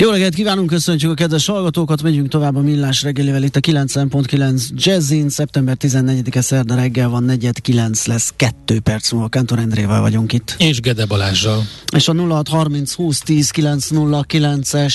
Jó 0.00 0.10
reggelt 0.10 0.34
kívánunk, 0.34 0.68
köszöntjük 0.68 1.10
a 1.10 1.14
kedves 1.14 1.46
hallgatókat, 1.46 2.02
megyünk 2.02 2.28
tovább 2.28 2.56
a 2.56 2.60
Millás 2.60 3.02
reggelivel 3.02 3.42
itt 3.42 3.56
a 3.56 3.60
90.9 3.60 4.68
Jazzin, 4.74 5.28
szeptember 5.28 5.76
14-e 5.80 6.40
szerda 6.40 6.74
reggel 6.74 7.08
van, 7.08 7.24
4.9 7.28 8.06
lesz, 8.06 8.32
2 8.36 8.80
perc 8.80 9.12
múlva, 9.12 9.28
Kántor 9.28 9.58
Endrével 9.58 10.00
vagyunk 10.00 10.32
itt. 10.32 10.54
És 10.58 10.80
Gede 10.80 11.06
Balázsral. 11.06 11.62
És 11.96 12.08
a 12.08 12.14
0630 12.14 12.92
20 12.92 13.18
10 13.18 13.50
909-es 13.54 14.94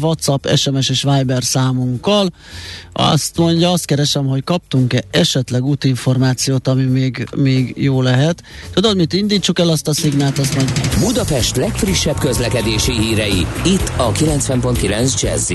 WhatsApp, 0.00 0.46
SMS 0.54 0.88
és 0.88 1.02
Viber 1.02 1.42
számunkkal. 1.42 2.32
Azt 2.92 3.38
mondja, 3.38 3.70
azt 3.70 3.84
keresem, 3.84 4.26
hogy 4.26 4.44
kaptunk-e 4.44 5.04
esetleg 5.10 5.64
útinformációt, 5.64 6.68
ami 6.68 6.84
még, 6.84 7.28
még 7.36 7.72
jó 7.76 8.02
lehet. 8.02 8.42
Tudod 8.72 8.96
mit, 8.96 9.12
indítsuk 9.12 9.58
el 9.58 9.68
azt 9.68 9.88
a 9.88 9.94
szignált, 9.94 10.38
azt 10.38 10.56
mondja. 10.56 10.74
Budapest 11.00 11.56
legfrissebb 11.56 12.18
közlekedési 12.18 12.92
hírei, 12.92 13.46
itt 13.64 13.92
a 13.96 14.12
90.9 14.24 15.20
jazz 15.20 15.52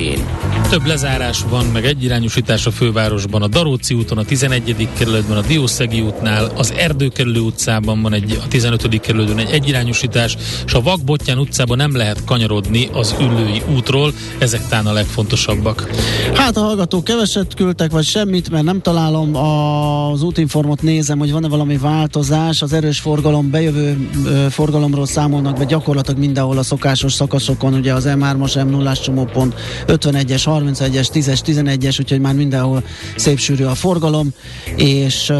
Több 0.70 0.86
lezárás 0.86 1.44
van, 1.50 1.66
meg 1.66 1.86
egyirányosítás 1.86 2.66
a 2.66 2.72
fővárosban, 2.72 3.42
a 3.42 3.48
Daróci 3.48 3.94
úton, 3.94 4.18
a 4.18 4.24
11. 4.24 4.88
kerületben, 4.98 5.38
a 5.38 5.42
Diószegi 5.42 6.02
útnál, 6.02 6.52
az 6.56 6.74
Erdőkerülő 6.78 7.40
utcában 7.40 8.02
van 8.02 8.14
egy, 8.14 8.40
a 8.44 8.48
15. 8.48 9.00
kerületben 9.00 9.38
egy 9.38 9.54
egyirányosítás, 9.54 10.38
és 10.66 10.74
a 10.74 10.82
Vakbottyán 10.82 11.38
utcában 11.38 11.78
nem 11.78 11.96
lehet 11.96 12.24
kanyarodni 12.26 12.90
az 12.94 13.16
Üllői 13.20 13.62
útról, 13.76 14.14
ezek 14.38 14.68
talán 14.68 14.86
a 14.86 14.94
legfontosabbak. 14.94 15.90
Hát 16.34 16.58
a 16.58 16.62
hallgatók 16.62 17.04
keveset 17.04 17.54
küldtek, 17.54 17.92
vagy 17.92 18.06
semmit, 18.06 18.50
mert 18.50 18.64
nem 18.64 18.82
találom 18.82 19.36
az 19.36 20.24
útinformot, 20.24 20.82
nézem, 20.82 21.20
hogy 21.20 21.32
van-e 21.32 21.48
valami 21.48 21.78
változás, 21.78 22.62
az 22.62 22.74
erős 22.74 23.00
forgalom, 23.00 23.50
bejövő 23.50 24.10
ö, 24.26 24.46
forgalomról 24.50 25.06
számolnak 25.06 25.58
be 25.58 25.66
gyakorlatilag 25.66 26.20
mindenhol 26.20 26.58
a 26.58 26.64
szokásos 26.64 27.14
szakaszokon, 27.14 27.74
ugye 27.74 27.94
az 27.94 28.06
M3-as, 28.08 28.58
m 28.64 28.70
0 28.70 28.94
csomópont, 28.94 29.56
51-es, 29.88 30.44
31-es, 30.46 31.08
10-es, 31.14 31.40
11-es, 31.46 32.00
úgyhogy 32.00 32.20
már 32.20 32.34
mindenhol 32.34 32.84
szép 33.16 33.40
sűrű 33.40 33.64
a 33.64 33.76
forgalom, 33.76 34.30
és 34.76 35.30
uh, 35.30 35.38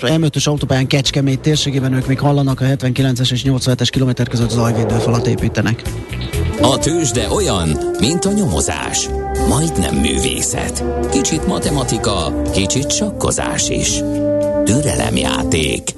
M5-ös 0.00 0.44
autópályán 0.44 0.86
Kecskemét 0.86 1.40
térségében 1.40 1.92
ők 1.92 2.06
még 2.06 2.18
hallanak, 2.18 2.60
a 2.60 2.64
79-es 2.64 3.32
és 3.32 3.42
87-es 3.46 3.88
kilométer 3.90 4.28
között 4.28 4.50
zajvédőfalat 4.50 5.26
építenek. 5.26 5.82
A 6.60 6.78
tőzsde 6.78 7.30
olyan, 7.30 7.68
mint 8.00 8.24
a 8.24 8.32
nyomozás. 8.32 9.08
Majdnem 9.48 9.94
művészet. 9.94 10.84
Kicsit 11.10 11.46
matematika, 11.46 12.42
kicsit 12.52 12.92
sakkozás 12.92 13.68
is. 13.68 14.02
Türelemjáték. 14.64 15.94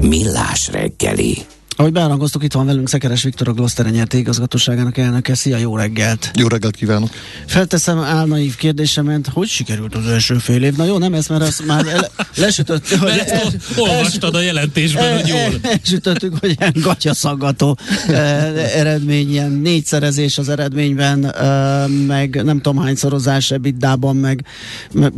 Millás 0.00 0.68
reggeli. 0.72 1.36
Ahogy 1.80 1.92
beárangoztuk, 1.92 2.44
itt 2.44 2.52
van 2.52 2.66
velünk 2.66 2.88
Szekeres 2.88 3.22
Viktor, 3.22 3.48
a 3.48 3.52
Gloster 3.52 3.86
nyerté 3.86 4.18
igazgatóságának 4.18 4.96
elnöke. 4.96 5.34
Szia, 5.34 5.56
jó 5.56 5.76
reggelt! 5.76 6.30
Jó 6.34 6.46
reggelt 6.46 6.76
kívánok! 6.76 7.10
Felteszem 7.46 7.98
álnaív 7.98 8.56
kérdésemet, 8.56 9.28
hogy 9.32 9.48
sikerült 9.48 9.94
az 9.94 10.06
első 10.06 10.34
fél 10.38 10.62
év? 10.62 10.76
Na 10.76 10.84
jó, 10.84 10.98
nem 10.98 11.14
ez, 11.14 11.26
mert 11.26 11.42
azt 11.42 11.66
már 11.66 11.86
el, 11.86 12.10
lesütött. 12.36 12.84
Mert 13.00 13.30
ezt 13.30 13.30
el, 13.30 13.50
olvastad 13.76 14.34
a 14.34 14.40
jelentésben, 14.40 15.04
el, 15.04 15.20
hogy 15.20 15.28
jól. 15.28 15.60
Elsütöttük, 15.62 16.38
hogy 16.38 16.56
ilyen 16.58 16.72
gatyaszaggató 16.74 17.76
eh, 18.08 18.76
eredmény, 18.78 19.30
ilyen 19.30 19.50
négyszerezés 19.50 20.38
az 20.38 20.48
eredményben, 20.48 21.34
eh, 21.34 21.88
meg 22.06 22.44
nem 22.44 22.60
tudom 22.60 22.82
hány 22.82 22.96
szorozás 22.96 23.50
ebiddában, 23.50 24.16
meg, 24.16 24.44
meg 24.92 25.12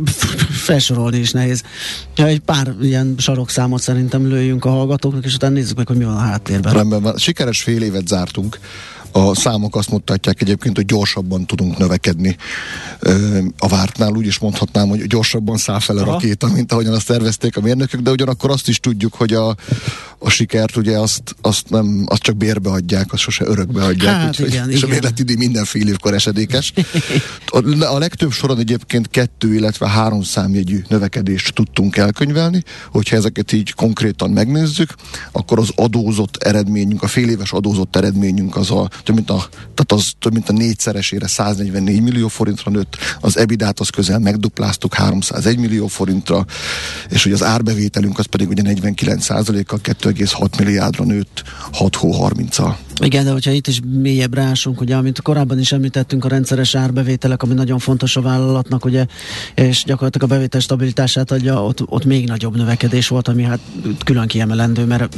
felsorolni 0.49 1.17
is 1.17 1.31
nehéz. 1.31 1.63
Egy 2.15 2.39
pár 2.39 2.73
ilyen 2.81 3.15
sarokszámot 3.17 3.81
szerintem 3.81 4.27
lőjünk 4.27 4.65
a 4.65 4.69
hallgatóknak, 4.69 5.25
és 5.25 5.35
utána 5.35 5.53
nézzük 5.53 5.77
meg, 5.77 5.87
hogy 5.87 5.97
mi 5.97 6.03
van 6.03 6.15
a 6.15 6.19
háttérben 6.19 6.51
háttérben. 6.53 6.73
Rendben 6.73 7.01
van. 7.01 7.17
Sikeres 7.17 7.61
fél 7.61 7.81
évet 7.81 8.07
zártunk. 8.07 8.59
A 9.15 9.35
számok 9.35 9.75
azt 9.75 9.89
mutatják 9.89 10.41
egyébként, 10.41 10.75
hogy 10.75 10.85
gyorsabban 10.85 11.45
tudunk 11.45 11.77
növekedni 11.77 12.35
a 13.57 13.67
vártnál. 13.67 14.11
Úgy 14.11 14.25
is 14.25 14.39
mondhatnám, 14.39 14.87
hogy 14.87 15.07
gyorsabban 15.07 15.57
száll 15.57 15.79
fel 15.79 15.97
a 15.97 16.03
rakéta, 16.03 16.47
mint 16.47 16.71
ahogyan 16.71 16.93
azt 16.93 17.07
tervezték 17.07 17.57
a 17.57 17.61
mérnökök, 17.61 17.99
de 17.99 18.11
ugyanakkor 18.11 18.49
azt 18.49 18.67
is 18.67 18.79
tudjuk, 18.79 19.13
hogy 19.13 19.33
a, 19.33 19.55
a 20.23 20.29
sikert 20.29 20.75
ugye 20.75 20.97
azt, 20.97 21.35
azt, 21.41 21.69
nem, 21.69 22.03
azt 22.07 22.21
csak 22.21 22.35
bérbe 22.35 22.69
adják, 22.69 23.13
azt 23.13 23.21
sose 23.21 23.45
örökbe 23.45 23.83
adják. 23.83 24.15
Hát, 24.15 24.29
úgyhogy, 24.29 24.47
igen, 24.47 24.69
és 24.69 24.77
igen. 24.77 24.89
a 24.89 24.91
mérletidő 24.91 25.35
minden 25.37 25.65
fél 25.65 25.87
évkor 25.87 26.13
esedékes. 26.13 26.73
A, 27.45 27.83
a 27.83 27.97
legtöbb 27.97 28.31
soron 28.31 28.59
egyébként 28.59 29.09
kettő, 29.09 29.53
illetve 29.53 29.89
három 29.89 30.23
számjegyű 30.23 30.83
növekedést 30.87 31.53
tudtunk 31.53 31.97
elkönyvelni, 31.97 32.63
hogyha 32.91 33.15
ezeket 33.15 33.51
így 33.51 33.73
konkrétan 33.73 34.29
megnézzük, 34.29 34.93
akkor 35.31 35.59
az 35.59 35.69
adózott 35.75 36.43
eredményünk, 36.43 37.03
a 37.03 37.07
fél 37.07 37.29
éves 37.29 37.51
adózott 37.51 37.95
eredményünk 37.95 38.55
az 38.55 38.71
a 38.71 38.89
több 39.03 39.15
mint 39.15 39.29
a, 39.29 39.47
tehát 39.49 39.91
az 39.91 40.11
több 40.19 40.33
mint 40.33 40.49
a 40.49 40.53
négyszeresére 40.53 41.27
144 41.27 42.01
millió 42.01 42.27
forintra 42.27 42.71
nőtt, 42.71 42.97
az 43.21 43.37
ebidát 43.37 43.79
az 43.79 43.89
közel 43.89 44.19
megdupláztuk 44.19 44.93
301 44.93 45.57
millió 45.57 45.87
forintra, 45.87 46.45
és 47.09 47.25
ugye 47.25 47.35
az 47.35 47.43
árbevételünk 47.43 48.19
az 48.19 48.25
pedig 48.25 48.47
ugye 48.47 48.61
49% 48.65 49.63
kal 49.67 49.79
2,6 50.13 50.59
milliárdra 50.59 51.03
nőtt 51.03 51.43
6 51.71 51.95
hó 51.95 52.27
30-al. 52.27 52.75
Igen, 53.01 53.25
de 53.25 53.31
hogyha 53.31 53.51
itt 53.51 53.67
is 53.67 53.79
mélyebb 54.01 54.33
rásunk, 54.33 54.81
ugye, 54.81 54.95
amit 54.95 55.21
korábban 55.21 55.59
is 55.59 55.71
említettünk, 55.71 56.25
a 56.25 56.27
rendszeres 56.27 56.75
árbevételek, 56.75 57.43
ami 57.43 57.53
nagyon 57.53 57.79
fontos 57.79 58.15
a 58.15 58.21
vállalatnak, 58.21 58.85
ugye, 58.85 59.05
és 59.55 59.83
gyakorlatilag 59.85 60.31
a 60.31 60.33
bevétel 60.33 60.59
stabilitását 60.59 61.31
adja, 61.31 61.63
ott, 61.63 61.81
ott 61.85 62.05
még 62.05 62.27
nagyobb 62.27 62.55
növekedés 62.55 63.07
volt, 63.07 63.27
ami 63.27 63.43
hát 63.43 63.59
külön 64.03 64.27
kiemelendő, 64.27 64.85
mert, 64.85 65.17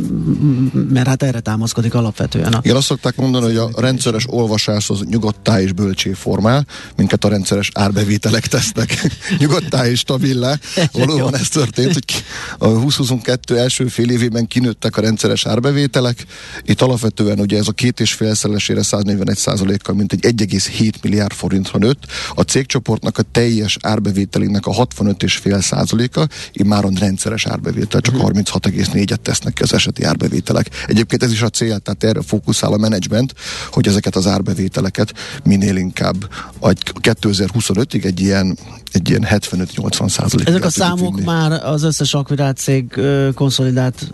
mert 0.89 1.07
hát 1.07 1.23
erre 1.23 1.39
támaszkodik 1.39 1.93
alapvetően. 1.93 2.53
A... 2.53 2.59
Igen, 2.63 2.75
azt 2.75 2.85
szokták 2.85 3.15
mondani, 3.15 3.45
hogy 3.45 3.57
a 3.57 3.81
rendszeres 3.81 4.25
olvasás 4.27 4.89
az 4.89 5.01
nyugodtá 5.09 5.61
és 5.61 5.71
bölcsé 5.71 6.13
formál, 6.13 6.65
minket 6.95 7.23
a 7.23 7.27
rendszeres 7.27 7.69
árbevételek 7.73 8.47
tesznek 8.47 9.07
nyugodtá 9.39 9.87
és 9.87 9.99
stabilá. 9.99 10.57
Valóban 10.91 11.35
ez 11.35 11.49
történt, 11.49 11.93
hogy 11.93 12.23
a 12.57 12.65
2022 12.67 13.57
első 13.57 13.87
fél 13.87 14.09
évében 14.09 14.47
kinőttek 14.85 14.97
a 14.97 15.01
rendszeres 15.01 15.45
árbevételek. 15.45 16.25
Itt 16.63 16.81
alapvetően 16.81 17.39
ugye 17.39 17.57
ez 17.57 17.67
a 17.67 17.71
két 17.71 17.99
és 17.99 18.13
félszeresére 18.13 18.83
141 18.83 19.37
százalékkal, 19.37 19.95
mint 19.95 20.13
egy 20.13 20.25
1,7 20.25 20.93
milliárd 21.01 21.33
forintra 21.33 21.79
nőtt. 21.79 22.03
A 22.35 22.41
cégcsoportnak 22.41 23.17
a 23.17 23.23
teljes 23.31 23.77
árbevételének 23.81 24.65
a 24.65 24.71
65,5 24.71 25.61
százaléka 25.61 26.27
immáron 26.51 26.93
rendszeres 26.93 27.45
árbevétel, 27.45 28.01
csak 28.01 28.15
36,4-et 28.15 29.05
mhm. 29.05 29.13
tesznek 29.21 29.53
ki 29.53 29.63
az 29.63 29.73
eseti 29.73 30.03
árbevételek. 30.03 30.69
Egyébként 30.87 31.23
ez 31.23 31.31
is 31.31 31.41
a 31.41 31.49
cél, 31.49 31.79
tehát 31.79 32.03
erre 32.03 32.21
fókuszál 32.21 32.73
a 32.73 32.77
menedzsment, 32.77 33.33
hogy 33.71 33.87
ezeket 33.87 34.15
az 34.15 34.27
árbevételeket 34.27 35.13
minél 35.43 35.75
inkább 35.75 36.29
2025-ig 36.61 38.05
egy 38.05 38.19
ilyen, 38.19 38.57
egy 38.91 39.09
ilyen 39.09 39.25
75-80 39.29 40.09
százalék. 40.09 40.47
Ezek 40.47 40.65
a 40.65 40.69
számok 40.69 41.15
vinni. 41.15 41.25
már 41.25 41.51
az 41.51 41.83
összes 41.83 42.13
akvirált 42.13 42.57
cég 42.57 42.99
konszolidált 43.33 44.11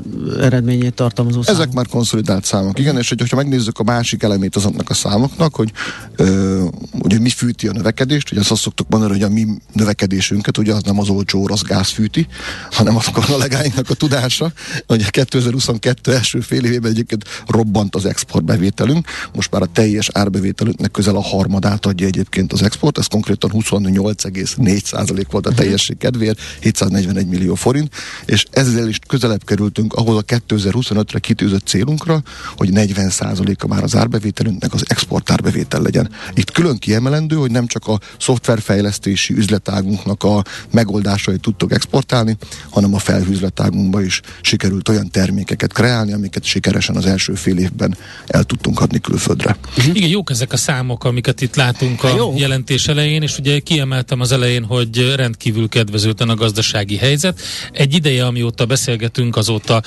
eredményét 0.61 0.93
tartalmazó 0.93 1.41
számok. 1.41 1.61
Ezek 1.61 1.73
már 1.73 1.87
konszolidált 1.87 2.45
számok, 2.45 2.79
igen, 2.79 2.97
és 2.97 3.09
hogyha 3.09 3.35
megnézzük 3.35 3.79
a 3.79 3.83
másik 3.83 4.23
elemét 4.23 4.55
azoknak 4.55 4.89
a 4.89 4.93
számoknak, 4.93 5.55
hogy 5.55 5.71
ö, 6.15 6.63
ugye 7.01 7.19
mi 7.19 7.29
fűti 7.29 7.67
a 7.67 7.71
növekedést, 7.71 8.31
ugye 8.31 8.39
azt, 8.39 8.51
azt 8.51 8.61
szoktuk 8.61 8.89
mondani, 8.89 9.11
hogy 9.11 9.23
a 9.23 9.29
mi 9.29 9.47
növekedésünket, 9.73 10.57
ugye 10.57 10.73
az 10.73 10.83
nem 10.83 10.99
az 10.99 11.09
olcsó 11.09 11.41
orosz 11.41 11.61
gáz 11.61 11.89
fűti, 11.89 12.27
hanem 12.71 12.95
a 12.95 13.01
kollégáinknak 13.11 13.89
a 13.89 13.93
tudása, 13.93 14.51
hogy 14.87 15.01
a 15.01 15.09
2022 15.09 16.13
első 16.13 16.39
fél 16.39 16.63
évében 16.65 16.91
egyébként 16.91 17.25
robbant 17.47 17.95
az 17.95 18.05
exportbevételünk, 18.05 19.07
most 19.35 19.51
már 19.51 19.61
a 19.61 19.65
teljes 19.65 20.09
árbevételünknek 20.13 20.91
közel 20.91 21.15
a 21.15 21.21
harmadát 21.21 21.85
adja 21.85 22.07
egyébként 22.07 22.53
az 22.53 22.61
export, 22.63 22.97
ez 22.97 23.07
konkrétan 23.07 23.51
28,4% 23.53 25.25
volt 25.31 25.45
a 25.45 25.49
mhm. 25.49 25.57
teljesség 25.57 25.97
kedvéért, 25.97 26.39
741 26.59 27.27
millió 27.27 27.55
forint, 27.55 27.93
és 28.25 28.45
ezzel 28.51 28.87
is 28.87 28.99
közelebb 29.07 29.43
kerültünk 29.43 29.93
ahhoz 29.93 30.17
a 30.17 30.21
2025-re 30.47 31.19
kitűzött 31.19 31.67
célunkra, 31.67 32.21
hogy 32.55 32.71
40 32.71 33.01
4%-a 33.09 33.67
már 33.67 33.83
az 33.83 33.95
árbevételünknek 33.95 34.73
az 34.73 34.83
export 34.87 35.31
árbevétel 35.31 35.81
legyen. 35.81 36.09
Itt 36.33 36.51
külön 36.51 36.77
kiemelendő, 36.77 37.35
hogy 37.35 37.51
nem 37.51 37.67
csak 37.67 37.87
a 37.87 37.99
szoftverfejlesztési 38.19 39.33
üzletágunknak 39.33 40.23
a 40.23 40.43
megoldásait 40.71 41.41
tudtok 41.41 41.71
exportálni, 41.71 42.37
hanem 42.69 42.93
a 42.93 42.99
felhőzletágunkba 42.99 44.01
is 44.01 44.21
sikerült 44.41 44.89
olyan 44.89 45.09
termékeket 45.09 45.73
kreálni, 45.73 46.13
amiket 46.13 46.43
sikeresen 46.43 46.95
az 46.95 47.05
első 47.05 47.33
fél 47.33 47.57
évben 47.57 47.97
el 48.27 48.43
tudtunk 48.43 48.81
adni 48.81 48.99
külföldre. 48.99 49.57
Uh-huh. 49.77 49.95
Igen, 49.95 50.09
jók 50.09 50.29
ezek 50.29 50.53
a 50.53 50.57
számok, 50.57 51.03
amiket 51.03 51.41
itt 51.41 51.55
látunk 51.55 52.03
a 52.03 52.15
Jó. 52.15 52.33
jelentés 52.37 52.87
elején, 52.87 53.21
és 53.21 53.37
ugye 53.37 53.59
kiemeltem 53.59 54.19
az 54.19 54.31
elején, 54.31 54.63
hogy 54.63 55.13
rendkívül 55.15 55.69
kedvezőtlen 55.69 56.29
a 56.29 56.35
gazdasági 56.35 56.97
helyzet. 56.97 57.39
Egy 57.71 57.93
ideje, 57.93 58.25
amióta 58.25 58.65
beszélgetünk, 58.65 59.35
azóta, 59.35 59.81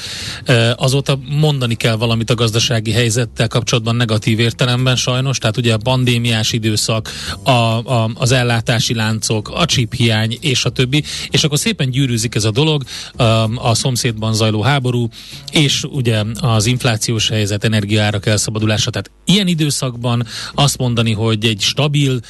azóta 0.76 1.18
mondani 1.28 1.74
kell 1.74 1.96
valamit 1.96 2.30
a 2.30 2.34
gazdasági 2.34 2.92
helyzettel 2.92 3.48
kapcsolatban 3.48 3.96
negatív 3.96 4.38
értelemben 4.38 4.96
sajnos, 4.96 5.38
tehát 5.38 5.56
ugye 5.56 5.72
a 5.72 5.78
pandémiás 5.78 6.52
időszak, 6.52 7.10
a, 7.42 7.50
a, 7.50 8.10
az 8.14 8.32
ellátási 8.32 8.94
láncok, 8.94 9.48
a 9.48 9.64
chip 9.64 9.94
hiány 9.94 10.38
és 10.40 10.64
a 10.64 10.70
többi, 10.70 11.04
és 11.30 11.44
akkor 11.44 11.58
szépen 11.58 11.90
gyűrűzik 11.90 12.34
ez 12.34 12.44
a 12.44 12.50
dolog, 12.50 12.82
a, 13.16 13.22
a 13.68 13.74
szomszédban 13.74 14.34
zajló 14.34 14.62
háború, 14.62 15.08
és 15.52 15.84
ugye 15.84 16.22
az 16.40 16.66
inflációs 16.66 17.28
helyzet, 17.28 17.64
energiaárak 17.64 18.26
elszabadulása, 18.26 18.90
tehát 18.90 19.10
ilyen 19.24 19.46
időszakban 19.46 20.26
azt 20.54 20.78
mondani, 20.78 21.12
hogy 21.12 21.44
egy 21.44 21.60
stabil 21.60 22.20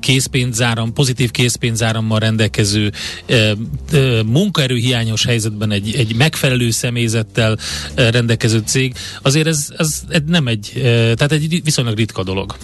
készpénzáram, 0.00 0.92
pozitív 0.92 1.30
készpénzárammal 1.30 2.18
rendelkező 2.18 2.92
munkaerőhiányos 4.26 5.24
helyzetben 5.24 5.70
egy, 5.70 5.94
egy 5.94 6.16
megfelelő 6.16 6.70
személyzettel 7.34 8.10
rendelkező 8.10 8.62
cég, 8.64 8.94
azért 9.22 9.46
ez, 9.46 9.68
ez 9.76 10.02
nem 10.26 10.46
egy, 10.46 10.70
tehát 10.82 11.32
egy 11.32 11.60
viszonylag 11.64 11.96
ritka 11.96 12.22
dolog 12.22 12.56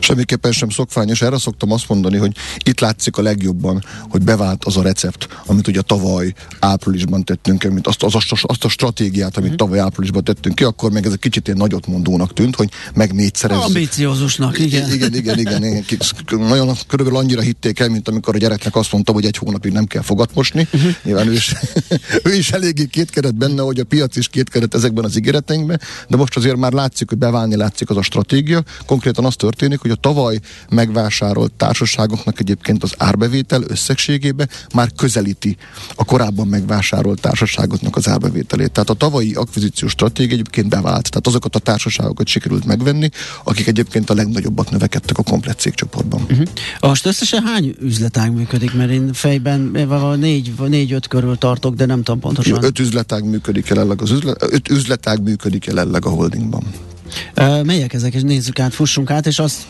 semmiképpen 0.00 0.52
sem 0.52 0.68
szokványos. 0.68 1.22
Erre 1.22 1.38
szoktam 1.38 1.72
azt 1.72 1.88
mondani, 1.88 2.16
hogy 2.16 2.36
itt 2.64 2.80
látszik 2.80 3.16
a 3.16 3.22
legjobban, 3.22 3.84
hogy 4.08 4.22
bevált 4.22 4.64
az 4.64 4.76
a 4.76 4.82
recept, 4.82 5.28
amit 5.46 5.68
ugye 5.68 5.80
tavaly 5.80 6.32
áprilisban 6.60 7.24
tettünk, 7.24 7.64
amit 7.64 7.86
azt, 7.86 8.02
az, 8.02 8.14
azt, 8.14 8.32
azt 8.42 8.64
a 8.64 8.68
stratégiát, 8.68 9.36
amit 9.36 9.48
mhm. 9.48 9.58
tavaly 9.58 9.78
áprilisban 9.78 10.24
tettünk 10.24 10.54
ki, 10.54 10.64
akkor 10.64 10.90
meg 10.90 11.06
ez 11.06 11.12
egy 11.12 11.18
kicsit 11.18 11.46
ilyen 11.46 11.58
nagyot 11.58 11.86
mondónak 11.86 12.32
tűnt, 12.32 12.56
hogy 12.56 12.70
meg 12.94 13.12
négyszerezzük. 13.12 13.64
Ambiciózusnak, 13.64 14.58
igen. 14.58 14.92
Igen, 14.92 15.14
igen, 15.14 15.38
igen. 15.38 15.64
igen. 15.64 15.84
Nagyon 16.30 16.76
körülbelül 16.86 17.20
annyira 17.20 17.40
hitték 17.40 17.80
el, 17.80 17.88
mint 17.88 18.08
amikor 18.08 18.34
a 18.34 18.38
gyereknek 18.38 18.76
azt 18.76 18.92
mondtam, 18.92 19.14
hogy 19.14 19.24
egy 19.24 19.36
hónapig 19.36 19.72
nem 19.72 19.84
kell 19.84 20.02
fogatmosni. 20.02 20.68
Uh-huh. 20.72 20.92
Nyilván 21.02 21.28
ő 21.28 21.32
is, 21.32 21.54
ő 22.28 22.34
is 22.34 22.50
eléggé 22.50 22.86
kétkedett 22.86 23.34
benne, 23.34 23.62
hogy 23.62 23.80
a 23.80 23.84
piac 23.84 24.16
is 24.16 24.28
kétkedett 24.28 24.74
ezekben 24.74 25.04
az 25.04 25.16
ígéreteinkben, 25.16 25.80
de 26.08 26.16
most 26.16 26.36
azért 26.36 26.56
már 26.56 26.72
látszik, 26.72 27.08
hogy 27.08 27.18
beválni 27.18 27.56
látszik 27.56 27.90
az 27.90 27.96
a 27.96 28.02
stratégia. 28.02 28.62
Konkrétan 28.86 29.24
az 29.24 29.34
történik, 29.34 29.73
hogy 29.80 29.90
a 29.90 29.94
tavaly 29.94 30.40
megvásárolt 30.70 31.52
társaságoknak 31.52 32.40
egyébként 32.40 32.82
az 32.82 32.94
árbevétel 32.98 33.62
összegségébe 33.68 34.48
már 34.74 34.92
közelíti 34.96 35.56
a 35.94 36.04
korábban 36.04 36.48
megvásárolt 36.48 37.20
társaságoknak 37.20 37.96
az 37.96 38.08
árbevételét. 38.08 38.70
Tehát 38.70 38.90
a 38.90 38.94
tavalyi 38.94 39.34
akvizíciós 39.34 39.90
stratégia 39.90 40.32
egyébként 40.32 40.68
bevált. 40.68 41.10
Tehát 41.10 41.26
azokat 41.26 41.54
a 41.54 41.58
társaságokat 41.58 42.26
sikerült 42.26 42.64
megvenni, 42.64 43.08
akik 43.44 43.66
egyébként 43.66 44.10
a 44.10 44.14
legnagyobbak 44.14 44.70
növekedtek 44.70 45.18
a 45.18 45.22
komplet 45.22 45.58
cégcsoportban. 45.58 46.22
Uh-huh. 46.22 46.46
Most 46.80 47.06
összesen 47.06 47.42
hány 47.42 47.74
üzletág 47.80 48.32
működik? 48.32 48.74
Mert 48.74 48.90
én 48.90 49.12
fejben 49.12 49.60
négy, 50.18 50.52
négy-öt 50.68 51.08
körül 51.08 51.38
tartok, 51.38 51.74
de 51.74 51.86
nem 51.86 52.02
tudom 52.02 52.20
pontosan. 52.20 52.64
Öt 52.64 52.78
üzletág 52.78 53.24
működik 53.24 53.66
jelenleg 53.66 54.02
az 54.02 54.10
üzlet, 54.10 54.42
öt 54.52 54.68
üzletág 54.68 55.22
működik 55.22 55.64
jelenleg 55.64 56.06
a 56.06 56.08
holdingban. 56.08 56.62
Uh, 57.36 57.64
melyek 57.64 57.92
ezek, 57.92 58.14
és 58.14 58.22
nézzük 58.22 58.58
át, 58.58 58.74
fussunk 58.74 59.10
át, 59.10 59.26
és, 59.26 59.38
azt, 59.38 59.66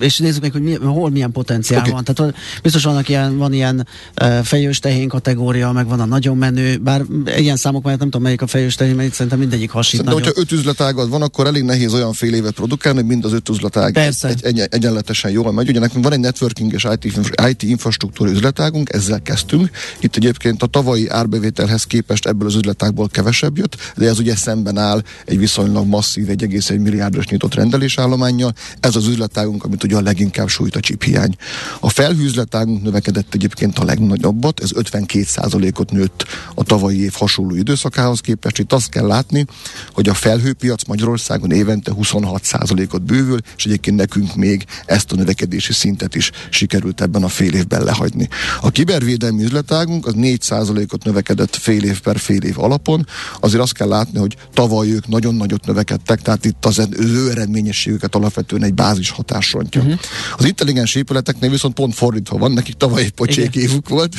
és 0.00 0.18
nézzük 0.18 0.42
meg, 0.42 0.52
hogy 0.52 0.62
mi, 0.62 0.74
hol 0.74 1.10
milyen 1.10 1.32
potenciál 1.32 1.80
okay. 1.80 1.92
van. 1.92 2.04
Tehát 2.04 2.34
biztos 2.62 2.84
vannak 2.84 3.08
ilyen, 3.08 3.38
van 3.38 3.52
ilyen 3.52 3.86
uh, 4.22 4.40
fejős 4.42 4.78
tehén 4.78 5.08
kategória, 5.08 5.72
meg 5.72 5.86
van 5.86 6.00
a 6.00 6.04
nagyon 6.04 6.36
menő, 6.36 6.76
bár 6.76 7.02
ilyen 7.36 7.56
számok 7.56 7.82
mellett 7.82 8.00
nem 8.00 8.08
tudom, 8.10 8.26
melyik 8.26 8.42
a 8.42 8.46
fejős 8.46 8.74
tehén, 8.74 8.94
mert 8.94 9.12
szerintem 9.12 9.38
mindegyik 9.38 9.70
hasít. 9.70 10.04
De 10.04 10.10
hogyha 10.10 10.32
öt 10.34 10.52
üzletágad 10.52 11.08
van, 11.08 11.22
akkor 11.22 11.46
elég 11.46 11.62
nehéz 11.62 11.94
olyan 11.94 12.12
fél 12.12 12.34
évet 12.34 12.54
produkálni, 12.54 12.98
hogy 12.98 13.08
mind 13.08 13.24
az 13.24 13.32
öt 13.32 13.48
üzletág 13.48 13.92
Persze. 13.92 14.28
egy, 14.28 14.44
egy, 14.44 14.66
egyenletesen 14.70 15.30
jól 15.30 15.52
megy. 15.52 15.68
Ugye 15.68 15.78
nekünk 15.78 16.04
van 16.04 16.12
egy 16.12 16.20
networking 16.20 16.72
és 16.72 16.86
IT, 16.92 17.04
IT 17.48 17.62
infrastruktúra 17.62 18.30
üzletágunk, 18.30 18.92
ezzel 18.92 19.22
kezdtünk. 19.22 19.70
Itt 20.00 20.16
egyébként 20.16 20.62
a 20.62 20.66
tavalyi 20.66 21.08
árbevételhez 21.08 21.84
képest 21.84 22.26
ebből 22.26 22.48
az 22.48 22.54
üzletágból 22.54 23.08
kevesebb 23.08 23.58
jött, 23.58 23.76
de 23.96 24.08
ez 24.08 24.18
ugye 24.18 24.36
szemben 24.36 24.78
áll 24.78 25.02
egy 25.24 25.38
viszonylag 25.38 25.86
masszív, 25.86 26.28
egy 26.28 26.42
egész 26.42 26.70
egy 26.72 26.80
milliárdos 26.80 27.26
nyitott 27.26 27.54
rendelésállományjal. 27.54 28.54
Ez 28.80 28.96
az 28.96 29.06
üzletágunk, 29.06 29.64
amit 29.64 29.84
ugye 29.84 29.96
a 29.96 30.00
leginkább 30.00 30.48
sújt 30.48 30.76
a 30.76 30.80
chip 30.80 31.02
hiány. 31.02 31.36
A 31.80 31.88
felhőzletágunk 31.88 32.82
növekedett 32.82 33.34
egyébként 33.34 33.78
a 33.78 33.84
legnagyobbat, 33.84 34.60
ez 34.60 34.70
52%-ot 34.74 35.90
nőtt 35.90 36.26
a 36.54 36.62
tavalyi 36.62 37.02
év 37.02 37.12
hasonló 37.12 37.54
időszakához 37.54 38.20
képest. 38.20 38.58
Itt 38.58 38.72
azt 38.72 38.88
kell 38.88 39.06
látni, 39.06 39.46
hogy 39.92 40.08
a 40.08 40.14
felhőpiac 40.14 40.84
Magyarországon 40.84 41.50
évente 41.50 41.92
26%-ot 42.00 43.02
bővül, 43.02 43.38
és 43.56 43.64
egyébként 43.64 43.96
nekünk 43.96 44.34
még 44.34 44.64
ezt 44.86 45.12
a 45.12 45.16
növekedési 45.16 45.72
szintet 45.72 46.14
is 46.14 46.30
sikerült 46.50 47.00
ebben 47.00 47.22
a 47.22 47.28
fél 47.28 47.54
évben 47.54 47.84
lehagyni. 47.84 48.28
A 48.60 48.70
kibervédelmi 48.70 49.42
üzletágunk 49.42 50.06
az 50.06 50.14
4%-ot 50.16 51.04
növekedett 51.04 51.56
fél 51.56 51.82
év 51.84 52.00
per 52.00 52.18
fél 52.18 52.42
év 52.42 52.58
alapon. 52.58 53.06
Azért 53.40 53.62
azt 53.62 53.74
kell 53.74 53.88
látni, 53.88 54.18
hogy 54.18 54.36
tavaly 54.54 54.90
ők 54.90 55.08
nagyon 55.08 55.34
nagyot 55.34 55.66
növekedtek, 55.66 56.22
tehát 56.22 56.44
itt 56.44 56.61
az 56.64 56.88
ő 56.98 57.30
eredményességüket 57.30 58.14
alapvetően 58.14 58.62
egy 58.62 58.74
bázis 58.74 59.10
hatás 59.10 59.52
rontja. 59.52 59.80
Uh-huh. 59.80 59.98
Az 60.36 60.44
intelligens 60.44 60.94
épületeknél 60.94 61.50
viszont 61.50 61.74
pont 61.74 61.94
fordítva 61.94 62.38
van, 62.38 62.52
nekik 62.52 62.74
tavaly 62.74 63.02
egy 63.02 63.10
pocsék 63.10 63.56
évük 63.56 63.88
volt, 63.88 64.14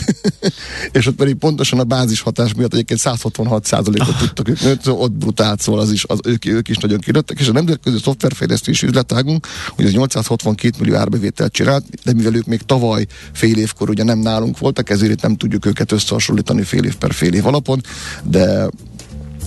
és 0.92 1.08
ott 1.08 1.16
pedig 1.16 1.36
pontosan 1.36 1.80
a 1.80 1.84
bázis 1.84 2.22
hatás 2.22 2.54
miatt 2.54 2.74
egyébként 2.74 3.00
166 3.00 3.72
ot 3.72 4.18
tudtak 4.18 4.50
ők 4.50 4.62
nőtt, 4.62 4.90
ott 4.90 5.12
brutált 5.12 5.62
szól, 5.62 5.80
az 5.80 5.92
is, 5.92 6.04
az, 6.04 6.20
ők, 6.26 6.46
ők 6.46 6.68
is 6.68 6.78
nagyon 6.78 7.00
kiröttek, 7.00 7.40
és 7.40 7.48
a 7.48 7.52
nemzetközi 7.52 7.98
szoftverfejlesztési 8.04 8.88
üzletágunk, 8.88 9.48
hogy 9.70 9.86
az 9.86 9.92
862 9.92 10.76
millió 10.80 10.96
árbevételt 10.96 11.52
csinált, 11.52 11.86
de 12.04 12.14
mivel 12.14 12.36
ők 12.36 12.46
még 12.46 12.62
tavaly 12.62 13.06
fél 13.32 13.58
évkor 13.58 13.90
ugye 13.90 14.04
nem 14.04 14.20
nálunk 14.20 14.60
voltak, 14.60 14.90
ezért 14.90 15.22
nem 15.22 15.36
tudjuk 15.36 15.66
őket 15.66 15.92
összehasonlítani 15.92 16.64
fél 16.64 16.84
év 16.84 16.96
per 16.96 17.14
fél 17.14 17.34
év 17.34 17.46
alapon, 17.46 17.82
de 18.24 18.70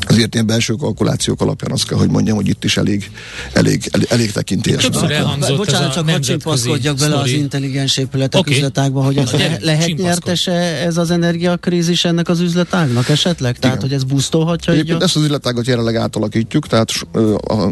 Azért 0.08 0.34
ilyen 0.34 0.46
belső 0.46 0.72
kalkulációk 0.72 1.40
alapján 1.40 1.72
azt 1.72 1.86
kell, 1.88 1.98
hogy 1.98 2.10
mondjam, 2.10 2.36
hogy 2.36 2.48
itt 2.48 2.64
is 2.64 2.76
elég, 2.76 3.10
elég, 3.52 3.88
elég, 3.90 4.06
elég 4.10 4.32
tekintélyes. 4.32 4.82
Többször 4.82 5.10
elhangzott 5.10 5.56
Bocsánat, 5.56 5.92
csak 5.92 6.10
hadd 6.10 6.20
csimpaszkodjak 6.20 6.96
bele 6.96 7.16
az 7.16 7.30
intelligens 7.30 7.96
épületek 7.96 8.40
okay. 8.40 8.54
üzletágba, 8.54 9.02
hogy 9.02 9.16
ez 9.16 9.30
le, 9.30 9.58
lehet 9.60 9.96
nyertese 9.96 10.52
ez 10.52 10.96
az 10.96 11.10
energiakrízis 11.10 12.04
ennek 12.04 12.28
az 12.28 12.40
üzletágnak 12.40 13.08
esetleg? 13.08 13.58
Tehát, 13.58 13.76
Igen. 13.76 13.88
hogy 13.88 13.98
ez 13.98 14.04
busztolhatja? 14.04 14.72
Egyébként 14.72 15.02
ezt 15.02 15.16
az 15.16 15.22
üzletágot 15.22 15.66
jelenleg 15.66 15.96
átalakítjuk, 15.96 16.66
tehát 16.66 16.92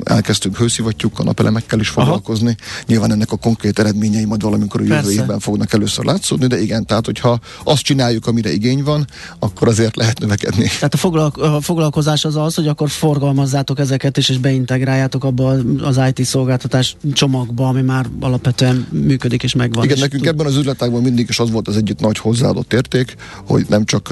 elkezdtünk 0.04 0.56
hőszivattyúk, 0.56 1.18
a 1.18 1.22
napelemekkel 1.22 1.80
is 1.80 1.88
foglalkozni. 1.88 2.56
Aha. 2.60 2.82
Nyilván 2.86 3.12
ennek 3.12 3.32
a 3.32 3.36
konkrét 3.36 3.78
eredményei 3.78 4.24
majd 4.24 4.42
valamikor 4.42 4.80
a 4.80 4.84
jövő 4.84 5.10
évben 5.10 5.38
fognak 5.38 5.72
először 5.72 6.04
látszódni, 6.04 6.46
de 6.46 6.60
igen, 6.60 6.86
tehát 6.86 7.04
hogyha 7.04 7.40
azt 7.64 7.82
csináljuk, 7.82 8.26
amire 8.26 8.52
igény 8.52 8.82
van, 8.82 9.06
akkor 9.38 9.68
azért 9.68 9.96
lehet 9.96 10.18
növekedni. 10.18 10.64
Tehát 10.64 10.94
a, 10.94 10.96
foglalko- 10.96 11.42
a 11.42 11.60
foglalkozás 11.60 12.23
az 12.24 12.36
az, 12.36 12.54
hogy 12.54 12.68
akkor 12.68 12.90
forgalmazzátok 12.90 13.78
ezeket 13.78 14.16
is, 14.16 14.28
és 14.28 14.38
beintegráljátok 14.38 15.24
abba 15.24 15.56
az 15.82 16.00
IT 16.08 16.24
szolgáltatás 16.24 16.96
csomagba, 17.12 17.68
ami 17.68 17.82
már 17.82 18.06
alapvetően 18.20 18.86
működik 18.90 19.42
és 19.42 19.54
megvan. 19.54 19.84
Igen, 19.84 19.98
nekünk 19.98 20.22
tud... 20.22 20.32
ebben 20.32 20.46
az 20.46 20.56
üzletágban 20.56 21.02
mindig 21.02 21.28
is 21.28 21.38
az 21.38 21.50
volt 21.50 21.68
az 21.68 21.76
egyik 21.76 21.98
nagy 21.98 22.18
hozzáadott 22.18 22.72
érték, 22.72 23.14
hogy 23.46 23.66
nem 23.68 23.84
csak, 23.84 24.08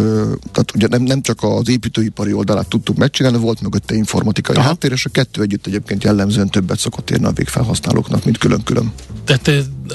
tehát 0.53 0.75
ugye 0.75 0.89
nem, 0.89 1.03
nem 1.03 1.21
csak 1.21 1.43
az 1.43 1.69
építőipari 1.69 2.33
oldalát 2.33 2.69
tudtuk 2.69 2.97
megcsinálni, 2.97 3.39
volt 3.39 3.61
mögötte 3.61 3.95
informatikai 3.95 4.57
Aha. 4.57 4.67
háttér, 4.67 4.93
és 4.93 5.05
a 5.05 5.11
kettő 5.11 5.43
együtt 5.43 5.67
egyébként 5.67 6.05
jellemzően 6.05 6.49
többet 6.49 6.79
szokott 6.79 7.11
érni 7.11 7.27
a 7.27 7.33
végfelhasználóknak, 7.33 8.25
mint 8.25 8.39
külön-külön. 8.39 8.93
Tehát 9.25 9.51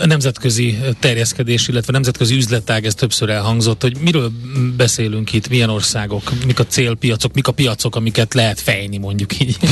nemzetközi 0.06 0.77
terjeszkedés, 1.00 1.67
illetve 1.67 1.91
nemzetközi 1.91 2.36
üzletág, 2.36 2.86
ez 2.86 2.94
többször 2.94 3.29
elhangzott, 3.29 3.82
hogy 3.82 3.98
miről 4.01 4.32
beszélünk 4.77 5.34
itt, 5.34 5.50
milyen 5.50 5.70
országok, 5.70 6.32
mik 6.46 6.60
a 6.60 6.65
célpiacok, 6.65 7.34
mik 7.34 7.48
a 7.48 7.51
piacok, 7.51 7.96
amiket 7.96 8.34
lehet 8.34 8.60
fejni, 8.60 8.98
mondjuk 8.98 9.39
így. 9.39 9.58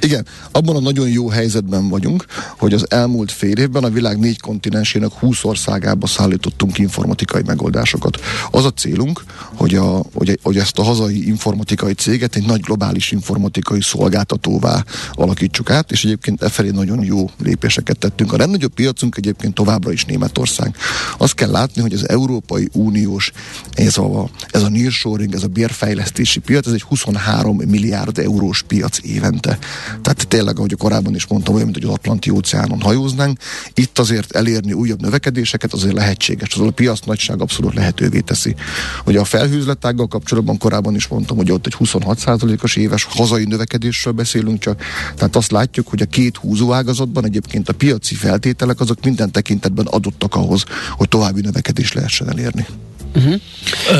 Igen, 0.00 0.26
abban 0.50 0.76
a 0.76 0.80
nagyon 0.80 1.08
jó 1.08 1.28
helyzetben 1.28 1.88
vagyunk, 1.88 2.24
hogy 2.58 2.72
az 2.74 2.90
elmúlt 2.90 3.32
fél 3.32 3.56
évben 3.58 3.84
a 3.84 3.90
világ 3.90 4.18
négy 4.18 4.40
kontinensének 4.40 5.12
20 5.12 5.44
országába 5.44 6.06
szállítottunk 6.06 6.78
informatikai 6.78 7.42
megoldásokat. 7.46 8.20
Az 8.50 8.64
a 8.64 8.70
célunk, 8.70 9.24
hogy, 9.54 9.74
a, 9.74 10.02
hogy, 10.14 10.38
hogy 10.42 10.56
ezt 10.56 10.78
a 10.78 10.82
hazai 10.82 11.26
informatikai 11.26 11.92
céget 11.92 12.36
egy 12.36 12.46
nagy 12.46 12.60
globális 12.60 13.12
informatikai 13.12 13.82
szolgáltatóvá 13.82 14.84
alakítsuk 15.12 15.70
át, 15.70 15.90
és 15.90 16.04
egyébként 16.04 16.42
e 16.42 16.48
felé 16.48 16.70
nagyon 16.70 17.04
jó 17.04 17.30
lépéseket 17.42 17.98
tettünk. 17.98 18.32
A 18.32 18.36
legnagyobb 18.36 18.74
piacunk 18.74 19.07
piacunk 19.08 19.16
egyébként 19.16 19.54
továbbra 19.54 19.92
is 19.92 20.04
Németország. 20.04 20.76
Azt 21.18 21.34
kell 21.34 21.50
látni, 21.50 21.80
hogy 21.80 21.92
az 21.92 22.08
Európai 22.08 22.68
Uniós 22.72 23.32
ez 23.72 23.96
a, 23.98 24.28
ez 24.50 24.62
a 24.62 24.68
nearshoring, 24.68 25.34
ez 25.34 25.42
a 25.42 25.46
bérfejlesztési 25.46 26.40
piac, 26.40 26.66
ez 26.66 26.72
egy 26.72 26.82
23 26.82 27.56
milliárd 27.56 28.18
eurós 28.18 28.62
piac 28.62 28.98
évente. 29.02 29.58
Tehát 30.02 30.28
tényleg, 30.28 30.58
ahogy 30.58 30.74
korábban 30.78 31.14
is 31.14 31.26
mondtam, 31.26 31.54
olyan, 31.54 31.66
mint 31.66 31.78
hogy 31.78 31.88
az 31.88 31.94
Atlanti 31.94 32.30
óceánon 32.30 32.80
hajóznánk. 32.80 33.38
Itt 33.74 33.98
azért 33.98 34.32
elérni 34.32 34.72
újabb 34.72 35.00
növekedéseket 35.00 35.72
azért 35.72 35.94
lehetséges. 35.94 36.54
Az 36.54 36.66
a 36.66 36.70
piac 36.70 37.00
nagyság 37.06 37.40
abszolút 37.40 37.74
lehetővé 37.74 38.20
teszi. 38.20 38.54
Hogy 39.04 39.16
a 39.16 39.24
felhőzletággal 39.24 40.06
kapcsolatban 40.06 40.58
korábban 40.58 40.94
is 40.94 41.08
mondtam, 41.08 41.36
hogy 41.36 41.50
ott 41.50 41.66
egy 41.66 41.76
26%-os 41.78 42.76
éves 42.76 43.04
hazai 43.04 43.44
növekedésről 43.44 44.12
beszélünk 44.12 44.58
csak. 44.58 44.82
Tehát 45.16 45.36
azt 45.36 45.50
látjuk, 45.50 45.88
hogy 45.88 46.02
a 46.02 46.06
két 46.06 46.36
húzóágazatban 46.36 47.24
egyébként 47.24 47.68
a 47.68 47.72
piaci 47.72 48.14
feltételek 48.14 48.80
azok 48.80 48.97
minden 49.04 49.30
tekintetben 49.30 49.86
adottak 49.86 50.34
ahhoz, 50.34 50.64
hogy 50.96 51.08
további 51.08 51.40
növekedés 51.40 51.92
lehessen 51.92 52.28
elérni. 52.28 52.66
Uh-huh. 53.14 53.40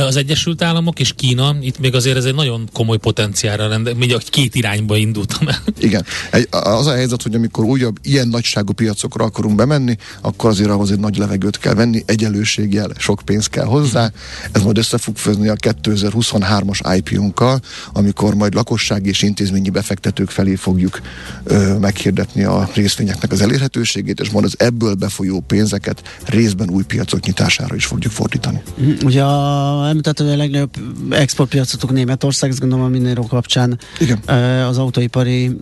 Az 0.07 0.17
Egyesült 0.17 0.63
Államok 0.63 1.01
és 1.01 1.13
Kína, 1.17 1.57
itt 1.61 1.79
még 1.79 1.95
azért 1.95 2.17
ez 2.17 2.25
egy 2.25 2.35
nagyon 2.35 2.69
komoly 2.73 2.97
potenciálra 2.97 3.69
rende, 3.69 3.95
még 3.95 4.17
két 4.31 4.55
irányba 4.55 4.97
indultam 4.97 5.49
el. 5.49 5.63
Igen. 5.79 6.05
Egy, 6.31 6.49
az 6.51 6.87
a 6.87 6.93
helyzet, 6.93 7.23
hogy 7.23 7.35
amikor 7.35 7.65
újabb 7.65 7.97
ilyen 8.03 8.29
nagyságú 8.29 8.73
piacokra 8.73 9.25
akarunk 9.25 9.57
bemenni, 9.57 9.97
akkor 10.21 10.51
azért 10.51 10.71
ahhoz 10.71 10.91
egy 10.91 10.99
nagy 10.99 11.17
levegőt 11.17 11.59
kell 11.59 11.75
venni, 11.75 12.03
egyenlőséggel, 12.07 12.91
sok 12.99 13.23
pénz 13.25 13.47
kell 13.47 13.65
hozzá. 13.65 14.11
Ez 14.53 14.63
majd 14.63 14.79
össze 14.79 14.99
fog 14.99 15.17
főzni 15.17 15.49
a 15.49 15.55
2023-as 15.55 16.97
IPO-nkkal, 16.97 17.61
amikor 17.93 18.35
majd 18.35 18.55
lakossági 18.55 19.09
és 19.09 19.23
intézményi 19.23 19.71
befektetők 19.71 20.31
felé 20.31 20.55
fogjuk 20.55 21.01
ö, 21.45 21.79
meghirdetni 21.79 22.45
a 22.45 22.71
részvényeknek 22.75 23.33
az 23.33 23.41
elérhetőségét, 23.41 24.21
és 24.21 24.31
majd 24.31 24.45
az 24.45 24.55
ebből 24.59 24.95
befolyó 24.95 25.41
pénzeket 25.41 26.03
részben 26.25 26.71
új 26.71 26.83
piacok 26.85 27.21
nyitására 27.21 27.75
is 27.75 27.87
fogjuk 27.87 28.13
fordítani. 28.13 28.63
Ugye 29.05 29.23
a, 29.23 29.89
említett, 29.89 30.19
hogy 30.19 30.29
a 30.29 30.37
legnagyobb 30.37 30.71
exportpiacotok 31.11 31.93
Németország, 31.93 32.51
ezt 32.51 32.61
gondolom 32.61 32.85
a 32.85 32.89
Minero 32.89 33.23
kapcsán 33.23 33.79
Igen. 33.99 34.37
az 34.65 34.79
autóipari 34.79 35.57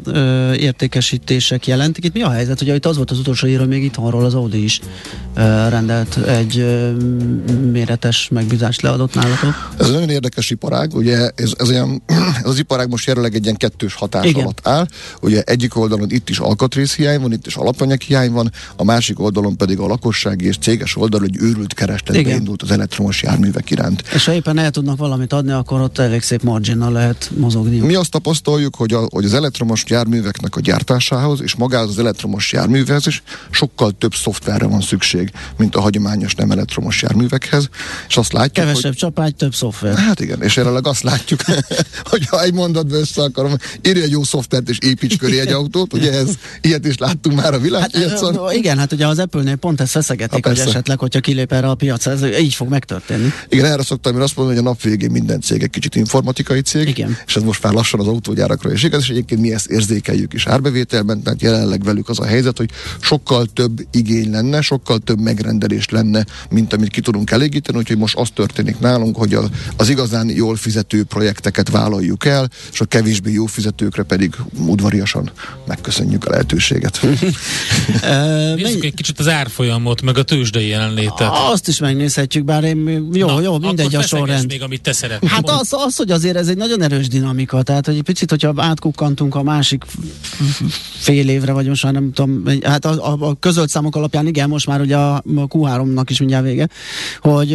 értékesítések 0.59 1.67
jelentik. 1.67 2.05
Itt 2.05 2.13
mi 2.13 2.23
a 2.23 2.31
helyzet? 2.31 2.61
Ugye 2.61 2.75
itt 2.75 2.87
az 2.87 2.97
volt 2.97 3.11
az 3.11 3.19
utolsó 3.19 3.47
író, 3.47 3.65
még 3.65 3.85
itthonról 3.85 4.25
az 4.25 4.35
Audi 4.35 4.63
is 4.63 4.81
rendelt 5.69 6.17
egy 6.17 6.67
méretes 7.73 8.29
megbízást 8.29 8.83
leadott 8.83 9.15
nálatok. 9.15 9.73
Ez 9.79 9.91
nagyon 9.91 10.11
érdekes 10.11 10.51
iparág, 10.51 10.95
ugye 10.95 11.31
ez, 11.35 11.53
ez 11.59 11.69
olyan, 11.69 12.03
ez 12.07 12.17
az 12.51 12.59
iparág 12.59 12.89
most 12.89 13.07
jelenleg 13.07 13.35
egy 13.35 13.45
ilyen 13.45 13.57
kettős 13.57 13.95
hatás 13.95 14.25
Igen. 14.25 14.43
alatt 14.43 14.61
áll. 14.63 14.87
Ugye 15.21 15.43
egyik 15.43 15.77
oldalon 15.77 16.11
itt 16.11 16.29
is 16.29 16.39
alkatrészhiány 16.39 17.21
van, 17.21 17.33
itt 17.33 17.47
is 17.47 17.57
alapanyaghiány 17.57 18.31
van, 18.31 18.53
a 18.77 18.85
másik 18.85 19.21
oldalon 19.21 19.57
pedig 19.57 19.79
a 19.79 19.87
lakossági 19.87 20.47
és 20.47 20.57
céges 20.59 20.97
oldalon 20.97 21.27
egy 21.27 21.37
őrült 21.41 21.75
keresletbe 21.75 22.35
indult 22.35 22.63
az 22.63 22.71
elektromos 22.71 23.23
járművek 23.27 23.71
iránt. 23.71 24.03
És 24.15 24.25
ha 24.25 24.33
éppen 24.33 24.59
el 24.59 24.71
tudnak 24.71 24.99
valamit 24.99 25.33
adni, 25.33 25.53
akkor 25.53 25.81
ott 25.81 25.99
elég 25.99 26.23
szép 26.23 26.43
marginnal 26.43 26.93
lehet 26.93 27.31
mozogni. 27.37 27.79
Mi 27.79 27.95
azt 27.95 28.11
tapasztaljuk, 28.11 28.77
hogy, 28.77 28.93
a, 28.93 29.07
hogy 29.11 29.25
az 29.25 29.35
elektromos 29.35 29.85
járműveknek 29.87 30.57
a 30.57 30.61
gyártásához 30.61 31.41
és 31.43 31.55
magához 31.55 31.89
az 31.89 31.99
elektromos 31.99 32.53
járművekhez 32.53 33.07
is 33.07 33.23
sokkal 33.51 33.93
több 33.99 34.15
szoftverre 34.15 34.67
van 34.67 34.81
szükség, 34.81 35.31
mint 35.57 35.77
a 35.77 35.81
hagyományos 35.81 36.35
nem 36.35 36.51
elektromos 36.51 37.03
járművekhez. 37.03 37.69
És 38.09 38.17
azt 38.17 38.33
látjuk, 38.33 38.67
Kevesebb 38.67 38.83
hogy... 38.83 38.97
csapágy, 38.97 39.35
több 39.35 39.55
szoftver. 39.55 39.97
Hát 39.97 40.21
igen, 40.21 40.43
és 40.43 40.57
jelenleg 40.57 40.87
azt 40.87 41.03
látjuk, 41.03 41.41
hogy 42.11 42.27
ha 42.27 42.43
egy 42.43 42.53
mondatban 42.53 42.99
össze 42.99 43.23
akarom, 43.23 43.57
írja 43.83 44.03
egy 44.03 44.11
jó 44.11 44.23
szoftvert 44.23 44.69
és 44.69 44.79
építs 44.79 45.17
köré 45.17 45.41
egy 45.41 45.53
autót, 45.53 45.93
ugye 45.93 46.13
ez, 46.13 46.29
ilyet 46.61 46.87
is 46.87 46.99
láttunk 46.99 47.37
már 47.37 47.55
a 47.55 47.59
világpiacon. 47.59 48.45
Hát, 48.45 48.53
igen, 48.53 48.79
hát 48.79 48.93
ugye 48.93 49.07
az 49.07 49.19
Apple-nél 49.19 49.57
pont 49.57 49.81
ezt 49.81 49.91
feszegetik, 49.91 50.47
hogy 50.47 50.59
esetleg, 50.59 50.99
hogyha 50.99 51.21
kilép 51.21 51.53
erre 51.53 51.69
a 51.69 51.75
piacra, 51.75 52.11
ez 52.11 52.23
így 52.41 52.55
fog 52.55 52.69
megtörténni. 52.69 53.16
Igen, 53.49 53.65
erre 53.65 53.83
szoktam 53.83 54.15
én 54.15 54.21
azt 54.21 54.37
mondani, 54.37 54.59
hogy 54.59 54.67
a 54.67 54.71
nap 54.71 54.83
végén 54.83 55.11
minden 55.11 55.41
cég 55.41 55.63
egy 55.63 55.71
kicsit 55.71 55.95
informatikai 55.95 56.61
cég, 56.61 56.89
Igen. 56.89 57.17
és 57.27 57.37
ez 57.37 57.43
most 57.43 57.63
már 57.63 57.73
lassan 57.73 58.01
az 58.01 58.07
autógyárakra 58.07 58.73
is 58.73 58.83
igaz, 58.83 59.01
és 59.01 59.09
egyébként 59.09 59.41
mi 59.41 59.53
ezt 59.53 59.67
érzékeljük 59.67 60.33
is 60.33 60.47
árbevételben, 60.47 61.23
tehát 61.23 61.43
jelenleg 61.43 61.85
velük 61.85 62.09
az 62.09 62.21
a 62.21 62.25
helyzet, 62.25 62.57
hogy 62.57 62.71
sokkal 63.01 63.47
több 63.47 63.87
igény 63.91 64.31
lenne, 64.31 64.61
sokkal 64.61 64.99
több 64.99 65.21
megrendelés 65.21 65.89
lenne, 65.89 66.25
mint 66.51 66.73
amit 66.73 66.91
ki 66.91 67.01
tudunk 67.01 67.31
elégíteni, 67.31 67.79
úgyhogy 67.79 67.99
most 67.99 68.17
az 68.17 68.29
történik 68.35 68.79
nálunk, 68.79 69.17
hogy 69.17 69.35
a, 69.35 69.49
az 69.77 69.89
igazán 69.89 70.31
jól 70.31 70.57
fizető 70.57 71.05
projekteket 71.05 71.71
vállaljuk 71.71 72.25
el, 72.25 72.51
és 72.73 72.81
a 72.81 72.85
kevésbé 72.85 73.33
jó 73.33 73.47
fizetőkre 73.47 74.03
pedig 74.03 74.35
udvariasan 74.67 75.31
megköszönjük 75.67 76.25
a 76.25 76.31
lehetőséget. 76.31 77.01
Nézzük 78.57 78.85
egy 78.85 78.95
kicsit 78.95 79.19
az 79.19 79.29
árfolyamot, 79.29 80.03
meg 80.03 80.19
a 80.19 80.23
tőzsdei 80.23 80.67
jelenlétet. 80.67 81.29
Azt 81.51 81.69
is 81.69 81.79
megnézhetjük, 81.79 82.45
bár 82.45 82.65
én 82.65 83.06
jó, 83.13 83.27
Na, 83.27 83.41
jó, 83.41 83.59
mindegy 83.59 83.95
a 83.95 84.03
sorrend. 84.03 84.47
még, 84.47 84.63
amit 84.63 84.83
te 84.83 84.93
szeretnél. 84.93 85.31
Hát 85.31 85.51
az, 85.51 85.73
az, 85.73 85.97
hogy 85.97 86.11
azért 86.11 86.37
ez 86.37 86.49
egy 86.49 86.57
nagyon 86.57 86.83
erős 86.83 87.09
dinamika, 87.09 87.63
tehát 87.63 87.87
hogy 87.87 87.97
egy 87.97 88.03
picit, 88.03 88.31
hogyha 88.31 88.53
átkukkantunk 88.57 89.35
a 89.35 89.43
másik 89.43 89.85
fél 90.93 91.29
évre, 91.29 91.53
vagy 91.53 91.69
most 91.69 91.83
már 91.85 91.93
nem 91.93 92.13
tudom, 92.13 92.43
hát 92.63 92.85
a, 92.85 93.13
a, 93.13 93.17
a 93.21 93.35
közölt 93.41 93.69
számok 93.69 93.97
alapján 93.97 94.27
igen, 94.27 94.49
most 94.49 94.67
már 94.67 94.81
ugye 94.81 94.97
a, 94.97 95.23
Q3-nak 95.27 96.05
is 96.09 96.19
mindjárt 96.19 96.45
vége, 96.45 96.69
hogy 97.21 97.53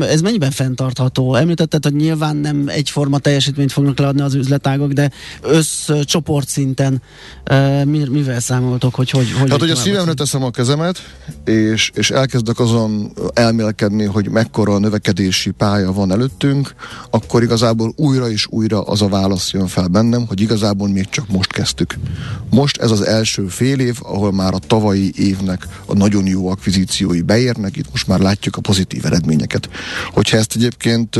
ez 0.00 0.20
mennyiben 0.20 0.50
fenntartható? 0.50 1.34
Említetted, 1.34 1.82
hogy 1.82 1.94
nyilván 1.94 2.36
nem 2.36 2.64
egyforma 2.66 3.18
teljesítményt 3.18 3.72
fognak 3.72 3.98
leadni 3.98 4.20
az 4.20 4.34
üzletágok, 4.34 4.92
de 4.92 5.10
össz 5.40 5.90
csoportszinten 6.04 7.02
mivel 7.84 8.40
számoltok, 8.40 8.94
hogy 8.94 9.10
hogy, 9.10 9.32
hogy 9.32 9.50
Hát, 9.50 9.60
hogy 9.60 9.70
a 9.70 9.76
szívemre 9.76 10.12
teszem 10.12 10.42
a 10.42 10.50
kezemet, 10.50 11.14
és, 11.44 11.90
és 11.94 12.10
elkezdek 12.10 12.58
azon 12.58 13.12
elmélkedni, 13.34 14.04
hogy 14.04 14.28
mekkora 14.46 14.78
növekedési 14.78 15.50
pálya 15.50 15.92
van 15.92 16.12
előttünk, 16.12 16.74
akkor 17.10 17.42
igazából 17.42 17.92
újra 17.96 18.30
és 18.30 18.46
újra 18.50 18.82
az 18.82 19.02
a 19.02 19.08
válasz 19.08 19.50
jön 19.52 19.66
fel 19.66 19.86
bennem, 19.86 20.26
hogy 20.26 20.40
igazából 20.40 20.88
még 20.88 21.08
csak 21.08 21.28
most 21.28 21.52
kezdtük. 21.52 21.98
Most 22.50 22.76
ez 22.76 22.90
az 22.90 23.02
első 23.02 23.46
fél 23.46 23.78
év, 23.80 23.96
ahol 24.02 24.32
már 24.32 24.54
a 24.54 24.58
tavalyi 24.58 25.12
évnek 25.16 25.66
a 25.86 25.94
nagyon 25.94 26.26
jó 26.26 26.48
akvizíciói 26.48 27.20
beérnek, 27.20 27.76
itt 27.76 27.90
most 27.90 28.06
már 28.06 28.20
látjuk 28.20 28.56
a 28.56 28.60
pozitív 28.60 29.06
eredményeket. 29.06 29.68
Hogyha 30.12 30.36
ezt 30.36 30.52
egyébként 30.54 31.18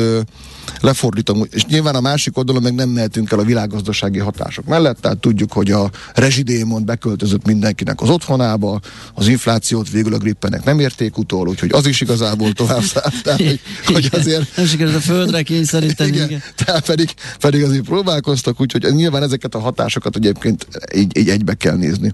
lefordítom, 0.81 1.47
és 1.51 1.65
nyilván 1.65 1.95
a 1.95 2.01
másik 2.01 2.37
oldalon 2.37 2.63
meg 2.63 2.75
nem 2.75 2.89
mehetünk 2.89 3.31
el 3.33 3.39
a 3.39 3.45
világgazdasági 3.45 4.19
hatások 4.19 4.65
mellett, 4.65 5.01
tehát 5.01 5.19
tudjuk, 5.19 5.53
hogy 5.53 5.71
a 5.71 5.91
rezsidémon 6.15 6.85
beköltözött 6.85 7.47
mindenkinek 7.47 8.01
az 8.01 8.09
otthonába, 8.09 8.81
az 9.15 9.29
inflációt 9.29 9.91
végül 9.91 10.15
a 10.15 10.19
grippenek 10.19 10.65
nem 10.65 10.79
érték 10.79 11.19
utol, 11.19 11.49
úgyhogy 11.49 11.73
az 11.73 11.87
is 11.87 12.01
igazából 12.01 12.53
tovább 12.53 12.83
szállt, 12.83 13.16
tehát, 13.25 13.41
hogy, 13.41 13.61
hogy 13.85 14.09
azért... 14.13 14.57
Nem 14.57 14.67
sikerült 14.67 14.95
a 14.95 15.01
földre 15.01 15.43
kényszeríteni. 15.43 16.11
Igen, 16.11 16.29
igen. 16.29 16.43
Tehát 16.65 16.87
pedig, 16.87 17.09
pedig 17.41 17.63
azért 17.63 17.85
próbálkoztak, 17.85 18.61
úgyhogy 18.61 18.95
nyilván 18.95 19.23
ezeket 19.23 19.55
a 19.55 19.59
hatásokat 19.59 20.17
egyébként 20.17 20.67
így, 20.95 21.19
így 21.19 21.29
egybe 21.29 21.55
kell 21.55 21.77
nézni. 21.77 22.13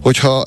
Hogyha 0.00 0.44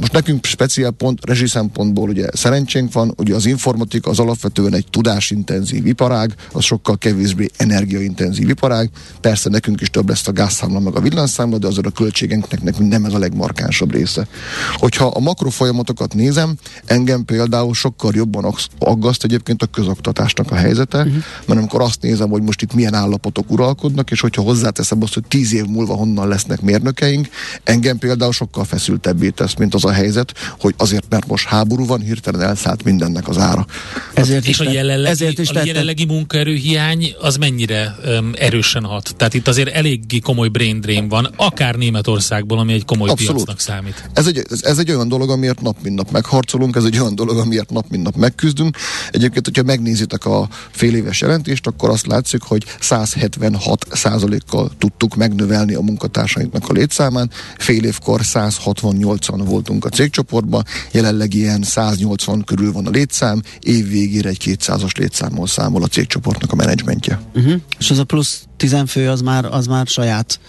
most 0.00 0.12
nekünk 0.12 0.44
speciál 0.44 0.90
pont, 0.90 1.26
rezsi 1.26 1.46
szempontból 1.46 2.08
ugye 2.08 2.26
szerencsénk 2.32 2.92
van, 2.92 3.14
ugye 3.16 3.34
az 3.34 3.46
informatika 3.46 4.10
az 4.10 4.18
alapvetően 4.18 4.74
egy 4.74 4.86
tudásintenzív 4.90 5.86
iparág, 5.86 6.34
az 6.52 6.64
sokkal 6.64 6.98
kevésbé 6.98 7.50
energiaintenzív 7.56 8.48
iparág. 8.48 8.90
Persze 9.20 9.50
nekünk 9.50 9.80
is 9.80 9.90
több 9.90 10.08
lesz 10.08 10.28
a 10.28 10.32
gázszámla 10.32 10.80
meg 10.80 10.96
a 10.96 11.00
villanyszámla, 11.00 11.58
de 11.58 11.66
azért 11.66 11.86
a 11.86 11.90
költségeknek 11.90 12.62
nekünk 12.62 12.90
nem 12.90 13.04
ez 13.04 13.12
a 13.12 13.18
legmarkánsabb 13.18 13.92
része. 13.92 14.26
Hogyha 14.74 15.06
a 15.06 15.20
makrofolyamatokat 15.20 16.14
nézem, 16.14 16.54
engem 16.84 17.24
például 17.24 17.74
sokkal 17.74 18.12
jobban 18.14 18.54
aggaszt 18.78 19.24
egyébként 19.24 19.62
a 19.62 19.66
közoktatásnak 19.66 20.50
a 20.50 20.54
helyzete, 20.54 20.98
uh-huh. 20.98 21.14
mert 21.46 21.58
amikor 21.58 21.82
azt 21.82 22.02
nézem, 22.02 22.28
hogy 22.30 22.42
most 22.42 22.62
itt 22.62 22.74
milyen 22.74 22.94
állapotok 22.94 23.50
uralkodnak, 23.50 24.10
és 24.10 24.20
hogyha 24.20 24.42
hozzáteszem 24.42 25.02
azt, 25.02 25.14
hogy 25.14 25.24
tíz 25.28 25.54
év 25.54 25.64
múlva 25.64 25.94
honnan 25.94 26.28
lesznek 26.28 26.60
mérnökeink, 26.60 27.28
engem 27.64 27.98
például 27.98 28.32
sokkal 28.32 28.64
feszültebbé 28.64 29.28
tesz, 29.28 29.54
mint 29.54 29.74
az 29.74 29.83
a 29.84 29.92
helyzet, 29.92 30.32
hogy 30.60 30.74
azért, 30.76 31.04
mert 31.08 31.26
most 31.26 31.46
háború 31.46 31.86
van, 31.86 32.00
hirtelen 32.00 32.40
elszállt 32.40 32.84
mindennek 32.84 33.28
az 33.28 33.38
ára. 33.38 33.66
Ezért 34.14 34.46
és 34.46 34.60
a 34.60 34.70
jelenlegi, 34.70 35.10
ezért 35.10 35.38
is 35.38 35.48
a 35.48 35.64
jelenlegi 35.64 36.04
munkaerőhiány 36.04 37.14
az 37.20 37.36
mennyire 37.36 37.96
um, 38.06 38.32
erősen 38.38 38.84
hat? 38.84 39.14
Tehát 39.16 39.34
itt 39.34 39.48
azért 39.48 39.68
eléggé 39.68 40.18
komoly 40.18 40.48
brain 40.48 40.80
drain 40.80 41.08
van, 41.08 41.32
akár 41.36 41.74
Németországból, 41.74 42.58
ami 42.58 42.72
egy 42.72 42.84
komoly 42.84 43.08
Abszolút. 43.08 43.34
piacnak 43.34 43.60
számít. 43.60 44.08
Ez 44.12 44.26
egy, 44.26 44.42
ez, 44.50 44.62
ez 44.62 44.78
egy 44.78 44.90
olyan 44.90 45.08
dolog, 45.08 45.30
amiért 45.30 45.60
nap 45.60 45.76
mint 45.82 45.96
nap 45.96 46.10
megharcolunk, 46.10 46.76
ez 46.76 46.84
egy 46.84 46.98
olyan 46.98 47.14
dolog, 47.14 47.38
amiért 47.38 47.70
nap 47.70 47.86
mint 47.90 48.02
nap 48.02 48.16
megküzdünk. 48.16 48.76
Egyébként, 49.10 49.44
hogyha 49.44 49.62
megnézitek 49.62 50.24
a 50.24 50.48
fél 50.70 50.94
éves 50.94 51.20
jelentést, 51.20 51.66
akkor 51.66 51.90
azt 51.90 52.06
látszik, 52.06 52.42
hogy 52.42 52.64
176 52.80 53.86
százalékkal 53.90 54.70
tudtuk 54.78 55.14
megnövelni 55.14 55.74
a 55.74 55.80
munkatársainknak 55.80 56.68
a 56.68 56.72
létszámán, 56.72 57.30
fél 57.58 57.84
évkor 57.84 58.20
168-an 58.24 59.42
voltunk 59.44 59.73
voltunk 59.74 59.84
a 59.84 59.88
cégcsoportban, 59.88 60.64
jelenleg 60.92 61.34
ilyen 61.34 61.62
180 61.62 62.44
körül 62.44 62.72
van 62.72 62.86
a 62.86 62.90
létszám, 62.90 63.42
év 63.60 63.88
végére 63.88 64.28
egy 64.28 64.42
200-as 64.44 64.96
létszámmal 64.98 65.46
számol 65.46 65.82
a 65.82 65.86
cégcsoportnak 65.86 66.52
a 66.52 66.54
menedzsmentje. 66.54 67.20
Uh-huh. 67.34 67.60
És 67.78 67.90
az 67.90 67.98
a 67.98 68.04
plusz 68.04 68.44
tizenfő 68.56 69.08
az 69.10 69.20
már, 69.20 69.44
az 69.44 69.66
már 69.66 69.86
saját. 69.86 70.40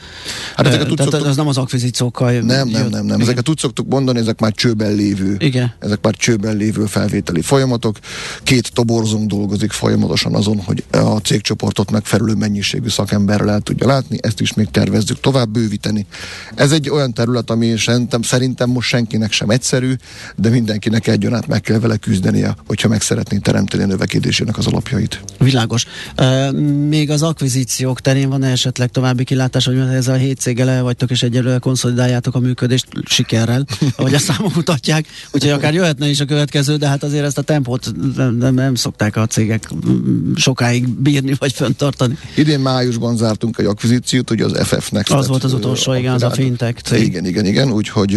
Hát 0.56 0.68
ezeket 0.68 0.92
úgy 0.92 0.98
szoktuk- 0.98 1.26
az 1.26 1.36
nem 1.36 1.48
az 1.48 1.58
akvizíciókkal 1.58 2.32
Nem, 2.32 2.44
nem, 2.46 2.68
nem, 2.70 2.90
nem. 2.90 3.06
Igen. 3.06 3.22
Ezeket 3.22 3.50
úgy 3.50 3.58
szoktuk 3.58 3.88
mondani, 3.88 4.20
ezek 4.20 4.40
már 4.40 4.52
csőben 4.52 4.94
lévő. 4.94 5.36
Igen. 5.40 5.74
Ezek 5.80 6.00
már 6.02 6.16
csőben 6.16 6.56
lévő 6.56 6.86
felvételi 6.86 7.42
folyamatok. 7.42 7.98
Két 8.44 8.74
toborzónk 8.74 9.30
dolgozik 9.30 9.72
folyamatosan 9.72 10.36
azon, 10.36 10.60
hogy 10.60 10.84
a 10.92 11.18
cégcsoportot 11.18 11.92
megfelelő 11.92 12.34
mennyiségű 12.34 12.90
szakemberrel 12.90 13.50
el 13.50 13.60
tudja 13.60 13.88
látni, 13.88 14.18
ezt 14.22 14.42
is 14.42 14.54
még 14.54 14.68
tervezzük 14.72 15.20
tovább 15.20 15.50
bővíteni. 15.50 16.06
Ez 16.56 16.72
egy 16.72 16.90
olyan 16.90 17.14
terület, 17.14 17.50
ami 17.50 17.78
szerintem, 17.78 18.22
szerintem 18.22 18.70
most 18.70 18.88
senkinek 18.88 19.32
sem 19.32 19.50
egyszerű, 19.50 19.94
de 20.36 20.50
mindenkinek 20.50 21.08
egyaránt 21.08 21.48
meg 21.48 21.62
kell 21.62 21.80
vele 21.80 21.98
küzdenie, 21.98 22.56
hogyha 22.68 22.88
meg 22.88 23.02
szeretné 23.02 23.38
teremteni 23.38 23.84
a 23.84 23.86
növekedésének 23.86 24.58
az 24.58 24.68
alapjait. 24.68 25.20
Világos. 25.40 25.86
Uh, 26.18 26.52
még 26.88 27.10
az 27.10 27.22
akvizíciók 27.96 28.02
terén 28.02 28.30
van 28.30 28.44
esetleg 28.44 28.92
további 28.92 29.24
kilátás, 29.24 29.66
hogy 29.66 29.78
ezzel 29.78 30.14
a 30.14 30.18
hét 30.18 30.40
céggel 30.40 30.70
el 30.70 30.84
vagytok, 30.84 31.12
és 31.12 31.24
egyelőre 31.24 31.58
konszolidáljátok 31.58 32.36
a 32.36 32.40
működést 32.40 32.88
sikerrel, 33.06 33.66
ahogy 33.96 34.14
a 34.14 34.20
számok 34.20 34.56
mutatják. 34.56 35.06
Úgyhogy 35.32 35.52
akár 35.52 35.74
jöhetne 35.74 36.08
is 36.08 36.20
a 36.20 36.25
következő, 36.25 36.78
de 36.78 36.88
hát 36.88 37.04
azért 37.04 37.25
ezt 37.25 37.38
a 37.38 37.42
tempót 37.42 37.92
nem, 38.16 38.36
nem, 38.36 38.54
nem 38.54 38.75
szokták 38.75 39.16
a 39.16 39.25
cégek 39.25 39.70
sokáig 40.36 40.88
bírni 40.88 41.36
vagy 41.40 41.54
fenntartani. 41.54 42.18
Idén 42.36 42.60
májusban 42.60 43.18
zártunk 43.18 43.58
egy 43.58 43.66
akvizíciót, 43.66 44.32
ugye 44.32 44.46
az 44.46 44.58
FF 44.68 44.90
Next. 44.90 45.14
Az 45.14 45.28
volt 45.28 45.44
az 45.44 45.54
utolsó, 45.54 45.94
igen, 45.94 46.14
az 46.14 46.24
a 46.24 46.32
fintech 46.32 46.82
cég. 46.82 47.02
Igen, 47.02 47.25
igen, 47.25 47.46
igen, 47.46 47.72
úgyhogy 47.72 48.14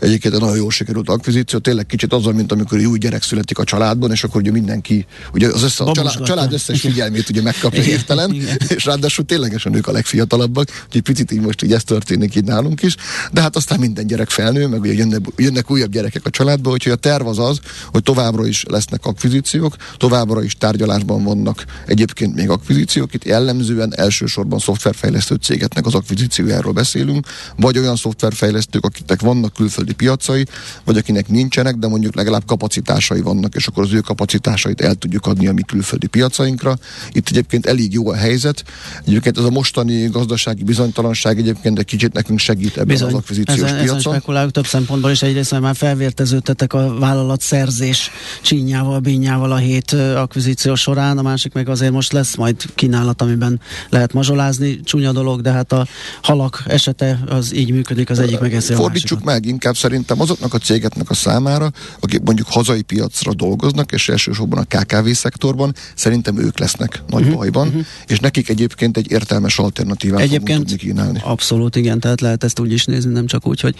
egyébként 0.00 0.34
egy 0.34 0.40
nagyon 0.40 0.56
jól 0.56 0.70
sikerült 0.70 1.08
akvizíció, 1.08 1.58
tényleg 1.58 1.86
kicsit 1.86 2.12
az, 2.12 2.24
mint 2.24 2.52
amikor 2.52 2.78
új 2.78 2.98
gyerek 2.98 3.22
születik 3.22 3.58
a 3.58 3.64
családban, 3.64 4.10
és 4.10 4.24
akkor 4.24 4.40
ugye 4.40 4.50
mindenki, 4.50 5.06
ugye 5.32 5.48
az 5.48 5.62
össze, 5.62 5.84
a 5.84 5.92
család, 5.92 6.22
család 6.22 6.52
összes 6.52 6.80
figyelmét 6.80 7.28
ugye 7.28 7.42
megkapja 7.42 7.82
hirtelen, 7.82 8.34
és 8.68 8.84
ráadásul 8.88 9.24
ténylegesen 9.24 9.74
ők 9.74 9.86
a 9.86 9.92
legfiatalabbak, 9.92 10.68
úgyhogy 10.86 11.02
picit 11.02 11.32
így 11.32 11.40
most 11.40 11.62
így 11.62 11.72
ez 11.72 11.84
történik 11.84 12.34
így 12.34 12.44
nálunk 12.44 12.82
is, 12.82 12.96
de 13.32 13.40
hát 13.40 13.56
aztán 13.56 13.78
minden 13.78 14.06
gyerek 14.06 14.30
felnő, 14.30 14.66
meg 14.66 14.80
ugye 14.80 14.92
jönnek, 14.92 15.20
jönnek 15.36 15.70
újabb 15.70 15.90
gyerekek 15.90 16.24
a 16.24 16.30
családba, 16.30 16.70
úgyhogy 16.70 16.92
a 16.92 16.96
terv 16.96 17.26
az 17.26 17.38
az, 17.38 17.60
hogy 17.86 18.02
továbbra 18.02 18.46
is 18.46 18.64
lesznek 18.68 19.04
akvizíciók, 19.04 19.76
továbbra 19.96 20.42
is 20.42 20.54
tárgyalásban 20.54 21.24
vannak 21.24 21.64
egyébként 21.86 22.34
még 22.34 22.48
akvizíciók, 22.50 23.14
itt 23.14 23.24
jellemzően 23.24 23.92
elsősorban 23.96 24.58
szoftverfejlesztő 24.58 25.34
cégeknek 25.34 25.86
az 25.86 25.94
akvizíciójáról 25.94 26.72
beszélünk, 26.72 27.26
vagy 27.56 27.78
olyan 27.78 27.96
szoftverfejlesztők, 27.96 28.84
akiknek 28.84 29.20
vannak 29.20 29.52
külföldi 29.52 29.92
piacai, 29.92 30.46
vagy 30.84 30.96
akinek 30.96 31.28
nincsenek, 31.28 31.74
de 31.76 31.88
mondjuk 31.88 32.14
legalább 32.14 32.44
kapacitásai 32.46 33.20
vannak, 33.20 33.54
és 33.54 33.66
akkor 33.66 33.82
az 33.82 33.92
ő 33.92 34.00
kapacitásait 34.00 34.80
el 34.80 34.94
tudjuk 34.94 35.26
adni 35.26 35.46
a 35.46 35.52
mi 35.52 35.62
külföldi 35.62 36.06
piacainkra. 36.06 36.78
Itt 37.12 37.28
egyébként 37.28 37.66
elég 37.66 37.92
jó 37.92 38.08
a 38.08 38.14
helyzet. 38.14 38.64
Egyébként 39.06 39.38
ez 39.38 39.44
a 39.44 39.50
mostani 39.50 40.06
gazdasági 40.08 40.62
bizonytalanság 40.62 41.38
egyébként 41.38 41.78
egy 41.78 41.84
kicsit 41.84 42.12
nekünk 42.12 42.38
segít 42.38 42.76
ebben 42.76 43.02
az 43.02 43.14
akvizíciós 43.14 43.56
ezen, 43.56 43.68
ezen 43.68 43.84
piacon. 43.84 44.12
spekulálok 44.12 44.50
több 44.50 44.66
szempontból 44.66 45.10
is. 45.10 45.22
Egyrészt 45.22 45.60
már 45.60 45.76
felvérteződtetek 45.76 46.72
a 46.72 46.94
vállalat 46.98 47.40
szerzés 47.40 48.10
csínyával, 48.42 48.98
bínyával 48.98 49.52
a 49.52 49.56
hét 49.56 49.92
akvizíció 49.92 50.74
során, 50.74 51.18
a 51.18 51.22
másik 51.22 51.52
meg 51.52 51.68
azért 51.68 51.92
most 51.92 52.12
lesz 52.12 52.36
majd 52.36 52.56
kínálat, 52.74 53.22
amiben 53.22 53.60
lehet 53.88 54.12
mazsolázni. 54.12 54.80
Csúnya 54.80 55.12
dolog, 55.12 55.40
de 55.40 55.50
hát 55.50 55.72
a 55.72 55.86
halak 56.22 56.62
esete 56.66 57.18
az 57.28 57.54
így 57.54 57.70
működik, 57.70 58.10
az 58.10 58.18
egyik 58.18 58.38
megeszi 58.38 58.72
a 58.72 58.76
Fordítsuk 58.76 59.24
másikat. 59.24 59.42
meg 59.42 59.52
inkább 59.52 59.76
szerintem 59.76 60.20
azoknak 60.20 60.54
a 60.54 60.58
cégeknek 60.58 61.10
a 61.10 61.14
számára, 61.14 61.70
akik 62.00 62.20
mondjuk 62.22 62.46
hazai 62.50 62.82
piacra 62.82 63.34
dolgoznak, 63.34 63.92
és 63.92 64.08
elsősorban 64.08 64.66
a 64.68 64.76
KKV 64.76 65.08
szektorban, 65.10 65.74
szerintem 65.94 66.38
ők 66.38 66.58
lesznek 66.58 67.02
nagy 67.08 67.22
uh-huh, 67.22 67.36
bajban, 67.36 67.66
uh-huh. 67.66 67.84
és 68.06 68.18
nekik 68.18 68.48
egyébként 68.48 68.67
egy 68.76 69.10
értelmes 69.10 69.58
alternatívát 69.58 70.20
Egyébként 70.20 70.58
tudni 70.58 70.76
kínálni. 70.76 71.20
abszolút 71.24 71.76
igen, 71.76 72.00
tehát 72.00 72.20
lehet 72.20 72.44
ezt 72.44 72.58
úgy 72.58 72.72
is 72.72 72.84
nézni, 72.84 73.12
nem 73.12 73.26
csak 73.26 73.46
úgy, 73.46 73.60
hogy 73.60 73.74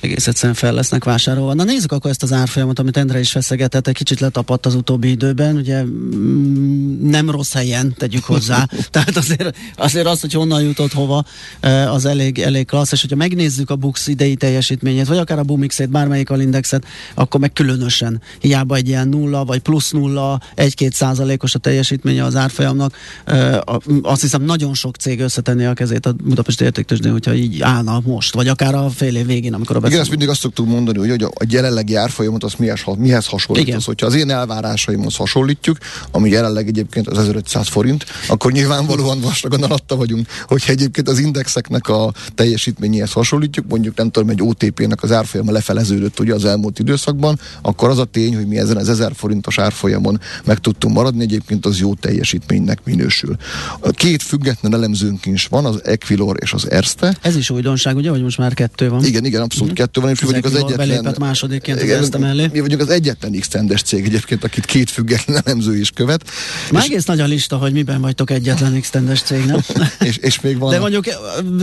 egész 0.00 0.26
egyszerűen 0.26 0.54
fel 0.54 0.72
lesznek 0.72 1.04
vásárolva. 1.04 1.54
Na 1.54 1.64
nézzük 1.64 1.92
akkor 1.92 2.10
ezt 2.10 2.22
az 2.22 2.32
árfolyamat, 2.32 2.78
amit 2.78 2.96
Endre 2.96 3.18
is 3.20 3.30
feszegetett, 3.30 3.86
egy 3.86 3.94
kicsit 3.94 4.20
letapadt 4.20 4.66
az 4.66 4.74
utóbbi 4.74 5.10
időben, 5.10 5.56
ugye 5.56 5.82
mm, 5.82 7.08
nem 7.10 7.30
rossz 7.30 7.52
helyen, 7.52 7.94
tegyük 7.98 8.24
hozzá. 8.24 8.68
tehát 8.90 9.16
azért, 9.16 9.56
azért 9.76 10.06
az, 10.06 10.20
hogy 10.20 10.32
honnan 10.32 10.62
jutott 10.62 10.92
hova, 10.92 11.24
eh, 11.60 11.94
az 11.94 12.04
elég, 12.04 12.38
elég 12.38 12.66
klassz, 12.66 12.92
és 12.92 13.00
hogyha 13.00 13.16
megnézzük 13.16 13.70
a 13.70 13.76
Bux 13.76 14.06
idei 14.06 14.34
teljesítményét, 14.34 15.06
vagy 15.06 15.18
akár 15.18 15.38
a 15.38 15.42
Bumixét, 15.42 15.90
bármelyik 15.90 16.30
alindexet, 16.30 16.84
akkor 17.14 17.40
meg 17.40 17.52
különösen 17.52 18.20
hiába 18.40 18.76
egy 18.76 18.88
ilyen 18.88 19.08
nulla, 19.08 19.44
vagy 19.44 19.58
plusz 19.60 19.90
nulla, 19.90 20.40
egy-két 20.54 20.92
százalékos 20.94 21.54
a 21.54 21.58
teljesítménye 21.58 22.24
az 22.24 22.36
árfolyamnak. 22.36 22.96
Eh, 23.24 23.58
Azt 24.02 24.20
hiszem 24.20 24.31
nagyon 24.38 24.74
sok 24.74 24.96
cég 24.96 25.20
összetenné 25.20 25.64
a 25.66 25.72
kezét 25.74 26.06
a 26.06 26.12
Budapesti 26.12 26.64
értéktősdén, 26.64 27.12
hogyha 27.12 27.34
így 27.34 27.60
állna 27.62 28.00
most, 28.04 28.34
vagy 28.34 28.48
akár 28.48 28.74
a 28.74 28.90
fél 28.90 29.16
év 29.16 29.26
végén, 29.26 29.54
amikor 29.54 29.76
a 29.76 29.86
Igen, 29.86 30.00
ezt 30.00 30.10
mindig 30.10 30.28
azt 30.28 30.40
szoktuk 30.40 30.66
mondani, 30.66 30.98
hogy- 30.98 31.10
hogy 31.10 31.22
a, 31.22 31.30
jelenlegi 31.48 31.94
árfolyamot 31.94 32.44
az 32.44 32.54
mihez, 32.58 32.80
mihez. 32.98 33.30
Az, 33.76 33.84
hogyha 33.84 34.06
az 34.06 34.14
én 34.14 34.30
elvárásaimhoz 34.30 35.16
hasonlítjuk, 35.16 35.78
ami 36.10 36.30
jelenleg 36.30 36.68
egyébként 36.68 37.08
az 37.08 37.18
1500 37.18 37.68
forint, 37.68 38.04
akkor 38.28 38.52
nyilvánvalóan 38.52 39.20
vastagon 39.20 39.62
alatta 39.62 39.96
vagyunk. 39.96 40.26
Hogyha 40.46 40.72
egyébként 40.72 41.08
az 41.08 41.18
indexeknek 41.18 41.88
a 41.88 42.12
teljesítményéhez 42.34 43.12
hasonlítjuk, 43.12 43.66
mondjuk 43.68 43.96
nem 43.96 44.10
tudom, 44.10 44.28
egy 44.28 44.42
OTP-nek 44.42 45.02
az 45.02 45.12
árfolyama 45.12 45.52
lefeleződött 45.52 46.20
ugye 46.20 46.34
az 46.34 46.44
elmúlt 46.44 46.78
időszakban, 46.78 47.38
akkor 47.62 47.88
az 47.90 47.98
a 47.98 48.04
tény, 48.04 48.34
hogy 48.36 48.46
mi 48.46 48.58
ezen 48.58 48.76
az 48.76 48.88
1000 48.88 49.12
forintos 49.14 49.58
árfolyamon 49.58 50.20
meg 50.44 50.58
tudtunk 50.58 50.94
maradni, 50.94 51.22
egyébként 51.22 51.66
az 51.66 51.78
jó 51.78 51.94
teljesítménynek 51.94 52.78
minősül. 52.84 53.36
A 53.80 53.90
Két 54.22 54.30
független 54.30 54.74
elemzőnk 54.74 55.26
is 55.26 55.46
van, 55.46 55.64
az 55.64 55.80
Equilor 55.84 56.36
és 56.40 56.52
az 56.52 56.70
Erste, 56.70 57.16
Ez 57.20 57.36
is 57.36 57.50
újdonság, 57.50 57.96
ugye, 57.96 58.10
hogy 58.10 58.22
most 58.22 58.38
már 58.38 58.54
kettő 58.54 58.88
van. 58.88 59.04
igen, 59.04 59.24
igen, 59.24 59.42
abszolút 59.42 59.72
kettő 59.72 60.00
van, 60.00 60.10
és 60.10 60.20
mi 60.20 60.26
Az 60.26 60.32
vagyunk 60.32 60.54
az 60.54 60.78
egyetlen... 60.78 61.14
másodikként 61.18 61.76
az 61.76 61.82
Igen, 61.82 61.98
Erste 61.98 62.18
mellé. 62.18 62.48
Mi 62.52 62.60
vagyunk 62.60 62.80
az 62.80 62.88
egyetlen 62.88 63.40
x 63.40 63.48
cég 63.84 64.04
egyébként, 64.04 64.44
akit 64.44 64.64
két 64.64 64.90
független 64.90 65.42
elemző 65.44 65.78
is 65.78 65.90
követ. 65.90 66.24
Már 66.70 66.82
És, 66.82 66.88
egész 66.88 67.04
nagy 67.04 67.20
a 67.20 67.24
lista, 67.24 67.56
hogy 67.56 67.72
miben 67.72 68.00
vagytok 68.00 68.30
egyetlen 68.30 68.74
extendes 68.74 69.22
cég, 69.22 69.44
nem? 69.44 69.60
és, 70.08 70.16
és 70.16 70.40
még 70.40 70.58
van 70.58 70.70
De 70.70 70.78
mondjuk 70.78 71.06
eh, 71.06 71.16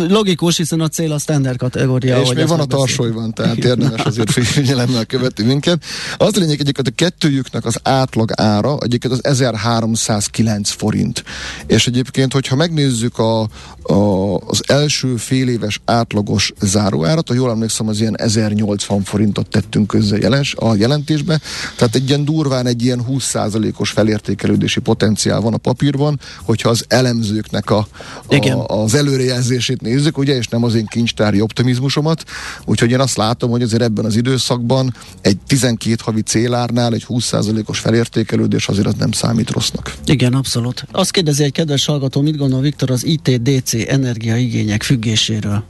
logikus, 0.09 0.57
hiszen 0.57 0.79
a 0.81 0.87
cél 0.87 1.11
a 1.11 1.17
standard 1.17 1.57
kategória. 1.57 2.21
és 2.21 2.33
még 2.33 2.47
van 2.47 2.59
a 2.59 2.65
tarsolyban, 2.65 3.33
tehát 3.33 3.57
érdemes 3.57 4.01
azért 4.01 4.31
figyelemmel 4.31 5.05
követni 5.05 5.43
minket. 5.43 5.83
Az 6.17 6.35
a 6.35 6.39
lényeg 6.39 6.59
egyébként 6.59 6.87
a 6.87 6.91
kettőjüknek 6.95 7.65
az 7.65 7.79
átlag 7.83 8.31
ára 8.35 8.77
egyébként 8.81 9.13
az 9.13 9.23
1309 9.23 10.69
forint. 10.69 11.23
És 11.67 11.87
egyébként, 11.87 12.33
hogyha 12.49 12.67
megnézzük 12.67 13.17
a, 13.17 13.41
a, 13.81 14.35
az 14.35 14.63
első 14.67 15.15
fél 15.15 15.47
éves 15.47 15.79
átlagos 15.85 16.53
záróárat, 16.61 17.27
ha 17.27 17.33
jól 17.33 17.49
emlékszem, 17.49 17.87
az 17.87 18.01
ilyen 18.01 18.17
1080 18.17 19.03
forintot 19.03 19.49
tettünk 19.49 19.87
közze 19.87 20.17
jelens, 20.17 20.55
a 20.55 20.75
jelentésbe, 20.75 21.39
tehát 21.75 21.95
egy 21.95 22.07
ilyen 22.09 22.25
durván 22.25 22.65
egy 22.65 22.83
ilyen 22.83 23.05
20%-os 23.09 23.89
felértékelődési 23.89 24.79
potenciál 24.79 25.41
van 25.41 25.53
a 25.53 25.57
papírban, 25.57 26.19
hogyha 26.43 26.69
az 26.69 26.85
elemzőknek 26.87 27.69
a, 27.69 27.87
Igen. 28.29 28.57
a, 28.57 28.81
az 28.83 28.95
előrejelzését 28.95 29.81
nézzük, 29.81 30.17
ugye, 30.17 30.35
és 30.35 30.47
nem 30.47 30.63
az 30.63 30.75
én 30.75 30.85
kincstári 30.85 31.41
optimizmusomat. 31.41 32.23
Úgyhogy 32.65 32.91
én 32.91 32.99
azt 32.99 33.17
látom, 33.17 33.49
hogy 33.49 33.61
azért 33.61 33.81
ebben 33.81 34.05
az 34.05 34.15
időszakban 34.15 34.93
egy 35.21 35.37
12 35.47 35.95
havi 36.03 36.21
célárnál 36.21 36.93
egy 36.93 37.05
20%-os 37.09 37.79
felértékelődés 37.79 38.67
azért 38.67 38.87
az 38.87 38.93
nem 38.97 39.11
számít 39.11 39.49
rossznak. 39.49 39.95
Igen, 40.05 40.33
abszolút. 40.33 40.85
Azt 40.91 41.11
kérdezi 41.11 41.43
egy 41.43 41.51
kedves 41.51 41.85
hallgató, 41.85 42.21
mit 42.29 42.39
gondol 42.39 42.61
Viktor 42.61 42.91
az 42.91 43.05
ITDC 43.05 43.73
energiaigények 43.73 44.83
függéséről? 44.83 45.63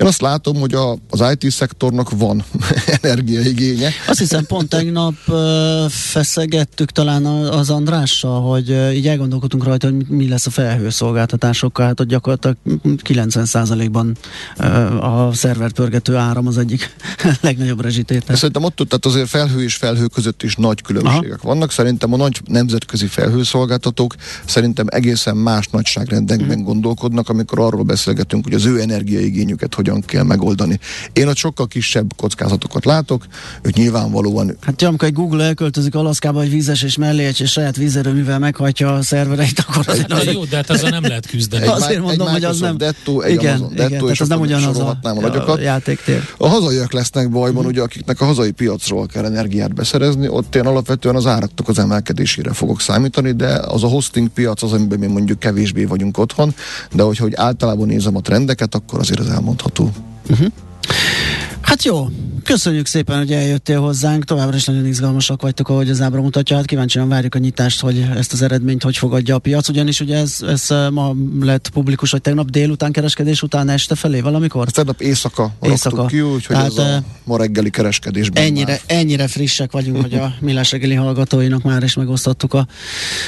Én 0.00 0.06
azt 0.06 0.20
látom, 0.20 0.56
hogy 0.56 0.74
a, 0.74 0.98
az 1.10 1.36
IT-szektornak 1.38 2.10
van 2.10 2.44
energiaigénye. 3.00 3.90
Azt 4.06 4.18
hiszem 4.18 4.46
pont 4.46 4.68
tegnap 4.68 5.14
feszegettük 5.88 6.90
talán 6.90 7.24
az 7.26 7.70
Andrással, 7.70 8.40
hogy 8.40 8.94
így 8.94 9.08
elgondolkodtunk 9.08 9.64
rajta, 9.64 9.86
hogy 9.86 10.08
mi- 10.08 10.28
lesz 10.28 10.46
a 10.46 10.50
felhőszolgáltatásokkal. 10.50 11.86
Hát 11.86 12.00
ott 12.00 12.06
gyakorlatilag 12.06 12.56
90%-ban 12.84 14.16
ö, 14.58 14.64
a 14.98 15.32
szervert 15.32 15.74
pörgető 15.74 16.16
áram 16.16 16.46
az 16.46 16.58
egyik 16.58 16.96
legnagyobb 17.40 17.80
rezsitétel. 17.80 18.36
Szerintem 18.36 18.64
ott 18.64 18.76
tehát 18.76 19.06
azért 19.06 19.28
felhő 19.28 19.62
és 19.62 19.74
felhő 19.74 20.06
között 20.06 20.42
is 20.42 20.54
nagy 20.56 20.82
különbségek 20.82 21.38
Aha. 21.38 21.48
vannak. 21.48 21.72
Szerintem 21.72 22.12
a 22.12 22.16
nagy 22.16 22.40
nemzetközi 22.44 23.06
felhőszolgáltatók 23.06 24.14
szerintem 24.44 24.86
egészen 24.88 25.36
más 25.36 25.68
nagyságrendekben 25.76 26.58
mm. 26.58 26.62
gondolkodnak, 26.62 27.28
amikor 27.28 27.58
arról 27.58 27.82
beszélgetünk, 27.82 28.44
hogy 28.44 28.54
az 28.54 28.64
ő 28.64 28.80
energiaigényüket 28.80 29.74
hogyan 29.74 30.00
kell 30.00 30.22
megoldani. 30.22 30.80
Én 31.12 31.28
ott 31.28 31.36
sokkal 31.36 31.66
kisebb 31.66 32.16
kockázatokat 32.16 32.84
látok, 32.84 33.26
ők 33.62 33.74
nyilvánvalóan 33.74 34.56
Hát 34.60 34.82
ja, 34.82 34.88
amikor 34.88 35.08
egy 35.08 35.14
Google 35.14 35.44
elköltözik 35.44 35.94
Alaszkába 35.94 36.42
egy 36.42 36.50
vízes 36.50 36.82
és 36.82 36.96
mellé 36.96 37.24
egy 37.24 37.46
saját 37.46 37.76
vízerőművel 37.76 38.38
meghajtja 38.38 38.94
a 38.94 39.02
szervereit, 39.02 39.64
akkor 39.66 39.84
De 39.84 40.14
az 40.14 40.24
jó, 40.24 40.44
de 40.44 40.56
hát 40.56 40.70
azzal 40.70 40.90
nem 40.90 41.02
lehet 41.02 41.26
küzdeni. 41.26 41.62
Egy 41.62 41.68
Azért 41.68 42.00
Mi- 42.00 42.06
mondom, 42.06 42.26
egy 42.26 42.32
hogy 42.32 42.44
az 42.44 42.60
nem... 42.60 42.76
Detto, 42.76 43.20
egy 43.20 43.32
igen, 43.32 43.56
Amazon 43.56 43.72
igen, 43.72 43.90
Detto, 43.90 44.08
és 44.08 44.20
az 44.20 44.28
nem 44.28 44.40
ugyanaz 44.40 44.78
a, 44.78 44.98
a 45.02 45.12
nagyokat. 45.12 45.58
a 45.58 45.60
játéktér. 45.60 46.22
A 46.36 46.48
hazaiak 46.48 46.92
lesznek 46.92 47.30
bajban, 47.30 47.66
ugye, 47.66 47.82
akiknek 47.82 48.20
a 48.20 48.24
hazai 48.24 48.50
piacról 48.50 49.06
kell 49.06 49.24
energiát 49.24 49.74
beszerezni, 49.74 50.28
ott 50.28 50.54
én 50.54 50.66
alapvetően 50.66 51.14
az 51.14 51.26
áraktok 51.26 51.68
az 51.68 51.78
emelkedésére 51.78 52.52
fogok 52.52 52.80
számítani, 52.80 53.32
de 53.32 53.48
az 53.48 53.84
a 53.84 53.86
hosting 53.86 54.28
piac 54.28 54.62
az, 54.62 54.72
amiben 54.72 54.98
mi 54.98 55.06
mondjuk 55.06 55.38
kevésbé 55.38 55.65
kevésbé 55.66 55.84
vagyunk 55.84 56.18
otthon, 56.18 56.54
de 56.92 57.02
hogyha 57.02 57.22
hogy 57.22 57.34
általában 57.34 57.86
nézem 57.86 58.16
a 58.16 58.20
trendeket, 58.20 58.74
akkor 58.74 58.98
azért 58.98 59.20
az 59.20 59.28
elmondható. 59.28 59.90
Uh-huh. 60.30 60.46
Hát 61.66 61.84
jó, 61.84 62.08
köszönjük 62.44 62.86
szépen, 62.86 63.18
hogy 63.18 63.32
eljöttél 63.32 63.80
hozzánk, 63.80 64.24
továbbra 64.24 64.56
is 64.56 64.64
nagyon 64.64 64.86
izgalmasak 64.86 65.42
vagytok, 65.42 65.68
ahogy 65.68 65.90
az 65.90 66.00
ábra 66.00 66.20
mutatja, 66.20 66.56
hát 66.56 66.66
kíváncsian 66.66 67.08
várjuk 67.08 67.34
a 67.34 67.38
nyitást, 67.38 67.80
hogy 67.80 68.06
ezt 68.16 68.32
az 68.32 68.42
eredményt 68.42 68.82
hogy 68.82 68.96
fogadja 68.96 69.34
a 69.34 69.38
piac, 69.38 69.68
ugyanis 69.68 70.00
ugye 70.00 70.16
ez, 70.16 70.36
ez 70.46 70.68
ma 70.90 71.14
lett 71.40 71.68
publikus, 71.68 72.10
hogy 72.10 72.20
tegnap 72.20 72.50
délután 72.50 72.92
kereskedés 72.92 73.42
után 73.42 73.68
este 73.68 73.94
felé 73.94 74.20
valamikor? 74.20 74.70
Tegnap 74.70 75.00
éjszaka, 75.00 75.52
éjszaka. 75.62 76.06
ki, 76.06 76.20
úgyhogy 76.20 76.56
hát, 76.56 76.66
ez 76.66 76.78
a 76.78 77.02
ma 77.24 77.36
reggeli 77.36 77.70
kereskedésben 77.70 78.42
ennyire, 78.42 78.70
már. 78.70 78.80
ennyire 78.86 79.28
frissek 79.28 79.72
vagyunk, 79.72 80.00
hogy 80.00 80.14
a 80.14 80.34
Millás 80.40 80.70
reggeli 80.70 80.94
hallgatóinak 80.94 81.62
már 81.62 81.82
is 81.82 81.94
megosztottuk 81.94 82.54
a, 82.54 82.66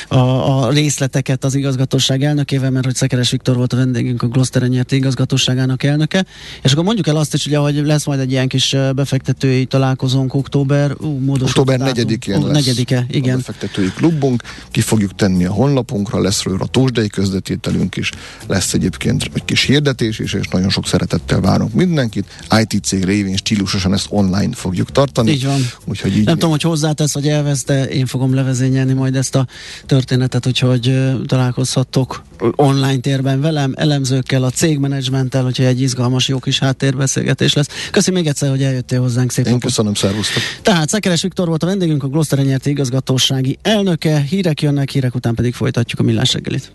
a, 0.08 0.16
a 0.16 0.70
részleteket 0.70 1.44
az 1.44 1.54
igazgatóság 1.54 2.22
elnökével, 2.22 2.70
mert 2.70 2.84
hogy 2.84 2.94
Szekeres 2.94 3.30
Viktor 3.30 3.56
volt 3.56 3.72
a 3.72 3.76
vendégünk, 3.76 4.22
a 4.22 4.26
Gloster 4.26 4.68
igazgatóságának 4.88 5.82
elnöke, 5.82 6.24
és 6.62 6.72
akkor 6.72 6.84
mondjuk 6.84 7.06
el 7.06 7.16
azt 7.16 7.34
is, 7.34 7.46
ugye, 7.46 7.58
hogy 7.58 7.74
lesz 7.74 8.04
majd 8.04 8.20
egy 8.20 8.27
ilyen 8.30 8.48
kis 8.48 8.76
befektetői 8.94 9.64
találkozónk 9.64 10.34
október, 10.34 10.92
ú, 11.00 11.32
Október 11.40 11.80
4-én 11.82 12.46
lesz 12.46 12.66
4 12.66 12.80
igen. 13.08 13.34
a 13.34 13.36
befektetői 13.36 13.92
klubunk, 13.96 14.42
ki 14.70 14.80
fogjuk 14.80 15.14
tenni 15.14 15.44
a 15.44 15.52
honlapunkra, 15.52 16.20
lesz 16.20 16.42
róla 16.42 16.58
a 16.58 16.66
tózsdei 16.66 17.08
közvetítelünk 17.08 17.96
is, 17.96 18.10
lesz 18.46 18.74
egyébként 18.74 19.30
egy 19.32 19.44
kis 19.44 19.62
hirdetés 19.62 20.18
is, 20.18 20.32
és 20.32 20.48
nagyon 20.48 20.70
sok 20.70 20.86
szeretettel 20.86 21.40
várunk 21.40 21.72
mindenkit. 21.72 22.26
IT 22.60 22.84
cég 22.84 23.04
révén 23.04 23.36
stílusosan 23.36 23.92
ezt 23.92 24.06
online 24.10 24.54
fogjuk 24.54 24.92
tartani. 24.92 25.30
Így 25.30 25.44
van. 25.44 25.60
Úgyhogy 25.84 26.16
így... 26.16 26.24
Nem 26.24 26.34
tudom, 26.34 26.50
hogy 26.50 26.62
hozzátesz, 26.62 27.14
vagy 27.14 27.28
elvesz, 27.28 27.64
de 27.64 27.84
én 27.84 28.06
fogom 28.06 28.34
levezényelni 28.34 28.92
majd 28.92 29.16
ezt 29.16 29.34
a 29.34 29.46
történetet, 29.86 30.46
úgyhogy 30.46 30.94
találkozhattok 31.26 32.22
online 32.56 33.00
térben 33.00 33.40
velem, 33.40 33.72
elemzőkkel, 33.76 34.44
a 34.44 34.50
cégmenedzsmenttel, 34.50 35.42
hogyha 35.42 35.64
egy 35.64 35.80
izgalmas, 35.80 36.28
jó 36.28 36.38
kis 36.38 36.58
háttérbeszélgetés 36.58 37.52
lesz. 37.52 37.68
Köszönöm 37.90 38.20
még 38.20 38.28
egyszer, 38.28 38.50
hogy 38.50 38.62
eljöttél 38.62 39.00
hozzánk 39.00 39.30
szépen. 39.30 39.52
Én 39.52 39.58
köszönöm, 39.58 39.94
szervusztok. 39.94 40.42
Tehát 40.62 40.88
Szekeres 40.88 41.22
Viktor 41.22 41.48
volt 41.48 41.62
a 41.62 41.66
vendégünk, 41.66 42.02
a 42.02 42.08
Gloster 42.08 42.38
nyerti 42.38 42.70
igazgatósági 42.70 43.58
elnöke. 43.62 44.20
Hírek 44.20 44.62
jönnek, 44.62 44.90
hírek 44.90 45.14
után 45.14 45.34
pedig 45.34 45.54
folytatjuk 45.54 46.00
a 46.00 46.02
millás 46.02 46.32
reggelit. 46.32 46.72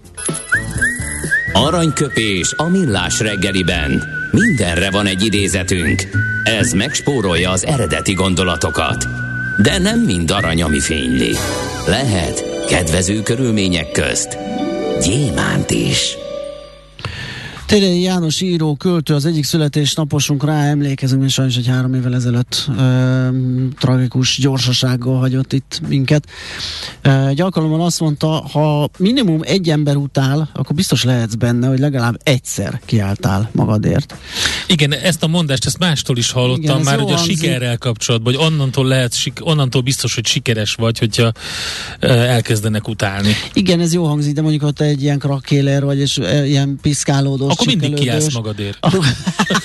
Aranyköpés 1.53 2.53
a 2.57 2.67
millás 2.67 3.19
reggeliben. 3.19 4.03
Mindenre 4.31 4.91
van 4.91 5.05
egy 5.05 5.25
idézetünk. 5.25 6.01
Ez 6.43 6.71
megspórolja 6.71 7.51
az 7.51 7.65
eredeti 7.65 8.13
gondolatokat. 8.13 9.07
De 9.61 9.77
nem 9.77 9.99
mind 9.99 10.31
arany, 10.31 10.61
ami 10.61 10.79
fényli. 10.79 11.35
Lehet 11.87 12.65
kedvező 12.67 13.21
körülmények 13.21 13.91
közt 13.91 14.37
gyémánt 15.05 15.71
is. 15.71 16.17
Térei 17.65 18.01
János 18.01 18.41
író, 18.41 18.75
költő, 18.75 19.13
az 19.13 19.25
egyik 19.25 19.43
születésnaposunk 19.43 20.43
rá 20.43 20.63
emlékezünk, 20.63 21.23
és 21.23 21.33
sajnos 21.33 21.55
egy 21.55 21.67
három 21.67 21.93
évvel 21.93 22.15
ezelőtt 22.15 22.65
ö, 22.77 23.27
tragikus 23.79 24.37
gyorsasággal 24.39 25.19
hagyott 25.19 25.53
itt 25.53 25.81
minket. 25.87 26.27
Ö, 27.01 27.27
egy 27.27 27.41
alkalommal 27.41 27.81
azt 27.81 27.99
mondta, 27.99 28.27
ha 28.27 28.89
minimum 28.97 29.39
egy 29.43 29.69
ember 29.69 29.95
utál, 29.95 30.49
akkor 30.53 30.75
biztos 30.75 31.03
lehetsz 31.03 31.33
benne, 31.33 31.67
hogy 31.67 31.79
legalább 31.79 32.19
egyszer 32.23 32.81
kiálltál 32.85 33.49
magadért. 33.51 34.15
Igen, 34.67 34.93
ezt 34.93 35.23
a 35.23 35.27
mondást, 35.27 35.65
ezt 35.65 35.79
mástól 35.79 36.17
is 36.17 36.31
hallottam 36.31 36.63
Igen, 36.63 36.81
már, 36.81 36.99
hogy 36.99 37.11
a 37.11 37.17
sikerrel 37.17 37.77
kapcsolatban, 37.77 38.33
hogy 38.33 38.43
onnantól 38.45 38.85
lehet, 38.85 39.15
onnantól 39.39 39.81
biztos, 39.81 40.15
hogy 40.15 40.25
sikeres 40.25 40.73
vagy, 40.73 40.99
hogyha 40.99 41.31
elkezdenek 41.99 42.87
utálni. 42.87 43.33
Igen, 43.53 43.79
ez 43.79 43.93
jó 43.93 44.05
hangzik, 44.05 44.33
de 44.33 44.41
mondjuk, 44.41 44.63
ha 44.63 44.71
te 44.71 44.85
egy 44.85 45.01
ilyen 45.01 45.19
krakéler 45.19 45.83
vagy, 45.83 45.99
és 45.99 46.17
ilyen 46.45 46.79
piszkálódós 46.81 47.52
Akkor 47.53 47.67
mindig 47.67 47.93
kiállsz 47.93 48.33
magadért. 48.33 48.77
akkor, 48.79 49.05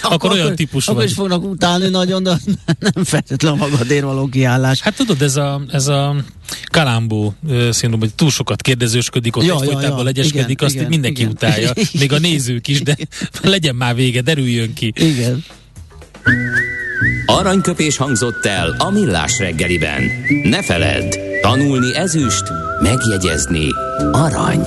akkor 0.03 0.31
olyan 0.31 0.55
típus 0.55 0.87
akkor 0.87 1.01
vagy. 1.01 1.11
is 1.11 1.17
fognak 1.17 1.45
utálni 1.45 1.89
nagyon, 1.89 2.23
de 2.23 2.39
nem 2.79 3.05
feltétlenül 3.05 3.59
magadért 3.59 4.05
való 4.05 4.27
kiállás. 4.27 4.81
Hát 4.81 4.97
tudod, 4.97 5.23
ez 5.23 5.37
a, 5.37 5.63
ez 5.73 5.87
a 5.87 6.17
kalambó 6.71 7.35
szindrom, 7.71 8.01
hogy 8.01 8.15
túl 8.15 8.31
sokat 8.31 8.63
kérdezősködik, 8.63 9.37
ott 9.37 9.45
ja, 9.45 9.59
ja, 9.65 9.81
ja. 9.81 10.03
legyeskedik, 10.03 10.51
igen, 10.51 10.67
azt 10.67 10.75
igen, 10.75 10.89
mindenki 10.89 11.21
igen. 11.21 11.33
utálja. 11.33 11.73
Még 12.01 12.13
a 12.13 12.19
nézők 12.19 12.69
is, 12.69 12.83
de 12.83 12.97
legyen 13.43 13.75
már 13.75 13.95
vége, 13.95 14.21
derüljön 14.21 14.73
ki. 14.75 14.93
Igen. 14.97 15.45
Aranyköpés 17.27 17.97
hangzott 17.97 18.47
el 18.47 18.75
a 18.79 18.91
millás 18.91 19.39
reggeliben. 19.39 20.03
Ne 20.43 20.63
feledd, 20.63 21.15
tanulni 21.43 21.97
ezüst, 21.97 22.45
megjegyezni 22.83 23.67
arany. 24.13 24.67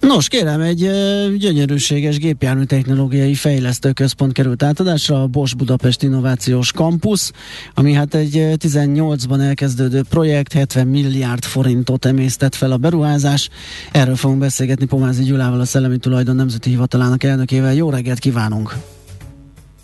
Nos, 0.00 0.28
kérem, 0.28 0.60
egy 0.60 0.90
gyönyörűséges 1.36 2.18
gépjármű 2.18 2.64
technológiai 2.64 3.34
fejlesztő 3.34 3.92
központ 3.92 4.32
került 4.32 4.62
átadásra, 4.62 5.22
a 5.22 5.26
Bosch 5.26 5.56
Budapest 5.56 6.02
Innovációs 6.02 6.70
Campus, 6.70 7.30
ami 7.74 7.92
hát 7.92 8.14
egy 8.14 8.46
18-ban 8.58 9.40
elkezdődő 9.40 10.02
projekt, 10.10 10.52
70 10.52 10.86
milliárd 10.86 11.44
forintot 11.44 12.04
emésztett 12.04 12.54
fel 12.54 12.72
a 12.72 12.76
beruházás. 12.76 13.48
Erről 13.92 14.16
fogunk 14.16 14.40
beszélgetni 14.40 14.86
Pomázi 14.86 15.22
Gyulával, 15.22 15.60
a 15.60 15.64
Szellemi 15.64 15.98
Tulajdon 15.98 16.36
Nemzeti 16.36 16.70
Hivatalának 16.70 17.22
elnökével. 17.22 17.74
Jó 17.74 17.90
reggelt 17.90 18.18
kívánunk! 18.18 18.93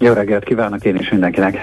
Jó 0.03 0.13
reggelt 0.13 0.45
kívánok 0.45 0.85
én 0.85 0.97
is 0.97 1.11
mindenkinek. 1.11 1.59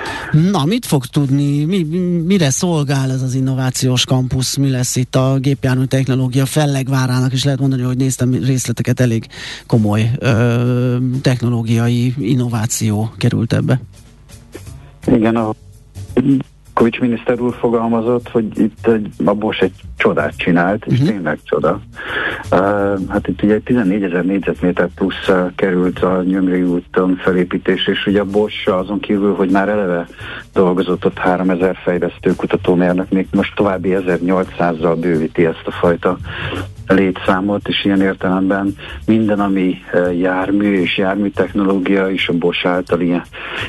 Na, 0.51 0.65
mit 0.65 0.85
fog 0.85 1.05
tudni, 1.05 1.65
mi, 1.65 1.83
mire 2.25 2.49
szolgál 2.49 3.11
ez 3.11 3.21
az 3.21 3.33
innovációs 3.33 4.05
kampusz, 4.05 4.55
mi 4.55 4.69
lesz 4.69 4.95
itt 4.95 5.15
a 5.15 5.37
gépjármű 5.39 5.83
technológia 5.83 6.45
fellegvárának, 6.45 7.33
és 7.33 7.43
lehet 7.43 7.59
mondani, 7.59 7.81
hogy 7.81 7.97
néztem 7.97 8.31
részleteket, 8.33 8.99
elég 8.99 9.25
komoly 9.67 10.09
ö, 10.19 10.97
technológiai 11.21 12.13
innováció 12.19 13.11
került 13.17 13.53
ebbe. 13.53 13.79
Igen, 15.07 15.35
a 15.35 15.53
Kovics 16.77 16.99
miniszter 16.99 17.39
úr 17.39 17.55
fogalmazott, 17.59 18.29
hogy 18.29 18.59
itt 18.59 18.87
egy, 18.87 19.09
a 19.25 19.33
Bosch 19.33 19.63
egy 19.63 19.73
csodát 19.97 20.33
csinált, 20.37 20.85
és 20.85 20.93
uh-huh. 20.93 21.07
tényleg 21.09 21.39
csoda. 21.43 21.79
Uh, 22.51 22.99
hát 23.09 23.27
itt 23.27 23.43
ugye 23.43 23.59
14 23.59 24.03
ezer 24.03 24.25
négyzetméter 24.25 24.87
plusz 24.95 25.29
került 25.55 25.99
a 25.99 26.23
Nyömri 26.23 26.63
úton 26.63 27.15
felépítés, 27.15 27.87
és 27.87 28.05
ugye 28.05 28.19
a 28.19 28.25
Bosch 28.25 28.73
azon 28.73 28.99
kívül, 28.99 29.35
hogy 29.35 29.49
már 29.49 29.69
eleve 29.69 30.07
dolgozott 30.53 31.05
ott 31.05 31.17
3000 31.17 31.75
fejlesztő 31.83 32.35
kutatómérnök, 32.35 33.09
még 33.09 33.27
most 33.31 33.55
további 33.55 33.97
1800-zal 33.99 34.97
bővíti 34.99 35.45
ezt 35.45 35.63
a 35.65 35.71
fajta 35.71 36.17
létszámot, 36.87 37.67
és 37.67 37.85
ilyen 37.85 38.01
értelemben 38.01 38.75
minden, 39.05 39.39
ami 39.39 39.77
jármű 40.19 40.81
és 40.81 40.97
jármű 40.97 41.29
technológia 41.29 42.09
is 42.09 42.29
a 42.29 42.33
Bosch 42.33 42.65
által 42.65 43.01
ilyen, 43.01 43.23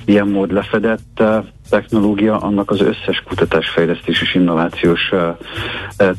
ilyen 0.05 0.29
mód 0.29 0.53
lefedett, 0.53 1.23
technológia, 1.69 2.39
annak 2.39 2.71
az 2.71 2.81
összes 2.81 3.23
kutatásfejlesztés 3.25 4.23
és 4.23 4.35
innovációs 4.35 5.13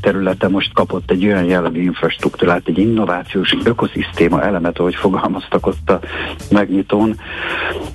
területe 0.01 0.47
most 0.47 0.73
kapott 0.73 1.11
egy 1.11 1.25
olyan 1.25 1.43
jellegű 1.43 1.81
infrastruktúrát, 1.81 2.67
egy 2.67 2.77
innovációs 2.77 3.55
ökoszisztéma 3.63 4.41
elemet, 4.41 4.79
ahogy 4.79 4.95
fogalmaztak 4.95 5.65
ott 5.65 5.89
a 5.89 5.99
megnyitón, 6.51 7.15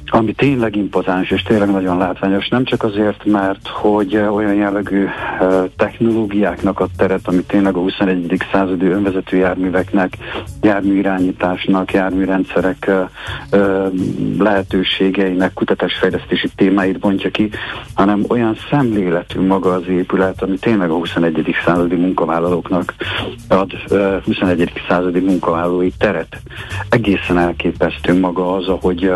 ami 0.07 0.33
tényleg 0.33 0.77
impozáns 0.77 1.31
és 1.31 1.43
tényleg 1.43 1.71
nagyon 1.71 1.99
látványos, 1.99 2.49
nem 2.49 2.65
csak 2.65 2.83
azért, 2.83 3.25
mert 3.25 3.69
hogy 3.69 4.17
olyan 4.17 4.55
jellegű 4.55 5.07
technológiáknak 5.77 6.81
ad 6.81 6.91
teret, 6.97 7.29
ami 7.29 7.43
tényleg 7.43 7.77
a 7.77 7.81
21. 7.81 8.37
századi 8.53 8.87
önvezető 8.95 9.37
járműveknek, 9.37 10.17
járműirányításnak, 10.63 11.93
járműrendszerek 11.93 12.91
lehetőségeinek, 14.39 15.53
kutatásfejlesztési 15.53 16.49
témáit 16.57 16.99
bontja 16.99 17.31
ki, 17.31 17.51
hanem 17.95 18.25
olyan 18.29 18.57
szemléletű 18.71 19.41
maga 19.41 19.73
az 19.73 19.87
épület, 19.89 20.43
ami 20.43 20.57
tényleg 20.57 20.91
a 20.91 20.95
21. 20.95 21.57
századi 21.65 21.95
munkavállalóknak 21.95 22.95
ad 23.49 23.73
21. 24.25 24.73
századi 24.89 25.21
munkavállalói 25.21 25.91
teret. 25.99 26.41
Egészen 26.89 27.39
elképesztő 27.39 28.19
maga 28.21 28.55
az, 28.55 28.69
ahogy 28.69 29.13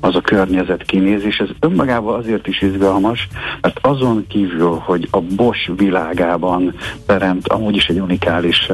az 0.00 0.16
a 0.16 0.20
környezet 0.20 0.82
kinéz, 0.82 1.24
és 1.24 1.38
ez 1.38 1.48
önmagában 1.60 2.18
azért 2.18 2.46
is 2.46 2.62
izgalmas, 2.62 3.28
mert 3.60 3.78
azon 3.82 4.24
kívül, 4.28 4.82
hogy 4.84 5.08
a 5.10 5.20
Bosch 5.20 5.76
világában 5.76 6.74
teremt 7.06 7.48
amúgy 7.48 7.76
is 7.76 7.88
egy 7.88 7.98
unikális 7.98 8.70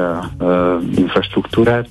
infrastruktúrát, 0.95 1.87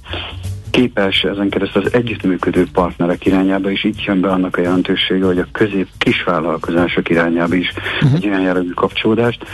képes 0.70 1.22
ezen 1.22 1.48
keresztül 1.48 1.82
az 1.82 1.92
együttműködő 1.92 2.66
partnerek 2.72 3.26
irányába 3.26 3.70
is 3.70 3.84
így 3.84 4.02
jön 4.06 4.20
be 4.20 4.28
annak 4.28 4.56
a 4.56 4.60
jelentősége, 4.60 5.24
hogy 5.24 5.38
a 5.38 5.46
közép 5.52 5.88
kisvállalkozások 5.98 7.08
irányába 7.08 7.54
is 7.54 7.72
uh-huh. 8.02 8.14
egy 8.14 8.26
olyan 8.26 8.40
jellegű 8.40 8.70
kapcsolódást 8.70 9.44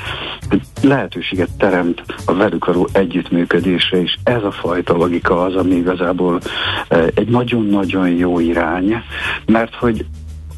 lehetőséget 0.82 1.56
teremt 1.58 2.02
a 2.24 2.34
velük 2.34 2.64
való 2.64 2.88
együttműködésre, 2.92 4.02
és 4.02 4.16
ez 4.24 4.42
a 4.42 4.50
fajta 4.50 4.96
logika 4.96 5.42
az, 5.42 5.54
ami 5.54 5.74
igazából 5.74 6.40
egy 7.14 7.28
nagyon-nagyon 7.28 8.08
jó 8.08 8.40
irány, 8.40 9.02
mert 9.46 9.74
hogy 9.74 10.04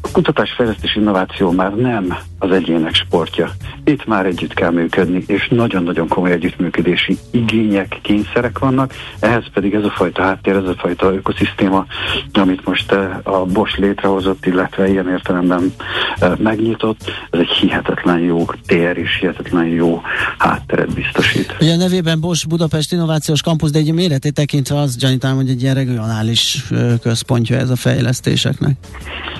a 0.05 0.11
kutatásfejlesztés 0.11 0.95
innováció 0.95 1.51
már 1.51 1.75
nem 1.75 2.17
az 2.39 2.51
egyének 2.51 2.95
sportja. 2.95 3.51
Itt 3.83 4.05
már 4.05 4.25
együtt 4.25 4.53
kell 4.53 4.71
működni, 4.71 5.23
és 5.27 5.47
nagyon-nagyon 5.47 6.07
komoly 6.07 6.31
együttműködési 6.31 7.17
igények, 7.31 7.99
kényszerek 8.01 8.59
vannak, 8.59 8.93
ehhez 9.19 9.43
pedig 9.53 9.73
ez 9.73 9.83
a 9.83 9.89
fajta 9.89 10.21
háttér, 10.21 10.55
ez 10.55 10.63
a 10.63 10.75
fajta 10.77 11.13
ökoszisztéma, 11.13 11.85
amit 12.33 12.65
most 12.65 12.91
eh, 12.91 13.17
a 13.23 13.45
Bosch 13.45 13.79
létrehozott, 13.79 14.45
illetve 14.45 14.89
ilyen 14.89 15.09
értelemben 15.09 15.73
eh, 16.19 16.31
megnyitott, 16.37 16.99
ez 17.29 17.39
egy 17.39 17.49
hihetetlen 17.49 18.19
jó 18.19 18.45
tér 18.65 18.97
és 18.97 19.17
hihetetlen 19.19 19.65
jó 19.65 20.01
hátteret 20.37 20.93
biztosít. 20.93 21.55
Ugye 21.61 21.73
a 21.73 21.77
nevében 21.77 22.19
Bosch 22.19 22.47
Budapest 22.47 22.91
Innovációs 22.91 23.41
Campus, 23.41 23.71
de 23.71 23.79
egy 23.79 23.93
méretét 23.93 24.33
tekintve 24.33 24.77
az 24.77 24.97
gyanítám, 24.97 25.35
hogy 25.35 25.49
egy 25.49 25.61
ilyen 25.61 25.75
regionális 25.75 26.63
eh, 26.71 26.93
központja 27.01 27.57
ez 27.57 27.69
a 27.69 27.75
fejlesztéseknek. 27.75 28.77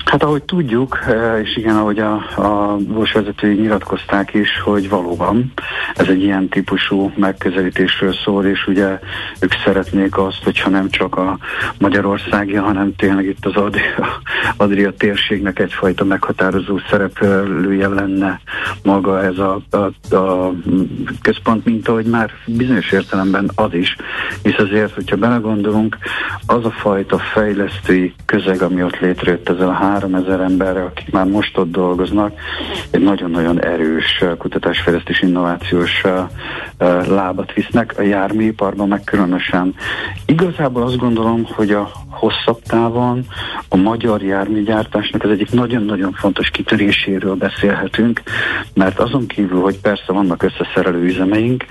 Hát 0.05 0.23
ahogy 0.23 0.43
tudjuk, 0.55 0.99
és 1.43 1.57
igen, 1.57 1.75
ahogy 1.75 1.99
a, 1.99 2.13
a 2.35 2.75
Bosch 2.75 3.13
vezetői 3.13 3.53
nyilatkozták 3.55 4.33
is, 4.33 4.59
hogy 4.63 4.89
valóban 4.89 5.51
ez 5.95 6.07
egy 6.07 6.23
ilyen 6.23 6.49
típusú 6.49 7.11
megközelítésről 7.15 8.13
szól, 8.13 8.45
és 8.45 8.67
ugye 8.67 8.99
ők 9.39 9.53
szeretnék 9.65 10.17
azt, 10.17 10.43
hogyha 10.43 10.69
nem 10.69 10.89
csak 10.89 11.17
a 11.17 11.37
magyarországi, 11.79 12.55
hanem 12.55 12.95
tényleg 12.95 13.25
itt 13.25 13.45
az 13.45 13.55
Adria, 13.55 14.21
Adria 14.57 14.93
térségnek 14.93 15.59
egyfajta 15.59 16.03
meghatározó 16.03 16.79
szereplője 16.89 17.87
lenne 17.87 18.39
maga 18.83 19.23
ez 19.23 19.37
a, 19.37 19.61
a, 19.69 20.15
a 20.15 20.53
központ, 21.21 21.65
mint 21.65 21.87
ahogy 21.87 22.05
már 22.05 22.31
bizonyos 22.45 22.91
értelemben 22.91 23.51
az 23.55 23.73
is, 23.73 23.95
hisz 24.41 24.57
azért, 24.57 24.93
hogyha 24.93 25.15
belegondolunk, 25.15 25.97
az 26.45 26.65
a 26.65 26.71
fajta 26.71 27.17
fejlesztői 27.17 28.13
közeg, 28.25 28.61
ami 28.61 28.83
ott 28.83 28.99
létrejött 28.99 29.49
ezzel 29.49 29.69
a 29.69 29.73
3000 29.73 30.43
emberre, 30.45 30.83
akik 30.83 31.11
már 31.11 31.25
most 31.25 31.57
ott 31.57 31.71
dolgoznak, 31.71 32.33
egy 32.91 33.01
nagyon-nagyon 33.01 33.63
erős 33.63 34.23
kutatásfejlesztés 34.37 35.21
innovációs 35.21 36.01
lábat 37.07 37.53
visznek 37.53 37.93
a 37.97 38.01
járműiparban, 38.01 38.87
meg 38.87 39.03
különösen. 39.03 39.75
Igazából 40.25 40.83
azt 40.83 40.97
gondolom, 40.97 41.45
hogy 41.45 41.71
a 41.71 41.91
hosszabb 42.09 42.61
távon 42.61 43.25
a 43.69 43.75
magyar 43.75 44.21
járműgyártásnak 44.21 45.23
az 45.23 45.29
egyik 45.29 45.51
nagyon-nagyon 45.51 46.11
fontos 46.11 46.49
kitöréséről 46.49 47.35
beszélhetünk, 47.35 48.21
mert 48.73 48.99
azon 48.99 49.27
kívül, 49.27 49.61
hogy 49.61 49.79
persze 49.79 50.13
vannak 50.13 50.43
összeszerelő 50.43 51.03
üzemeink, 51.03 51.65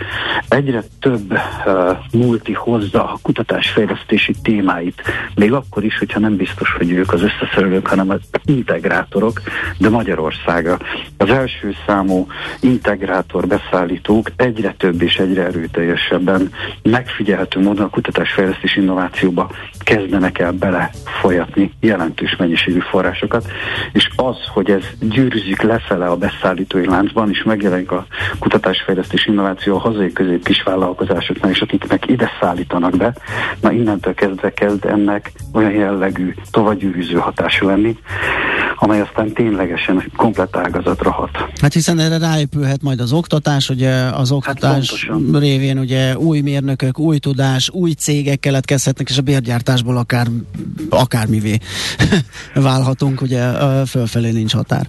egyre 0.48 0.82
több 1.00 1.32
uh, 1.32 1.96
multi 2.12 2.52
hozza 2.52 3.04
a 3.04 3.18
kutatásfejlesztési 3.22 4.34
témáit, 4.42 5.02
még 5.34 5.52
akkor 5.52 5.84
is, 5.84 5.98
hogyha 5.98 6.18
nem 6.20 6.36
biztos, 6.36 6.74
hogy 6.78 6.90
ők 6.90 7.12
az 7.12 7.22
összeszerelők, 7.22 7.86
hanem 7.86 8.10
az 8.10 8.20
integrátorok, 8.56 9.40
de 9.78 9.88
Magyarországa. 9.88 10.78
Az 11.16 11.30
első 11.30 11.74
számú 11.86 12.26
integrátor 12.60 13.46
beszállítók 13.46 14.30
egyre 14.36 14.74
több 14.78 15.02
és 15.02 15.16
egyre 15.16 15.42
erőteljesebben 15.44 16.50
megfigyelhető 16.82 17.60
módon 17.60 17.84
a 17.84 17.88
kutatásfejlesztés 17.88 18.76
innovációba 18.76 19.50
kezdenek 19.84 20.38
el 20.38 20.52
belefolyatni 20.52 21.72
jelentős 21.80 22.36
mennyiségű 22.36 22.78
forrásokat, 22.78 23.46
és 23.92 24.08
az, 24.16 24.36
hogy 24.52 24.70
ez 24.70 24.82
gyűrűzik 25.00 25.62
lefele 25.62 26.06
a 26.06 26.16
beszállítói 26.16 26.86
láncban, 26.86 27.30
és 27.30 27.42
megjelenik 27.42 27.90
a 27.90 28.06
kutatásfejlesztés 28.38 29.26
innováció 29.26 29.74
a 29.74 29.78
hazai 29.78 30.12
közép 30.12 30.44
kisvállalkozásoknál, 30.44 31.50
és 31.50 31.60
akiknek 31.60 32.06
ide 32.06 32.30
szállítanak 32.40 32.96
be, 32.96 33.14
na 33.60 33.72
innentől 33.72 34.14
kezdve 34.14 34.52
kezd 34.52 34.84
ennek 34.84 35.32
olyan 35.52 35.72
jellegű 35.72 36.34
tovagyűrűző 36.50 37.16
hatása 37.16 37.66
lenni, 37.66 37.96
amely 38.76 39.00
aztán 39.00 39.32
ténylegesen 39.32 40.10
komplet 40.16 40.56
ágazatra 40.56 41.10
hat. 41.10 41.30
Hát 41.60 41.72
hiszen 41.72 41.98
erre 41.98 42.18
ráépülhet 42.18 42.82
majd 42.82 43.00
az 43.00 43.12
oktatás, 43.12 43.68
ugye 43.68 43.92
az 43.92 44.28
hát 44.28 44.30
oktatás 44.30 45.06
hát 45.08 45.40
révén 45.40 45.78
ugye 45.78 46.18
új 46.18 46.40
mérnökök, 46.40 46.98
új 46.98 47.18
tudás, 47.18 47.70
új 47.72 47.90
cégek 47.90 48.40
keletkezhetnek, 48.40 49.08
és 49.08 49.18
a 49.18 49.22
bérgyártásból 49.74 49.96
akár 49.96 50.26
akármivé 50.88 51.58
válhatunk, 52.54 53.20
ugye 53.20 53.52
fölfelé 53.86 54.30
nincs 54.30 54.54
határ. 54.54 54.86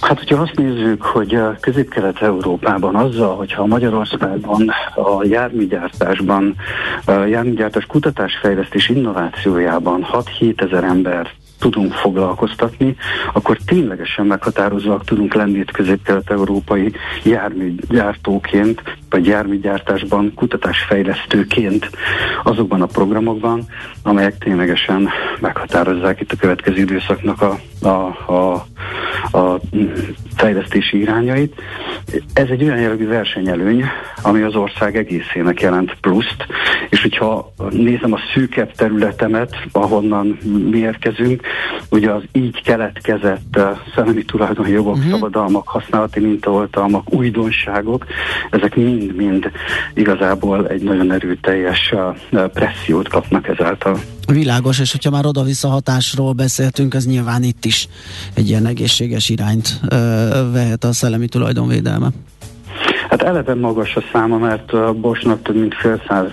Hát, 0.00 0.18
hogyha 0.18 0.42
azt 0.42 0.54
nézzük, 0.54 1.02
hogy 1.02 1.38
Közép-Kelet-Európában 1.60 2.94
azzal, 2.96 3.36
hogyha 3.36 3.66
Magyarországon 3.66 4.68
a 4.94 5.24
járműgyártásban, 5.24 6.56
a 7.04 7.12
járműgyártás 7.12 7.84
kutatásfejlesztés 7.86 8.88
innovációjában 8.88 10.06
6-7 10.40 10.60
ezer 10.62 10.84
ember 10.84 11.30
tudunk 11.60 11.92
foglalkoztatni, 11.92 12.96
akkor 13.32 13.58
ténylegesen 13.66 14.26
meghatározóak 14.26 15.04
tudunk 15.04 15.34
lenni 15.34 15.58
itt 15.58 15.70
közép-kelet-európai 15.70 16.92
járműgyártóként, 17.24 18.82
vagy 19.10 19.26
járműgyártásban, 19.26 20.34
kutatásfejlesztőként 20.34 21.90
azokban 22.42 22.82
a 22.82 22.86
programokban, 22.86 23.66
amelyek 24.02 24.38
ténylegesen 24.38 25.08
meghatározzák 25.40 26.20
itt 26.20 26.32
a 26.32 26.36
következő 26.36 26.76
időszaknak 26.76 27.42
a, 27.42 27.58
a, 27.82 27.88
a, 28.32 28.66
a 29.38 29.60
fejlesztési 30.36 31.00
irányait. 31.00 31.62
Ez 32.32 32.48
egy 32.48 32.62
olyan 32.62 32.80
jellegű 32.80 33.06
versenyelőny, 33.06 33.84
ami 34.22 34.42
az 34.42 34.54
ország 34.54 34.96
egészének 34.96 35.60
jelent 35.60 35.96
pluszt, 36.00 36.46
és 36.88 37.02
hogyha 37.02 37.52
nézem 37.70 38.12
a 38.12 38.18
szűkebb 38.34 38.72
területemet, 38.72 39.56
ahonnan 39.72 40.38
mi 40.70 40.78
érkezünk, 40.78 41.42
ugye 41.90 42.10
az 42.10 42.22
így 42.32 42.62
keletkezett 42.62 43.56
uh, 43.56 43.78
szellemi 43.94 44.24
tulajdonjogok, 44.24 44.96
uh-huh. 44.96 45.10
szabadalmak, 45.10 45.68
használati 45.68 46.20
mintaoltalmak, 46.20 47.14
újdonságok, 47.14 48.06
ezek 48.50 48.76
mind-mind 48.76 49.50
igazából 49.94 50.68
egy 50.68 50.82
nagyon 50.82 51.12
erőteljes 51.12 51.94
uh, 52.30 52.44
pressziót 52.46 53.08
kapnak 53.08 53.48
ezáltal. 53.48 53.98
Világos, 54.32 54.78
és 54.78 54.92
hogyha 54.92 55.10
már 55.10 55.26
oda-vissza 55.26 55.68
hatásról 55.68 56.32
beszéltünk, 56.32 56.94
az 56.94 57.06
nyilván 57.06 57.42
itt 57.42 57.64
is 57.64 57.88
egy 58.34 58.48
ilyen 58.48 58.66
egészséges 58.66 59.28
irányt 59.28 59.80
uh, 59.82 59.88
vehet 60.52 60.84
a 60.84 60.92
szellemi 60.92 61.28
tulajdonvédelme. 61.28 62.10
Hát 63.10 63.22
eleve 63.22 63.54
magas 63.54 63.96
a 63.96 64.02
száma, 64.12 64.38
mert 64.38 64.72
a 64.72 64.92
Bosnak 64.92 65.42
több 65.42 65.56
mint 65.56 65.74
fél 65.74 66.02
száz 66.08 66.30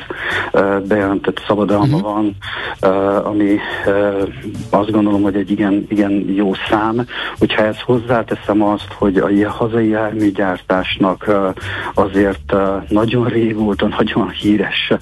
uh, 0.54 0.80
bejelentett 0.82 1.44
szabadalma 1.48 1.96
uh-huh. 1.96 2.02
van, 2.02 2.36
uh, 2.82 3.28
ami 3.28 3.58
uh, 3.86 4.28
azt 4.70 4.92
gondolom, 4.92 5.22
hogy 5.22 5.36
egy 5.36 5.52
igen, 5.52 5.86
igen 5.90 6.12
jó 6.12 6.54
szám. 6.70 7.06
Hogyha 7.40 7.64
ezt 7.64 7.82
hozzáteszem 7.82 8.62
azt, 8.62 8.94
hogy 8.94 9.18
a 9.18 9.50
hazai 9.50 9.88
járműgyártásnak 9.88 11.26
uh, 11.28 11.54
azért 11.94 12.54
uh, 12.54 12.90
nagyon 12.90 13.26
régóta 13.26 13.88
nagyon 13.98 14.30
híres 14.30 14.94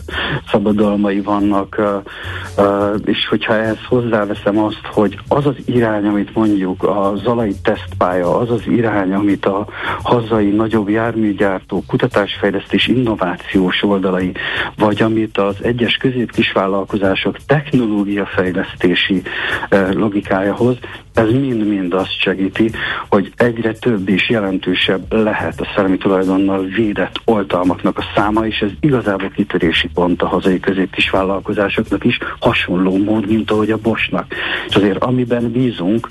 szabadalmai 0.52 1.22
vannak, 1.22 1.76
uh, 1.78 2.66
uh, 2.66 3.00
és 3.06 3.28
hogyha 3.28 3.54
ehhez 3.54 3.80
hozzáveszem 3.88 4.60
azt, 4.60 4.86
hogy 4.94 5.20
az 5.28 5.46
az 5.46 5.56
irány, 5.66 6.06
amit 6.06 6.36
mondjuk 6.36 6.84
a 6.84 7.14
Zalai 7.24 7.56
tesztpálya, 7.64 8.38
az 8.38 8.52
az 8.52 8.62
irány, 8.68 9.14
amit 9.14 9.46
a 9.46 9.66
hazai 10.04 10.50
nagyobb 10.50 10.90
járműgyártás 10.90 11.64
gyártó 11.68 11.84
kutatásfejlesztés 11.88 12.88
innovációs 12.88 13.84
oldalai, 13.84 14.32
vagy 14.78 15.02
amit 15.02 15.38
az 15.38 15.56
egyes 15.62 15.98
közép 15.98 16.32
vállalkozások 16.54 17.38
technológiafejlesztési 17.46 19.22
eh, 19.70 19.94
logikája 19.94 20.56
hoz, 20.56 20.78
ez 21.16 21.32
mind-mind 21.32 21.94
azt 21.94 22.20
segíti, 22.20 22.72
hogy 23.10 23.32
egyre 23.36 23.74
több 23.74 24.10
és 24.10 24.30
jelentősebb 24.30 25.14
lehet 25.14 25.62
a 25.62 25.68
szellemi 25.76 25.98
tulajdonnal 25.98 26.64
védett 26.64 27.22
oltalmaknak 27.26 27.98
a 27.98 28.06
száma, 28.16 28.46
és 28.46 28.60
ez 28.60 28.70
igazából 28.80 29.30
kitörési 29.30 29.90
pont 29.94 30.22
a 30.22 30.28
hazai 30.28 30.60
közép 30.60 30.94
vállalkozásoknak 31.12 32.04
is, 32.04 32.18
hasonló 32.40 32.98
mód, 32.98 33.28
mint 33.28 33.52
ahogy 33.52 33.72
a 33.72 33.78
Bosnak. 33.78 34.26
És 34.68 34.76
azért 34.76 35.04
amiben 35.04 35.52
bízunk, 35.52 36.08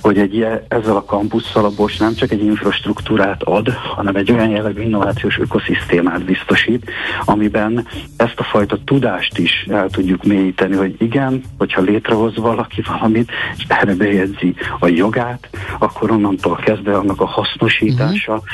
hogy 0.00 0.18
egy 0.18 0.46
ezzel 0.68 0.96
a 0.96 1.04
kampusszal 1.04 1.64
a 1.64 1.70
Bosch 1.76 2.00
nem 2.00 2.14
csak 2.14 2.30
egy 2.30 2.44
infrastruktúrát 2.44 3.42
ad, 3.42 3.68
hanem 3.68 4.16
egy 4.16 4.32
olyan 4.32 4.48
jellegű 4.48 4.82
innovációs 4.82 5.38
ökoszisztémát 5.38 6.24
biztosít, 6.24 6.90
amiben 7.24 7.86
ezt 8.16 8.38
a 8.38 8.42
fajta 8.42 8.78
tudást 8.84 9.38
is 9.38 9.66
el 9.68 9.88
tudjuk 9.88 10.24
mélyíteni, 10.24 10.76
hogy 10.76 10.94
igen, 10.98 11.42
hogyha 11.58 11.80
létrehoz 11.80 12.36
valaki 12.36 12.82
valamit, 12.86 13.30
és 13.56 13.64
erre 13.68 13.94
bejegyzi 13.94 14.39
érzi 14.40 14.56
a 14.78 14.88
jogát, 14.88 15.48
akkor 15.78 16.10
onnantól 16.10 16.56
kezdve 16.56 16.96
annak 16.96 17.20
a 17.20 17.26
hasznosítása 17.26 18.32
uh-huh. 18.32 18.46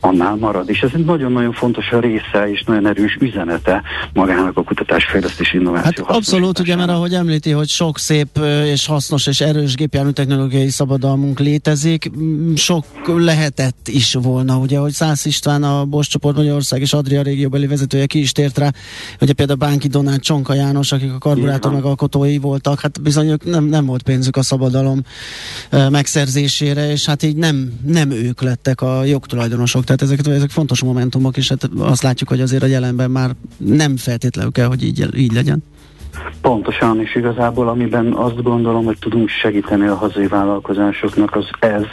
annál 0.00 0.34
marad. 0.34 0.68
És 0.68 0.80
ez 0.80 0.90
egy 0.94 1.04
nagyon-nagyon 1.04 1.52
fontos 1.52 1.90
a 1.90 2.00
része 2.00 2.50
és 2.50 2.62
nagyon 2.62 2.86
erős 2.86 3.16
üzenete 3.20 3.82
magának 4.12 4.56
a 4.56 4.62
kutatásfejlesztés 4.62 5.52
innováció. 5.52 6.04
Hát 6.04 6.16
abszolút, 6.16 6.58
ugye, 6.58 6.76
mert 6.76 6.90
ahogy 6.90 7.14
említi, 7.14 7.50
hogy 7.50 7.68
sok 7.68 7.98
szép 7.98 8.38
és 8.64 8.86
hasznos 8.86 9.26
és 9.26 9.40
erős 9.40 9.74
gépjármű 9.74 10.10
technológiai 10.10 10.68
szabadalmunk 10.68 11.38
létezik, 11.38 12.10
sok 12.56 12.84
lehetett 13.04 13.88
is 13.88 14.14
volna, 14.14 14.56
ugye, 14.56 14.78
hogy 14.78 14.92
Szász 14.92 15.24
István 15.24 15.62
a 15.62 15.84
Bosch 15.84 16.10
csoport 16.10 16.36
Magyarország 16.36 16.80
és 16.80 16.92
Adria 16.92 17.22
régióbeli 17.22 17.66
vezetője 17.66 18.06
ki 18.06 18.18
is 18.18 18.32
tért 18.32 18.58
rá, 18.58 18.70
ugye 19.20 19.32
például 19.32 19.58
Bánki 19.58 19.88
Donát, 19.88 20.20
Csonka 20.20 20.54
János, 20.54 20.92
akik 20.92 21.12
a 21.12 21.18
karburátor 21.18 21.72
megalkotói 21.72 22.38
voltak, 22.38 22.80
hát 22.80 23.02
bizony 23.02 23.36
nem, 23.44 23.64
nem 23.64 23.86
volt 23.86 24.02
pénzük 24.02 24.36
a 24.36 24.42
szabadalom 24.42 25.02
megszerzésére, 25.90 26.90
és 26.90 27.04
hát 27.04 27.22
így 27.22 27.36
nem, 27.36 27.72
nem 27.86 28.10
ők 28.10 28.42
lettek 28.42 28.80
a 28.80 29.04
jogtulajdonosok, 29.04 29.84
tehát 29.84 30.02
ezek, 30.02 30.26
ezek 30.26 30.50
fontos 30.50 30.82
momentumok, 30.82 31.36
és 31.36 31.48
hát 31.48 31.68
azt 31.78 32.02
látjuk, 32.02 32.28
hogy 32.28 32.40
azért 32.40 32.62
a 32.62 32.66
jelenben 32.66 33.10
már 33.10 33.34
nem 33.56 33.96
feltétlenül 33.96 34.52
kell, 34.52 34.66
hogy 34.66 34.82
így, 34.82 35.08
így 35.16 35.32
legyen. 35.32 35.62
Pontosan, 36.40 37.00
és 37.00 37.14
igazából 37.14 37.68
amiben 37.68 38.12
azt 38.12 38.42
gondolom, 38.42 38.84
hogy 38.84 38.98
tudunk 38.98 39.28
segíteni 39.28 39.86
a 39.86 39.94
hazai 39.94 40.26
vállalkozásoknak, 40.26 41.36
az 41.36 41.48
ez, 41.58 41.84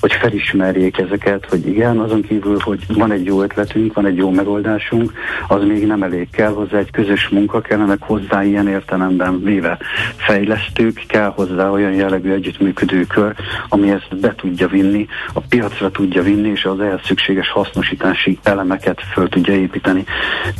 hogy 0.00 0.12
felismerjék 0.12 0.98
ezeket, 0.98 1.46
hogy 1.48 1.66
igen, 1.66 1.98
azon 1.98 2.22
kívül, 2.22 2.58
hogy 2.60 2.80
van 2.88 3.12
egy 3.12 3.24
jó 3.24 3.42
ötletünk, 3.42 3.94
van 3.94 4.06
egy 4.06 4.16
jó 4.16 4.30
megoldásunk, 4.30 5.12
az 5.48 5.64
még 5.64 5.86
nem 5.86 6.02
elég 6.02 6.30
kell 6.30 6.52
hozzá 6.52 6.78
egy 6.78 6.90
közös 6.90 7.28
munka, 7.28 7.60
kellenek 7.60 8.02
hozzá 8.02 8.44
ilyen 8.44 8.68
értelemben 8.68 9.42
véve 9.42 9.78
fejlesztők, 10.16 11.04
kell 11.06 11.32
hozzá 11.34 11.68
olyan 11.68 11.92
jellegű 11.92 12.32
együttműködő 12.32 13.04
kör, 13.04 13.34
ami 13.68 13.90
ezt 13.90 14.16
be 14.20 14.34
tudja 14.34 14.68
vinni, 14.68 15.06
a 15.32 15.40
piacra 15.40 15.90
tudja 15.90 16.22
vinni, 16.22 16.48
és 16.48 16.64
az 16.64 16.80
ehhez 16.80 17.00
szükséges 17.04 17.50
hasznosítási 17.50 18.38
elemeket 18.42 19.00
föl 19.12 19.28
tudja 19.28 19.54
építeni. 19.54 20.04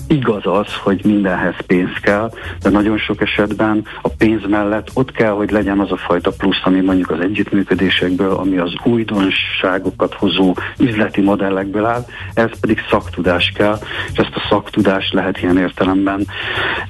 Igaz 0.08 0.46
az, 0.46 0.74
hogy 0.82 1.00
mindenhez 1.04 1.54
pénz 1.66 1.92
kell, 2.02 2.30
de 2.62 2.70
nagyon 2.70 2.98
sok 3.06 3.20
esetben 3.20 3.84
a 4.02 4.08
pénz 4.08 4.40
mellett 4.48 4.90
ott 4.94 5.12
kell, 5.12 5.30
hogy 5.30 5.50
legyen 5.50 5.80
az 5.80 5.92
a 5.92 5.96
fajta 5.96 6.30
plusz, 6.30 6.60
ami 6.62 6.80
mondjuk 6.80 7.10
az 7.10 7.20
együttműködésekből, 7.20 8.32
ami 8.32 8.56
az 8.56 8.72
újdonságokat 8.84 10.14
hozó 10.14 10.54
üzleti 10.78 11.20
modellekből 11.20 11.84
áll, 11.84 12.04
ez 12.34 12.50
pedig 12.60 12.78
szaktudás 12.90 13.52
kell, 13.54 13.78
és 14.12 14.18
ezt 14.18 14.34
a 14.34 14.46
szaktudást 14.48 15.12
lehet 15.12 15.38
ilyen 15.38 15.58
értelemben 15.58 16.26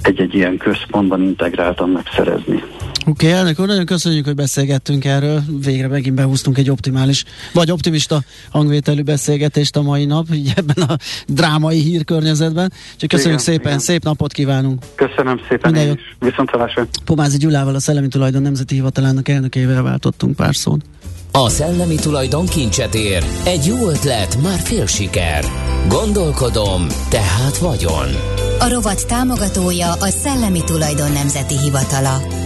egy-egy 0.00 0.34
ilyen 0.34 0.56
központban 0.56 1.22
integráltan 1.22 1.88
megszerezni. 1.88 2.62
Oké, 3.08 3.26
okay, 3.26 3.38
elnök 3.38 3.60
úr, 3.60 3.66
nagyon 3.66 3.86
köszönjük, 3.86 4.24
hogy 4.24 4.34
beszélgettünk 4.34 5.04
erről. 5.04 5.42
Végre 5.64 5.88
megint 5.88 6.14
behúztunk 6.14 6.58
egy 6.58 6.70
optimális, 6.70 7.24
vagy 7.52 7.70
optimista 7.70 8.18
hangvételű 8.50 9.02
beszélgetést 9.02 9.76
a 9.76 9.82
mai 9.82 10.04
nap, 10.04 10.26
így 10.32 10.52
ebben 10.56 10.88
a 10.88 10.96
drámai 11.26 11.78
hírkörnyezetben. 11.78 12.72
Csak 12.96 13.08
köszönjük 13.08 13.40
igen, 13.40 13.54
szépen, 13.54 13.66
igen. 13.66 13.78
szép 13.78 14.02
napot 14.04 14.32
kívánunk. 14.32 14.82
Köszönöm 14.94 15.40
szépen 15.48 15.70
Minden 15.72 15.88
én 15.88 16.00
is. 16.10 16.16
Viszont 16.18 16.50
találásra. 16.50 16.86
Pomázi 17.04 17.38
Gyulával, 17.38 17.74
a 17.74 17.80
Szellemi 17.80 18.08
Tulajdon 18.08 18.42
Nemzeti 18.42 18.74
Hivatalának 18.74 19.28
elnökével 19.28 19.82
váltottunk 19.82 20.36
pár 20.36 20.54
szót. 20.54 20.84
A 21.32 21.48
szellemi 21.48 21.94
tulajdon 21.94 22.46
kincset 22.46 22.94
ér. 22.94 23.24
Egy 23.44 23.64
jó 23.66 23.88
ötlet, 23.88 24.42
már 24.42 24.58
fél 24.58 24.86
siker. 24.86 25.44
Gondolkodom, 25.88 26.86
tehát 27.08 27.58
vagyon. 27.58 28.06
A 28.58 28.68
rovat 28.68 29.06
támogatója 29.06 29.92
a 29.92 30.06
Szellemi 30.06 30.64
Tulajdon 30.64 31.12
Nemzeti 31.12 31.58
Hivatala. 31.58 32.45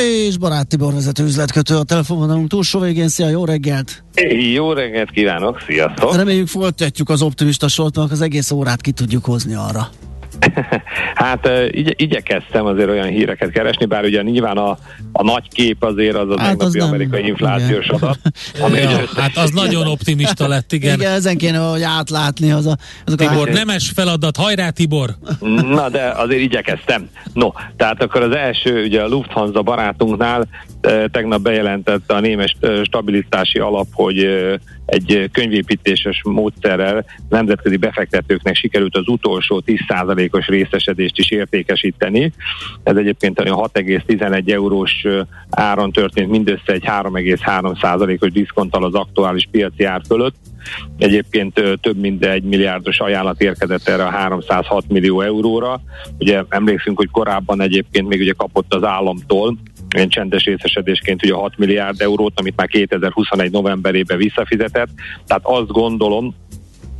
És 0.00 0.38
Barát 0.38 0.66
Tibor 0.66 0.92
vezető 0.92 1.24
üzletkötő 1.24 1.76
a 1.76 1.82
telefonvonalunk 1.82 2.48
túlsó 2.48 2.80
végén. 2.80 3.08
Szia, 3.08 3.28
jó 3.28 3.44
reggelt! 3.44 4.04
Jó 4.52 4.72
reggelt 4.72 5.10
kívánok, 5.10 5.60
sziasztok! 5.66 6.16
Reméljük 6.16 6.48
folytatjuk 6.48 7.08
az 7.08 7.22
optimista 7.22 7.68
sort, 7.68 7.96
az 7.96 8.20
egész 8.20 8.50
órát 8.50 8.80
ki 8.80 8.90
tudjuk 8.90 9.24
hozni 9.24 9.54
arra. 9.54 9.88
hát 11.14 11.48
igy- 11.70 12.00
igyekeztem 12.00 12.66
azért 12.66 12.88
olyan 12.88 13.06
híreket 13.06 13.50
keresni, 13.50 13.84
bár 13.84 14.04
ugye 14.04 14.22
nyilván 14.22 14.56
a, 14.56 14.78
a 15.12 15.22
nagy 15.22 15.48
kép 15.48 15.82
azért 15.82 16.16
az 16.16 16.28
az 16.30 16.38
hát 16.46 16.62
az 16.62 16.76
amerikai 16.76 17.20
nem, 17.20 17.28
inflációs 17.28 17.84
igen. 17.84 17.98
adat. 18.00 18.18
Ami 18.60 18.78
ja, 18.78 19.00
hát 19.16 19.36
az 19.36 19.50
nagyon 19.50 19.86
optimista 19.86 20.48
lett, 20.48 20.72
igen. 20.78 20.94
Igen, 20.94 21.12
ezen 21.12 21.36
kéne, 21.36 21.58
hogy 21.58 21.82
átlátni 21.82 22.52
az 22.52 22.66
a, 22.66 22.76
azok 23.06 23.18
Tibor, 23.18 23.48
a... 23.48 23.52
nemes 23.52 23.90
feladat, 23.94 24.36
hajrá 24.36 24.70
Tibor! 24.70 25.10
Na, 25.68 25.88
de 25.88 26.12
azért 26.16 26.42
igyekeztem. 26.42 27.08
No, 27.32 27.48
tehát 27.76 28.02
akkor 28.02 28.22
az 28.22 28.34
első, 28.34 28.84
ugye 28.84 29.02
a 29.02 29.08
Lufthansa 29.08 29.62
barátunknál 29.62 30.46
tegnap 31.10 31.40
bejelentette 31.40 32.14
a 32.14 32.20
némes 32.20 32.56
stabilitási 32.82 33.58
alap, 33.58 33.86
hogy 33.92 34.26
egy 34.92 35.28
könyvépítéses 35.32 36.22
módszerrel 36.24 37.04
nemzetközi 37.28 37.76
befektetőknek 37.76 38.54
sikerült 38.54 38.96
az 38.96 39.08
utolsó 39.08 39.62
10%-os 39.66 40.46
részesedést 40.46 41.18
is 41.18 41.30
értékesíteni. 41.30 42.32
Ez 42.82 42.96
egyébként 42.96 43.38
a 43.38 43.70
6,11 43.74 44.52
eurós 44.52 45.06
áron 45.50 45.92
történt 45.92 46.30
mindössze 46.30 46.72
egy 46.72 46.84
3,3%-os 46.86 48.32
diszkonttal 48.32 48.84
az 48.84 48.94
aktuális 48.94 49.48
piaci 49.50 49.84
ár 49.84 50.00
fölött. 50.06 50.34
Egyébként 50.98 51.60
több 51.80 51.96
mint 51.96 52.24
egy 52.24 52.42
milliárdos 52.42 52.98
ajánlat 52.98 53.42
érkezett 53.42 53.88
erre 53.88 54.04
a 54.04 54.10
306 54.10 54.84
millió 54.88 55.20
euróra. 55.20 55.80
Ugye 56.18 56.42
emlékszünk, 56.48 56.96
hogy 56.96 57.10
korábban 57.10 57.60
egyébként 57.60 58.08
még 58.08 58.20
ugye 58.20 58.32
kapott 58.32 58.74
az 58.74 58.84
államtól 58.84 59.56
ilyen 59.94 60.08
csendes 60.08 60.44
részesedésként 60.44 61.24
ugye 61.24 61.34
6 61.34 61.58
milliárd 61.58 62.00
eurót, 62.00 62.40
amit 62.40 62.56
már 62.56 62.68
2021 62.68 63.50
novemberében 63.50 64.18
visszafizetett. 64.18 64.88
Tehát 65.26 65.42
azt 65.46 65.68
gondolom, 65.68 66.34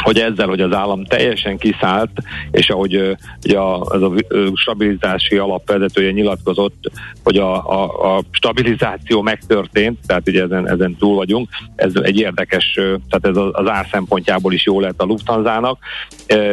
hogy 0.02 0.18
ezzel, 0.18 0.46
hogy 0.46 0.60
az 0.60 0.72
állam 0.72 1.04
teljesen 1.04 1.58
kiszállt, 1.58 2.10
és 2.50 2.70
ahogy 2.70 3.16
ugye 3.44 3.58
a, 3.58 3.94
ez 3.94 4.00
a 4.00 4.12
stabilizási 4.54 5.36
alapvezetője 5.36 6.10
nyilatkozott, 6.10 6.90
hogy 7.24 7.36
a, 7.36 7.70
a, 7.70 8.16
a 8.16 8.22
stabilizáció 8.30 9.22
megtörtént, 9.22 9.98
tehát 10.06 10.28
ugye 10.28 10.42
ezen, 10.42 10.68
ezen 10.68 10.96
túl 10.98 11.16
vagyunk, 11.16 11.48
ez 11.76 11.92
egy 12.02 12.18
érdekes, 12.18 12.72
tehát 13.08 13.26
ez 13.26 13.36
az 13.52 13.68
ár 13.68 13.86
szempontjából 13.90 14.52
is 14.52 14.64
jó 14.64 14.80
lett 14.80 15.00
a 15.00 15.04
Lufthansa-nak. 15.04 15.78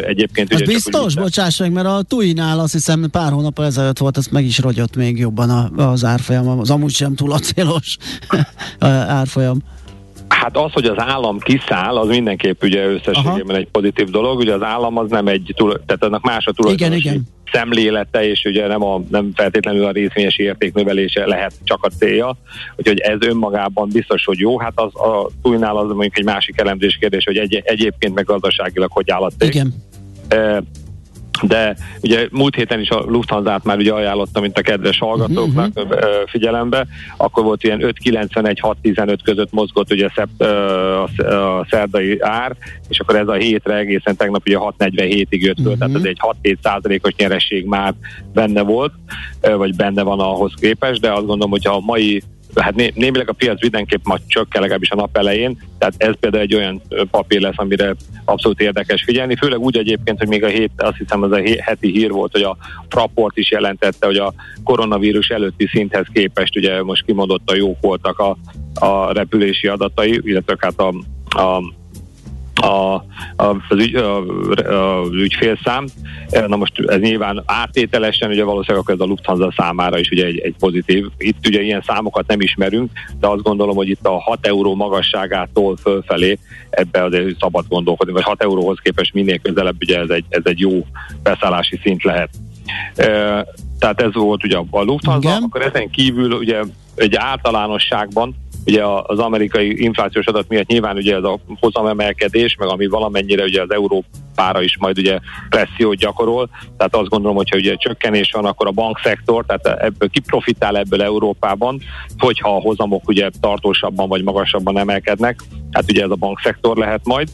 Egyébként 0.07 0.53
ez 0.53 0.61
ugye 0.61 0.73
biztos, 0.73 1.13
csak, 1.13 1.23
bocsáss 1.23 1.59
meg, 1.59 1.71
mert 1.71 1.87
a 1.87 2.01
TUI-nál 2.07 2.59
azt 2.59 2.73
hiszem 2.73 3.07
pár 3.11 3.31
hónap 3.31 3.59
ezelőtt 3.59 3.97
volt, 3.97 4.17
ez 4.17 4.27
meg 4.27 4.45
is 4.45 4.59
rogyott 4.59 4.95
még 4.95 5.17
jobban 5.17 5.49
az 5.75 6.05
árfolyam, 6.05 6.59
az 6.59 6.69
amúgy 6.69 6.93
sem 6.93 7.15
túl 7.15 7.31
acélos 7.31 7.97
árfolyam. 9.19 9.61
Hát 10.29 10.57
az, 10.57 10.71
hogy 10.71 10.85
az 10.85 10.99
állam 10.99 11.39
kiszáll, 11.39 11.97
az 11.97 12.07
mindenképp 12.07 12.63
ugye 12.63 12.85
összességében 12.85 13.49
Aha. 13.49 13.57
egy 13.57 13.67
pozitív 13.71 14.09
dolog. 14.09 14.39
Ugye 14.39 14.53
az 14.53 14.61
állam 14.61 14.97
az 14.97 15.09
nem 15.09 15.27
egy, 15.27 15.53
tehát 15.55 16.03
annak 16.03 16.23
más 16.23 16.45
a 16.45 16.51
tulajdonosi 16.51 16.99
igen, 16.99 17.13
igen. 17.13 17.27
szemlélete, 17.51 18.29
és 18.29 18.43
ugye 18.45 18.67
nem, 18.67 18.83
a, 18.83 19.01
nem 19.09 19.31
feltétlenül 19.35 19.85
a 19.85 19.91
részvényes 19.91 20.37
értéknövelése 20.37 21.25
lehet 21.25 21.53
csak 21.63 21.83
a 21.83 21.89
célja. 21.89 22.37
Úgyhogy 22.75 22.99
ez 22.99 23.17
önmagában 23.19 23.89
biztos, 23.93 24.25
hogy 24.25 24.39
jó. 24.39 24.59
Hát 24.59 24.73
az 24.75 24.95
a 24.95 25.29
túlnál 25.41 25.77
az 25.77 25.87
mondjuk 25.87 26.17
egy 26.17 26.25
másik 26.25 26.59
elemzés 26.59 26.97
kérdés, 26.99 27.23
hogy 27.23 27.37
egy, 27.37 27.61
egyébként 27.65 28.13
meg 28.13 28.25
gazdaságilag 28.25 28.91
hogy 28.91 29.11
áll 29.11 29.23
a 29.23 29.29
cég. 29.37 29.49
Igen. 29.49 29.73
De 31.41 31.75
ugye 32.01 32.27
múlt 32.31 32.55
héten 32.55 32.79
is 32.79 32.89
a 32.89 33.03
Lufthansa-t 33.07 33.63
már 33.63 33.77
ugye 33.77 33.93
ajánlottam, 33.93 34.41
mint 34.41 34.57
a 34.57 34.61
kedves 34.61 34.99
hallgatóknak 34.99 35.71
uh-huh. 35.75 35.99
figyelembe, 36.25 36.87
akkor 37.17 37.43
volt 37.43 37.63
ilyen 37.63 37.79
5.91-6.15 37.81 39.17
között 39.23 39.51
mozgott 39.51 39.91
ugye 39.91 40.09
szep, 40.15 40.41
a 41.31 41.65
szerdai 41.69 42.17
ár, 42.21 42.55
és 42.87 42.99
akkor 42.99 43.15
ez 43.15 43.27
a 43.27 43.33
hétre 43.33 43.75
egészen 43.75 44.15
tegnap 44.15 44.41
ugye 44.45 44.57
6.47-ig 44.59 45.39
jött 45.39 45.61
föl, 45.61 45.71
uh-huh. 45.71 45.77
tehát 45.77 45.95
ez 45.95 46.03
egy 46.03 46.19
6-7 46.43 46.55
százalékos 46.63 47.13
nyereség 47.15 47.65
már 47.65 47.93
benne 48.33 48.61
volt, 48.61 48.93
vagy 49.57 49.75
benne 49.75 50.03
van 50.03 50.19
ahhoz 50.19 50.53
képest, 50.55 51.01
de 51.01 51.11
azt 51.11 51.25
gondolom, 51.25 51.51
hogy 51.51 51.67
a 51.67 51.79
mai 51.79 52.23
hát 52.55 52.75
né, 52.75 52.91
némileg 52.95 53.29
a 53.29 53.33
piac 53.33 53.61
mindenképp 53.61 54.05
majd 54.05 54.21
csökken 54.27 54.61
legalábbis 54.61 54.91
a 54.91 54.95
nap 54.95 55.17
elején, 55.17 55.57
tehát 55.77 55.93
ez 55.97 56.13
például 56.19 56.43
egy 56.43 56.55
olyan 56.55 56.81
papír 57.11 57.41
lesz, 57.41 57.53
amire 57.55 57.95
abszolút 58.25 58.61
érdekes 58.61 59.03
figyelni, 59.03 59.35
főleg 59.35 59.59
úgy 59.59 59.77
egyébként, 59.77 60.17
hogy 60.17 60.27
még 60.27 60.43
a 60.43 60.47
hét, 60.47 60.71
azt 60.77 60.97
hiszem 60.97 61.23
az 61.23 61.31
a 61.31 61.41
heti 61.59 61.91
hír 61.91 62.11
volt, 62.11 62.31
hogy 62.31 62.41
a 62.41 62.57
Fraport 62.89 63.37
is 63.37 63.51
jelentette, 63.51 64.05
hogy 64.05 64.17
a 64.17 64.33
koronavírus 64.63 65.27
előtti 65.27 65.67
szinthez 65.67 66.05
képest 66.13 66.55
ugye 66.55 66.83
most 66.83 67.05
kimondottan 67.05 67.57
jók 67.57 67.77
voltak 67.81 68.19
a, 68.19 68.37
a 68.73 69.11
repülési 69.13 69.67
adatai, 69.67 70.19
illetve 70.23 70.55
hát 70.59 70.79
a, 70.79 70.93
a 71.41 71.61
a, 72.61 72.93
a, 73.35 73.55
az, 73.69 73.77
ügy, 73.77 73.95
a, 73.95 74.17
a, 74.17 75.05
ügyfélszám. 75.11 75.85
Na 76.47 76.55
most 76.55 76.79
ez 76.87 76.99
nyilván 76.99 77.43
áttételesen, 77.45 78.29
ugye 78.29 78.43
valószínűleg 78.43 78.81
akkor 78.81 78.93
ez 78.93 78.99
a 78.99 79.05
Lufthansa 79.05 79.53
számára 79.57 79.99
is 79.99 80.09
ugye 80.09 80.25
egy, 80.25 80.39
egy 80.39 80.55
pozitív. 80.59 81.05
Itt 81.17 81.47
ugye 81.47 81.61
ilyen 81.61 81.83
számokat 81.87 82.27
nem 82.27 82.41
ismerünk, 82.41 82.91
de 83.19 83.27
azt 83.27 83.41
gondolom, 83.41 83.75
hogy 83.75 83.89
itt 83.89 84.05
a 84.05 84.19
6 84.19 84.47
euró 84.47 84.75
magasságától 84.75 85.77
fölfelé 85.77 86.37
ebbe 86.69 87.03
azért 87.03 87.39
szabad 87.39 87.65
gondolkodni, 87.69 88.13
vagy 88.13 88.23
6 88.23 88.43
euróhoz 88.43 88.77
képest 88.83 89.13
minél 89.13 89.39
közelebb 89.39 89.75
ugye 89.79 89.99
ez 89.99 90.09
egy, 90.09 90.25
ez 90.29 90.43
egy 90.43 90.59
jó 90.59 90.85
beszállási 91.23 91.79
szint 91.83 92.03
lehet. 92.03 92.29
E, 92.95 93.05
tehát 93.79 94.01
ez 94.01 94.13
volt 94.13 94.43
ugye 94.43 94.57
a 94.57 94.81
Lufthansa, 94.81 95.29
Igen. 95.29 95.43
akkor 95.43 95.61
ezen 95.61 95.89
kívül 95.89 96.31
ugye 96.31 96.61
egy 96.95 97.15
általánosságban 97.15 98.35
ugye 98.69 98.83
az 98.85 99.19
amerikai 99.19 99.83
inflációs 99.83 100.25
adat 100.25 100.47
miatt 100.47 100.67
nyilván 100.67 100.95
ugye 100.95 101.15
ez 101.15 101.23
a 101.23 101.39
hozamemelkedés, 101.59 102.55
meg 102.55 102.67
ami 102.67 102.87
valamennyire 102.87 103.43
ugye 103.43 103.61
az 103.61 103.71
Európára 103.71 104.61
is 104.61 104.77
majd 104.77 104.97
ugye 104.97 105.19
pressziót 105.49 105.95
gyakorol, 105.95 106.49
tehát 106.77 106.95
azt 106.95 107.09
gondolom, 107.09 107.35
hogyha 107.35 107.57
ugye 107.57 107.75
csökkenés 107.75 108.31
van, 108.31 108.45
akkor 108.45 108.67
a 108.67 108.71
bankszektor, 108.71 109.45
tehát 109.45 109.81
ebből 109.81 110.09
kiprofitál 110.09 110.77
ebből 110.77 111.01
Európában, 111.01 111.81
hogyha 112.17 112.55
a 112.55 112.61
hozamok 112.61 113.07
ugye 113.07 113.29
tartósabban 113.39 114.07
vagy 114.07 114.23
magasabban 114.23 114.77
emelkednek, 114.77 115.39
hát 115.71 115.91
ugye 115.91 116.03
ez 116.03 116.11
a 116.11 116.15
bankszektor 116.15 116.77
lehet 116.77 117.01
majd. 117.03 117.29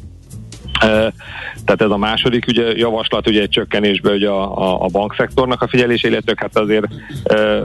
Tehát 0.79 1.81
ez 1.81 1.89
a 1.89 1.97
második 1.97 2.45
ugye, 2.47 2.75
javaslat 2.75 3.27
ugye 3.27 3.41
egy 3.41 3.49
csökkenésbe 3.49 4.11
ugye 4.11 4.29
a, 4.29 4.57
a, 4.57 4.83
a 4.83 4.87
bankszektornak 4.87 5.61
a 5.61 5.67
figyelése, 5.67 6.07
illetve 6.07 6.33
hát 6.35 6.57
azért 6.57 6.85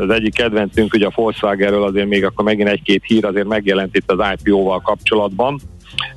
az 0.00 0.10
egyik 0.10 0.34
kedvencünk 0.34 0.94
ugye 0.94 1.06
a 1.06 1.12
Volkswagenről 1.14 1.82
azért 1.82 2.08
még 2.08 2.24
akkor 2.24 2.44
megint 2.44 2.68
egy-két 2.68 3.02
hír 3.06 3.24
azért 3.24 3.46
megjelent 3.46 3.96
itt 3.96 4.10
az 4.10 4.36
IPO-val 4.38 4.80
kapcsolatban. 4.80 5.60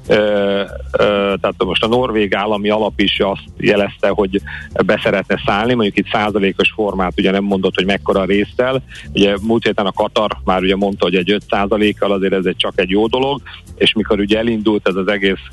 Tehát 0.07 1.63
most 1.65 1.83
a 1.83 1.87
norvég 1.87 2.35
állami 2.35 2.69
alap 2.69 2.99
is 2.99 3.19
azt 3.19 3.43
jelezte, 3.57 4.09
hogy 4.09 4.41
beszeretne 4.85 5.41
szállni, 5.45 5.73
mondjuk 5.73 5.97
itt 5.97 6.11
százalékos 6.11 6.71
formát 6.75 7.13
ugye 7.17 7.31
nem 7.31 7.43
mondott, 7.43 7.75
hogy 7.75 7.85
mekkora 7.85 8.25
résztel. 8.25 8.83
Ugye 9.13 9.35
múlt 9.41 9.63
héten 9.63 9.85
a 9.85 9.91
Katar 9.91 10.37
már 10.43 10.61
ugye 10.61 10.75
mondta, 10.75 11.05
hogy 11.05 11.15
egy 11.15 11.31
5 11.31 11.43
százalékkal 11.49 12.11
azért 12.11 12.33
ez 12.33 12.45
egy 12.45 12.57
csak 12.57 12.73
egy 12.75 12.89
jó 12.89 13.07
dolog, 13.07 13.41
és 13.77 13.93
mikor 13.93 14.19
ugye 14.19 14.37
elindult 14.37 14.87
ez 14.87 14.95
az 14.95 15.07
egész 15.07 15.43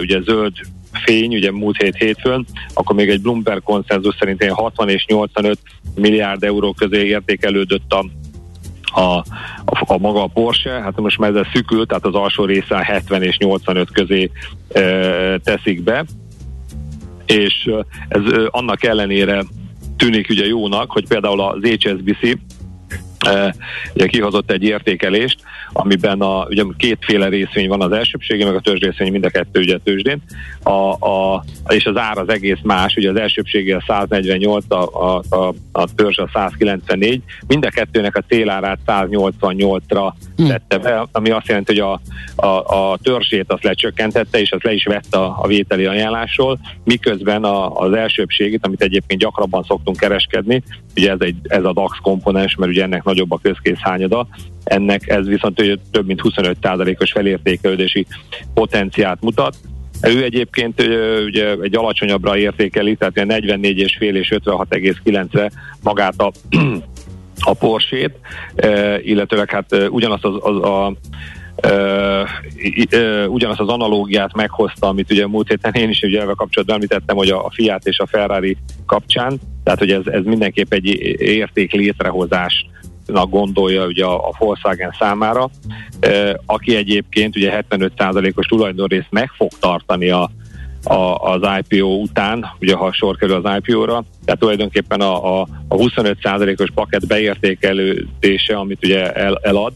ugye 0.00 0.20
zöld 0.20 0.52
fény, 0.92 1.34
ugye 1.34 1.50
múlt 1.52 1.76
hét 1.76 1.96
hétfőn, 1.96 2.46
akkor 2.74 2.96
még 2.96 3.08
egy 3.08 3.20
Bloomberg 3.20 3.62
konszenzus 3.62 4.16
szerint 4.18 4.44
60 4.48 4.88
és 4.88 5.04
85 5.06 5.58
milliárd 5.94 6.44
euró 6.44 6.72
közé 6.72 7.06
értékelődött 7.06 7.92
a 7.92 8.04
a, 8.90 9.18
a, 9.64 9.84
a 9.86 9.98
maga 9.98 10.22
a 10.22 10.26
Porsche, 10.26 10.70
hát 10.70 11.00
most 11.00 11.18
már 11.18 11.34
ez 11.34 11.46
szükül, 11.52 11.86
tehát 11.86 12.06
az 12.06 12.14
alsó 12.14 12.44
része 12.44 12.84
70 12.84 13.22
és 13.22 13.38
85 13.38 13.90
közé 13.90 14.30
e, 14.68 14.80
teszik 15.38 15.82
be, 15.82 16.04
és 17.26 17.70
ez 18.08 18.22
annak 18.50 18.84
ellenére 18.84 19.44
tűnik 19.96 20.28
ugye 20.28 20.46
jónak, 20.46 20.90
hogy 20.90 21.08
például 21.08 21.40
az 21.40 21.62
HSBC 21.62 22.38
ugye 23.94 24.06
kihozott 24.06 24.50
egy 24.50 24.62
értékelést, 24.62 25.40
amiben 25.72 26.20
a, 26.20 26.44
ugye 26.44 26.62
kétféle 26.76 27.28
részvény 27.28 27.68
van 27.68 27.82
az 27.82 27.92
elsőbségi, 27.92 28.44
meg 28.44 28.54
a 28.54 28.60
törzsrészvény 28.60 29.12
mind 29.12 29.24
a 29.24 29.30
kettő 29.30 29.60
ugye 29.60 29.78
törzsdén, 29.78 30.22
a, 30.62 30.92
a, 30.92 31.44
és 31.68 31.84
az 31.86 31.96
ár 31.96 32.18
az 32.18 32.28
egész 32.28 32.58
más, 32.62 32.96
ugye 32.96 33.10
az 33.10 33.16
elsőbségi 33.16 33.72
a 33.72 33.84
148, 33.86 34.64
a, 34.68 34.82
a, 34.82 35.22
a, 35.36 35.54
a 35.72 35.94
törzs 35.94 36.18
a 36.18 36.30
194, 36.32 37.22
mind 37.46 37.64
a 37.64 37.70
kettőnek 37.70 38.16
a 38.16 38.24
célárát 38.28 38.78
188-ra 38.86 40.12
hm. 40.18 40.27
Tette 40.46 40.78
be, 40.78 41.06
ami 41.12 41.30
azt 41.30 41.46
jelenti, 41.46 41.78
hogy 41.78 41.98
a, 42.36 42.46
a, 42.46 42.90
a 42.90 42.98
törzsét 43.02 43.52
azt 43.52 43.64
lecsökkentette, 43.64 44.40
és 44.40 44.52
azt 44.52 44.62
le 44.62 44.72
is 44.72 44.84
vette 44.84 45.18
a, 45.18 45.38
a 45.42 45.46
vételi 45.46 45.84
ajánlásról, 45.84 46.58
miközben 46.84 47.44
a, 47.44 47.76
az 47.76 47.92
elsőbségét, 47.92 48.66
amit 48.66 48.82
egyébként 48.82 49.20
gyakrabban 49.20 49.62
szoktunk 49.62 49.96
kereskedni, 49.96 50.62
ugye 50.96 51.10
ez, 51.10 51.20
egy, 51.20 51.36
ez 51.42 51.64
a 51.64 51.72
DAX 51.72 51.98
komponens, 52.02 52.54
mert 52.54 52.70
ugye 52.70 52.82
ennek 52.82 53.04
nagyobb 53.04 53.32
a 53.32 53.38
közkész 53.42 53.78
hányada, 53.80 54.26
ennek 54.64 55.08
ez 55.08 55.26
viszont 55.26 55.80
több 55.90 56.06
mint 56.06 56.20
25%-os 56.24 57.12
felértékelődési 57.12 58.06
potenciát 58.54 59.20
mutat. 59.20 59.56
Ő 60.02 60.24
egyébként 60.24 60.82
ugye 61.26 61.54
egy 61.62 61.76
alacsonyabbra 61.76 62.36
értékeli, 62.36 62.96
tehát 62.96 63.14
44,5 63.14 63.98
és 63.98 64.32
56,9-re 64.44 65.50
magát 65.82 66.20
a, 66.20 66.32
a 67.48 67.54
Porsét, 67.54 68.18
illetőleg 69.02 69.50
hát 69.50 69.88
ugyanazt 69.90 70.24
az, 70.24 70.34
az 70.40 70.62
a 70.62 70.92
Uh, 71.66 72.28
uh, 72.92 73.32
ugyanazt 73.32 73.60
az 73.60 73.68
analógiát 73.68 74.34
meghozta, 74.34 74.88
amit 74.88 75.10
ugye 75.10 75.26
múlt 75.26 75.48
héten 75.48 75.72
én 75.72 75.88
is 75.88 76.02
ugye 76.02 76.24
kapcsolatban 76.24 76.74
említettem, 76.74 77.16
hogy 77.16 77.28
a, 77.28 77.44
a 77.44 77.50
Fiat 77.50 77.86
és 77.86 77.98
a 77.98 78.06
Ferrari 78.06 78.56
kapcsán, 78.86 79.40
tehát 79.64 79.78
hogy 79.78 79.90
ez, 79.90 80.06
ez 80.06 80.24
mindenképp 80.24 80.72
egy 80.72 80.86
érték 81.20 81.72
létrehozás 81.72 82.66
gondolja 83.12 83.86
ugye 83.86 84.04
a, 84.04 84.28
a 84.28 84.34
Volkswagen 84.38 84.94
számára, 84.98 85.50
e, 86.00 86.40
aki 86.46 86.76
egyébként 86.76 87.36
ugye 87.36 87.64
75%-os 87.70 88.46
tulajdonrészt 88.46 89.10
meg 89.10 89.30
fog 89.36 89.50
tartani 89.60 90.08
a, 90.08 90.30
a, 90.84 91.14
az 91.14 91.40
IPO 91.60 91.86
után, 91.86 92.46
ugye 92.60 92.74
ha 92.74 92.92
sor 92.92 93.16
kerül 93.16 93.46
az 93.46 93.60
IPO-ra, 93.62 94.04
tehát 94.24 94.40
tulajdonképpen 94.40 95.00
a, 95.00 95.40
a, 95.40 95.46
a 95.68 95.76
25%-os 95.76 96.70
paket 96.74 97.06
beértékelődése, 97.06 98.56
amit 98.56 98.84
ugye 98.84 99.12
el, 99.12 99.38
elad, 99.42 99.72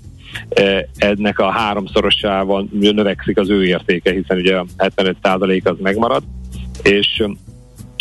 ennek 0.96 1.38
a 1.38 1.50
háromszorosával 1.50 2.68
növekszik 2.72 3.38
az 3.38 3.50
ő 3.50 3.64
értéke, 3.64 4.12
hiszen 4.12 4.36
ugye 4.36 4.56
a 4.56 4.66
75% 4.78 5.62
az 5.62 5.76
megmarad, 5.80 6.22
és 6.82 7.24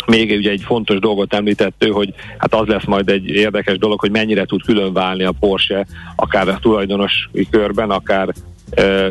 még 0.06 0.30
ugye 0.30 0.50
egy 0.50 0.62
fontos 0.64 0.98
dolgot 0.98 1.34
említett 1.34 1.86
hogy 1.90 2.14
hát 2.38 2.54
az 2.54 2.66
lesz 2.66 2.84
majd 2.84 3.08
egy 3.08 3.28
érdekes 3.28 3.78
dolog, 3.78 4.00
hogy 4.00 4.10
mennyire 4.10 4.44
tud 4.44 4.62
különválni 4.62 5.24
a 5.24 5.34
Porsche, 5.40 5.86
akár 6.16 6.48
a 6.48 6.58
tulajdonos 6.58 7.30
körben, 7.50 7.90
akár 7.90 8.28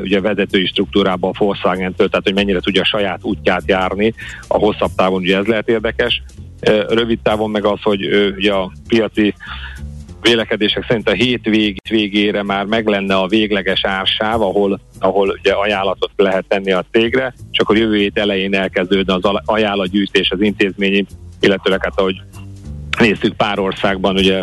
ugye 0.01 0.21
vezetői 0.21 0.65
struktúrában 0.65 1.31
a 1.33 1.43
Volkswagen-től, 1.43 2.09
tehát 2.09 2.25
hogy 2.25 2.33
mennyire 2.33 2.59
tudja 2.59 2.81
a 2.81 2.85
saját 2.85 3.19
útját 3.23 3.63
járni, 3.65 4.13
a 4.47 4.57
hosszabb 4.57 4.91
távon 4.95 5.21
ugye 5.21 5.37
ez 5.37 5.45
lehet 5.45 5.69
érdekes. 5.69 6.21
Rövid 6.87 7.19
távon 7.19 7.49
meg 7.49 7.65
az, 7.65 7.81
hogy 7.81 8.05
ugye 8.37 8.53
a 8.53 8.71
piaci 8.87 9.33
vélekedések 10.21 10.85
szerint 10.87 11.09
a 11.09 11.13
hét 11.13 11.43
vég, 11.43 11.77
végére 11.89 12.43
már 12.43 12.65
meg 12.65 12.87
lenne 12.87 13.15
a 13.15 13.27
végleges 13.27 13.85
ársáv, 13.85 14.41
ahol, 14.41 14.79
ahol 14.99 15.37
ugye 15.39 15.51
ajánlatot 15.51 16.11
lehet 16.15 16.45
tenni 16.47 16.71
a 16.71 16.85
cégre, 16.91 17.33
és 17.51 17.59
akkor 17.59 17.77
jövő 17.77 17.97
hét 17.97 18.17
elején 18.17 18.55
elkezdődne 18.55 19.13
az 19.13 19.41
ajánlatgyűjtés 19.45 20.31
az 20.31 20.41
intézményi, 20.41 21.05
illetőleg 21.39 21.83
hát 21.83 21.99
ahogy 21.99 22.15
néztük 23.01 23.35
pár 23.35 23.59
országban, 23.59 24.15
ugye 24.15 24.41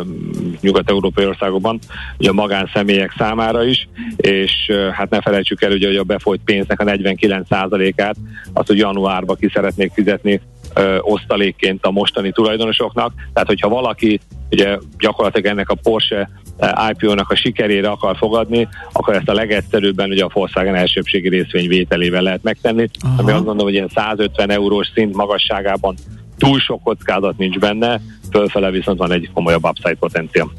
nyugat-európai 0.61 1.27
országokban, 1.27 1.79
ugye 2.19 2.31
a 2.31 2.33
magánszemélyek 2.33 3.15
számára 3.19 3.65
is, 3.65 3.89
és 4.17 4.53
hát 4.93 5.11
ne 5.11 5.21
felejtsük 5.21 5.63
el, 5.63 5.73
ugye, 5.73 5.87
hogy 5.87 5.97
a 5.97 6.03
befolyt 6.03 6.41
pénznek 6.45 6.81
a 6.81 6.85
49%-át 6.85 8.17
azt, 8.53 8.67
hogy 8.67 8.79
januárba 8.79 9.35
ki 9.35 9.51
szeretnék 9.55 9.93
fizetni 9.95 10.41
ö, 10.75 10.99
osztalékként 11.01 11.85
a 11.85 11.91
mostani 11.91 12.33
tulajdonosoknak. 12.33 13.13
Tehát, 13.33 13.49
hogyha 13.49 13.69
valaki 13.69 14.21
ugye 14.51 14.79
gyakorlatilag 14.99 15.51
ennek 15.51 15.71
a 15.71 15.75
Porsche 15.83 16.31
IPO-nak 16.91 17.31
a 17.31 17.37
sikerére 17.37 17.89
akar 17.89 18.17
fogadni, 18.17 18.69
akkor 18.93 19.15
ezt 19.15 19.29
a 19.29 19.33
legegyszerűbben 19.33 20.11
ugye 20.11 20.25
a 20.25 20.31
Volkswagen 20.33 20.75
elsőbségi 20.75 21.29
részvény 21.29 21.69
vételével 21.69 22.23
lehet 22.23 22.43
megtenni, 22.43 22.89
Aha. 23.01 23.15
ami 23.23 23.31
azt 23.31 23.45
gondolom, 23.45 23.67
hogy 23.67 23.75
ilyen 23.75 23.91
150 23.95 24.51
eurós 24.51 24.91
szint 24.95 25.15
magasságában 25.15 25.95
túl 26.39 26.59
sok 26.59 26.82
kockázat 26.82 27.39
nincs 27.39 27.59
benne, 27.59 28.01
fölfele 28.30 28.70
viszont 28.70 28.99
van 28.99 29.12
egy 29.12 29.30
komolyabb 29.32 29.64
upside 29.64 29.95
potenciál. 29.95 30.51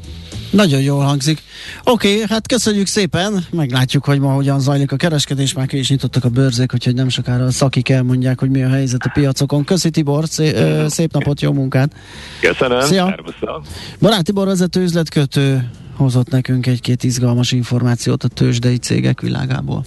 Nagyon 0.50 0.80
jól 0.80 1.02
hangzik. 1.02 1.42
Oké, 1.84 2.14
okay, 2.14 2.26
hát 2.28 2.46
köszönjük 2.46 2.86
szépen, 2.86 3.44
meglátjuk, 3.50 4.04
hogy 4.04 4.20
ma 4.20 4.32
hogyan 4.32 4.60
zajlik 4.60 4.92
a 4.92 4.96
kereskedés, 4.96 5.52
már 5.52 5.66
ki 5.66 5.78
is 5.78 5.88
nyitottak 5.88 6.24
a 6.24 6.28
bőrzék, 6.28 6.74
úgyhogy 6.74 6.94
nem 6.94 7.08
sokára 7.08 7.44
a 7.44 7.50
szakik 7.50 7.88
elmondják, 7.88 8.40
hogy 8.40 8.50
mi 8.50 8.62
a 8.62 8.68
helyzet 8.68 9.04
a 9.04 9.10
piacokon. 9.14 9.64
Köszi 9.64 9.90
Tibor, 9.90 10.24
szé- 10.26 10.56
ö, 10.56 10.84
szép 10.88 11.12
napot, 11.12 11.40
jó 11.40 11.52
munkát! 11.52 11.92
Köszönöm, 12.40 12.80
Szia! 12.80 13.14
Barát 14.00 14.24
Tibor 14.24 14.46
vezető 14.46 14.82
üzletkötő 14.82 15.70
hozott 15.96 16.30
nekünk 16.30 16.66
egy-két 16.66 17.04
izgalmas 17.04 17.52
információt 17.52 18.22
a 18.22 18.28
tőzsdei 18.28 18.76
cégek 18.76 19.20
világából. 19.20 19.84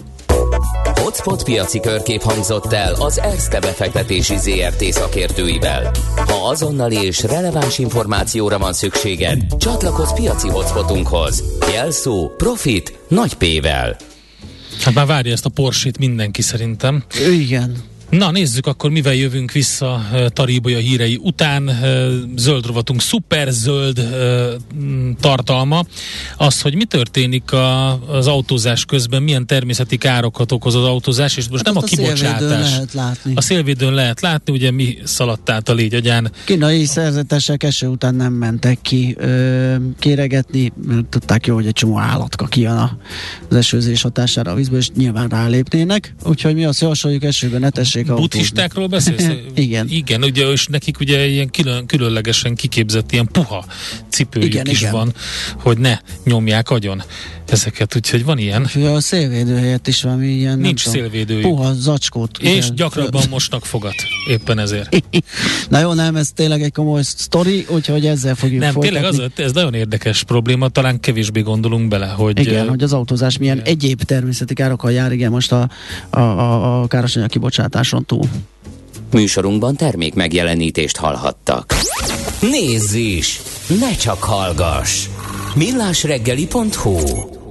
Hotspot 1.14 1.44
piaci 1.44 1.80
körkép 1.80 2.22
hangzott 2.22 2.74
el 2.74 2.94
az 2.94 3.20
Erste 3.20 3.60
befektetési 3.60 4.38
ZRT 4.38 4.84
szakértőivel. 4.84 5.92
Ha 6.16 6.48
azonnali 6.50 6.96
és 6.96 7.24
releváns 7.24 7.78
információra 7.78 8.58
van 8.58 8.74
szükséged, 8.74 9.42
csatlakozz 9.58 10.12
piaci 10.12 10.50
hotspotunkhoz. 10.50 11.44
Jelszó 11.74 12.30
Profit 12.38 13.00
nagy 13.08 13.34
P-vel. 13.34 13.98
Hát 14.84 14.94
már 14.94 15.06
várja 15.06 15.32
ezt 15.32 15.46
a 15.46 15.50
Porsét 15.50 15.98
mindenki 15.98 16.42
szerintem. 16.42 17.04
Igen. 17.32 17.93
Na 18.18 18.32
nézzük 18.32 18.68
akkor, 18.68 18.92
mivel 18.92 19.14
jövünk 19.14 19.52
vissza 19.52 20.06
Taríboja 20.28 20.78
hírei 20.78 21.20
után. 21.22 21.72
Zöld 22.36 22.66
rovatunk, 22.66 23.02
szuper 23.02 23.52
zöld 23.52 24.08
tartalma. 25.20 25.86
Az, 26.38 26.62
hogy 26.62 26.76
mi 26.76 26.86
történik 26.86 27.52
a, 27.52 27.92
az 28.08 28.28
autózás 28.28 28.86
közben, 28.86 29.24
milyen 29.24 29.48
természeti 29.48 29.98
károkat 29.98 30.52
okoz 30.52 30.76
az 30.76 30.84
autózás, 30.84 31.38
és 31.38 31.48
most 31.50 31.66
hát 31.66 31.74
nem 31.74 31.84
a, 31.84 31.86
a 31.86 31.90
kibocsátás. 31.90 32.70
lehet 32.72 32.94
látni. 32.94 33.34
A 33.36 33.42
szélvédőn 33.42 33.94
lehet 33.94 34.22
látni, 34.22 34.54
ugye 34.54 34.72
mi 34.72 34.98
szaladt 35.04 35.50
át 35.50 35.70
a 35.70 35.74
légy 35.74 35.94
agyán. 35.94 36.32
Kínai 36.46 36.86
szerzetesek 36.86 37.64
eső 37.64 37.88
után 37.88 38.16
nem 38.16 38.34
mentek 38.34 38.82
ki 38.82 39.16
ö, 39.20 39.76
kéregetni, 40.00 40.72
mert 40.88 41.06
tudták 41.06 41.46
jó, 41.48 41.56
hogy 41.56 41.68
egy 41.68 41.74
csomó 41.74 42.00
állatka 42.00 42.46
kijön 42.46 42.98
az 43.50 43.56
esőzés 43.56 44.02
hatására 44.02 44.52
a 44.52 44.56
vízből, 44.56 44.80
és 44.80 44.90
nyilván 44.90 45.28
rálépnének. 45.28 46.16
Úgyhogy 46.26 46.56
mi 46.56 46.66
azt 46.66 46.82
javasoljuk 46.82 47.24
esőben 47.24 47.60
ne 47.60 47.70
tessék 47.70 48.03
autózni. 48.10 48.30
Buddhistákról 48.30 48.88
beszélsz? 48.88 49.28
igen. 49.56 49.88
Igen, 49.90 50.24
ugye, 50.24 50.52
és 50.52 50.66
nekik 50.68 51.00
ugye 51.00 51.28
ilyen 51.28 51.50
külön, 51.50 51.86
különlegesen 51.86 52.56
kiképzett 52.56 53.12
ilyen 53.12 53.28
puha 53.32 53.66
cipőjük 54.10 54.54
igen, 54.54 54.68
is 54.68 54.80
igen. 54.80 54.92
van, 54.92 55.14
hogy 55.58 55.78
ne 55.78 55.98
nyomják 56.24 56.70
agyon 56.70 57.04
ezeket, 57.50 57.96
úgyhogy 57.96 58.26
van 58.26 58.38
ilyen. 58.38 58.64
A 58.96 59.00
szélvédő 59.00 59.56
helyett 59.56 59.88
is 59.88 60.02
van 60.02 60.24
ilyen. 60.24 60.60
Nincs 60.60 60.88
szélvédő. 60.88 61.42
Puha 61.42 61.74
zacskót. 61.74 62.38
És 62.38 62.66
igen. 62.66 62.76
gyakrabban 62.76 63.24
mosnak 63.30 63.66
fogat, 63.66 63.96
éppen 64.30 64.60
ezért. 64.60 65.04
Na 65.70 65.80
jó, 65.80 65.94
nem, 65.94 66.16
ez 66.16 66.32
tényleg 66.32 66.62
egy 66.62 66.72
komoly 66.72 67.02
sztori, 67.02 67.66
úgyhogy 67.70 68.06
ezzel 68.06 68.36
fogjuk 68.36 68.60
Nem, 68.60 68.72
folytatni. 68.72 69.00
tényleg 69.00 69.32
az, 69.36 69.46
ez 69.46 69.52
nagyon 69.52 69.74
érdekes 69.74 70.24
probléma, 70.24 70.70
talán 70.70 71.00
kevésbé 71.00 71.42
gondolunk 71.42 71.88
bele, 71.88 72.08
hogy... 72.08 72.40
Igen, 72.40 72.70
hogy 72.70 72.84
az 72.84 72.94
autózás 72.94 73.38
milyen 73.38 73.58
igen. 73.58 73.70
egyéb 73.70 74.02
természeti 74.04 74.54
károkkal 74.54 74.92
jár, 74.92 75.12
igen, 75.12 75.32
most 75.32 75.52
a, 75.52 75.70
a, 76.10 76.20
a, 76.20 76.82
a 76.82 76.88
károsanyag 76.88 77.30
kibocsátáson 77.30 77.93
túl. 78.00 78.30
Műsorunkban 79.12 79.76
termék 79.76 80.14
megjelenítést 80.14 80.98
hallhattak. 80.98 81.74
Nézz 82.42 82.94
is! 82.94 83.42
Ne 83.80 83.96
csak 83.96 84.24
hallgass! 84.24 85.08
millásreggeli.hu 85.56 87.42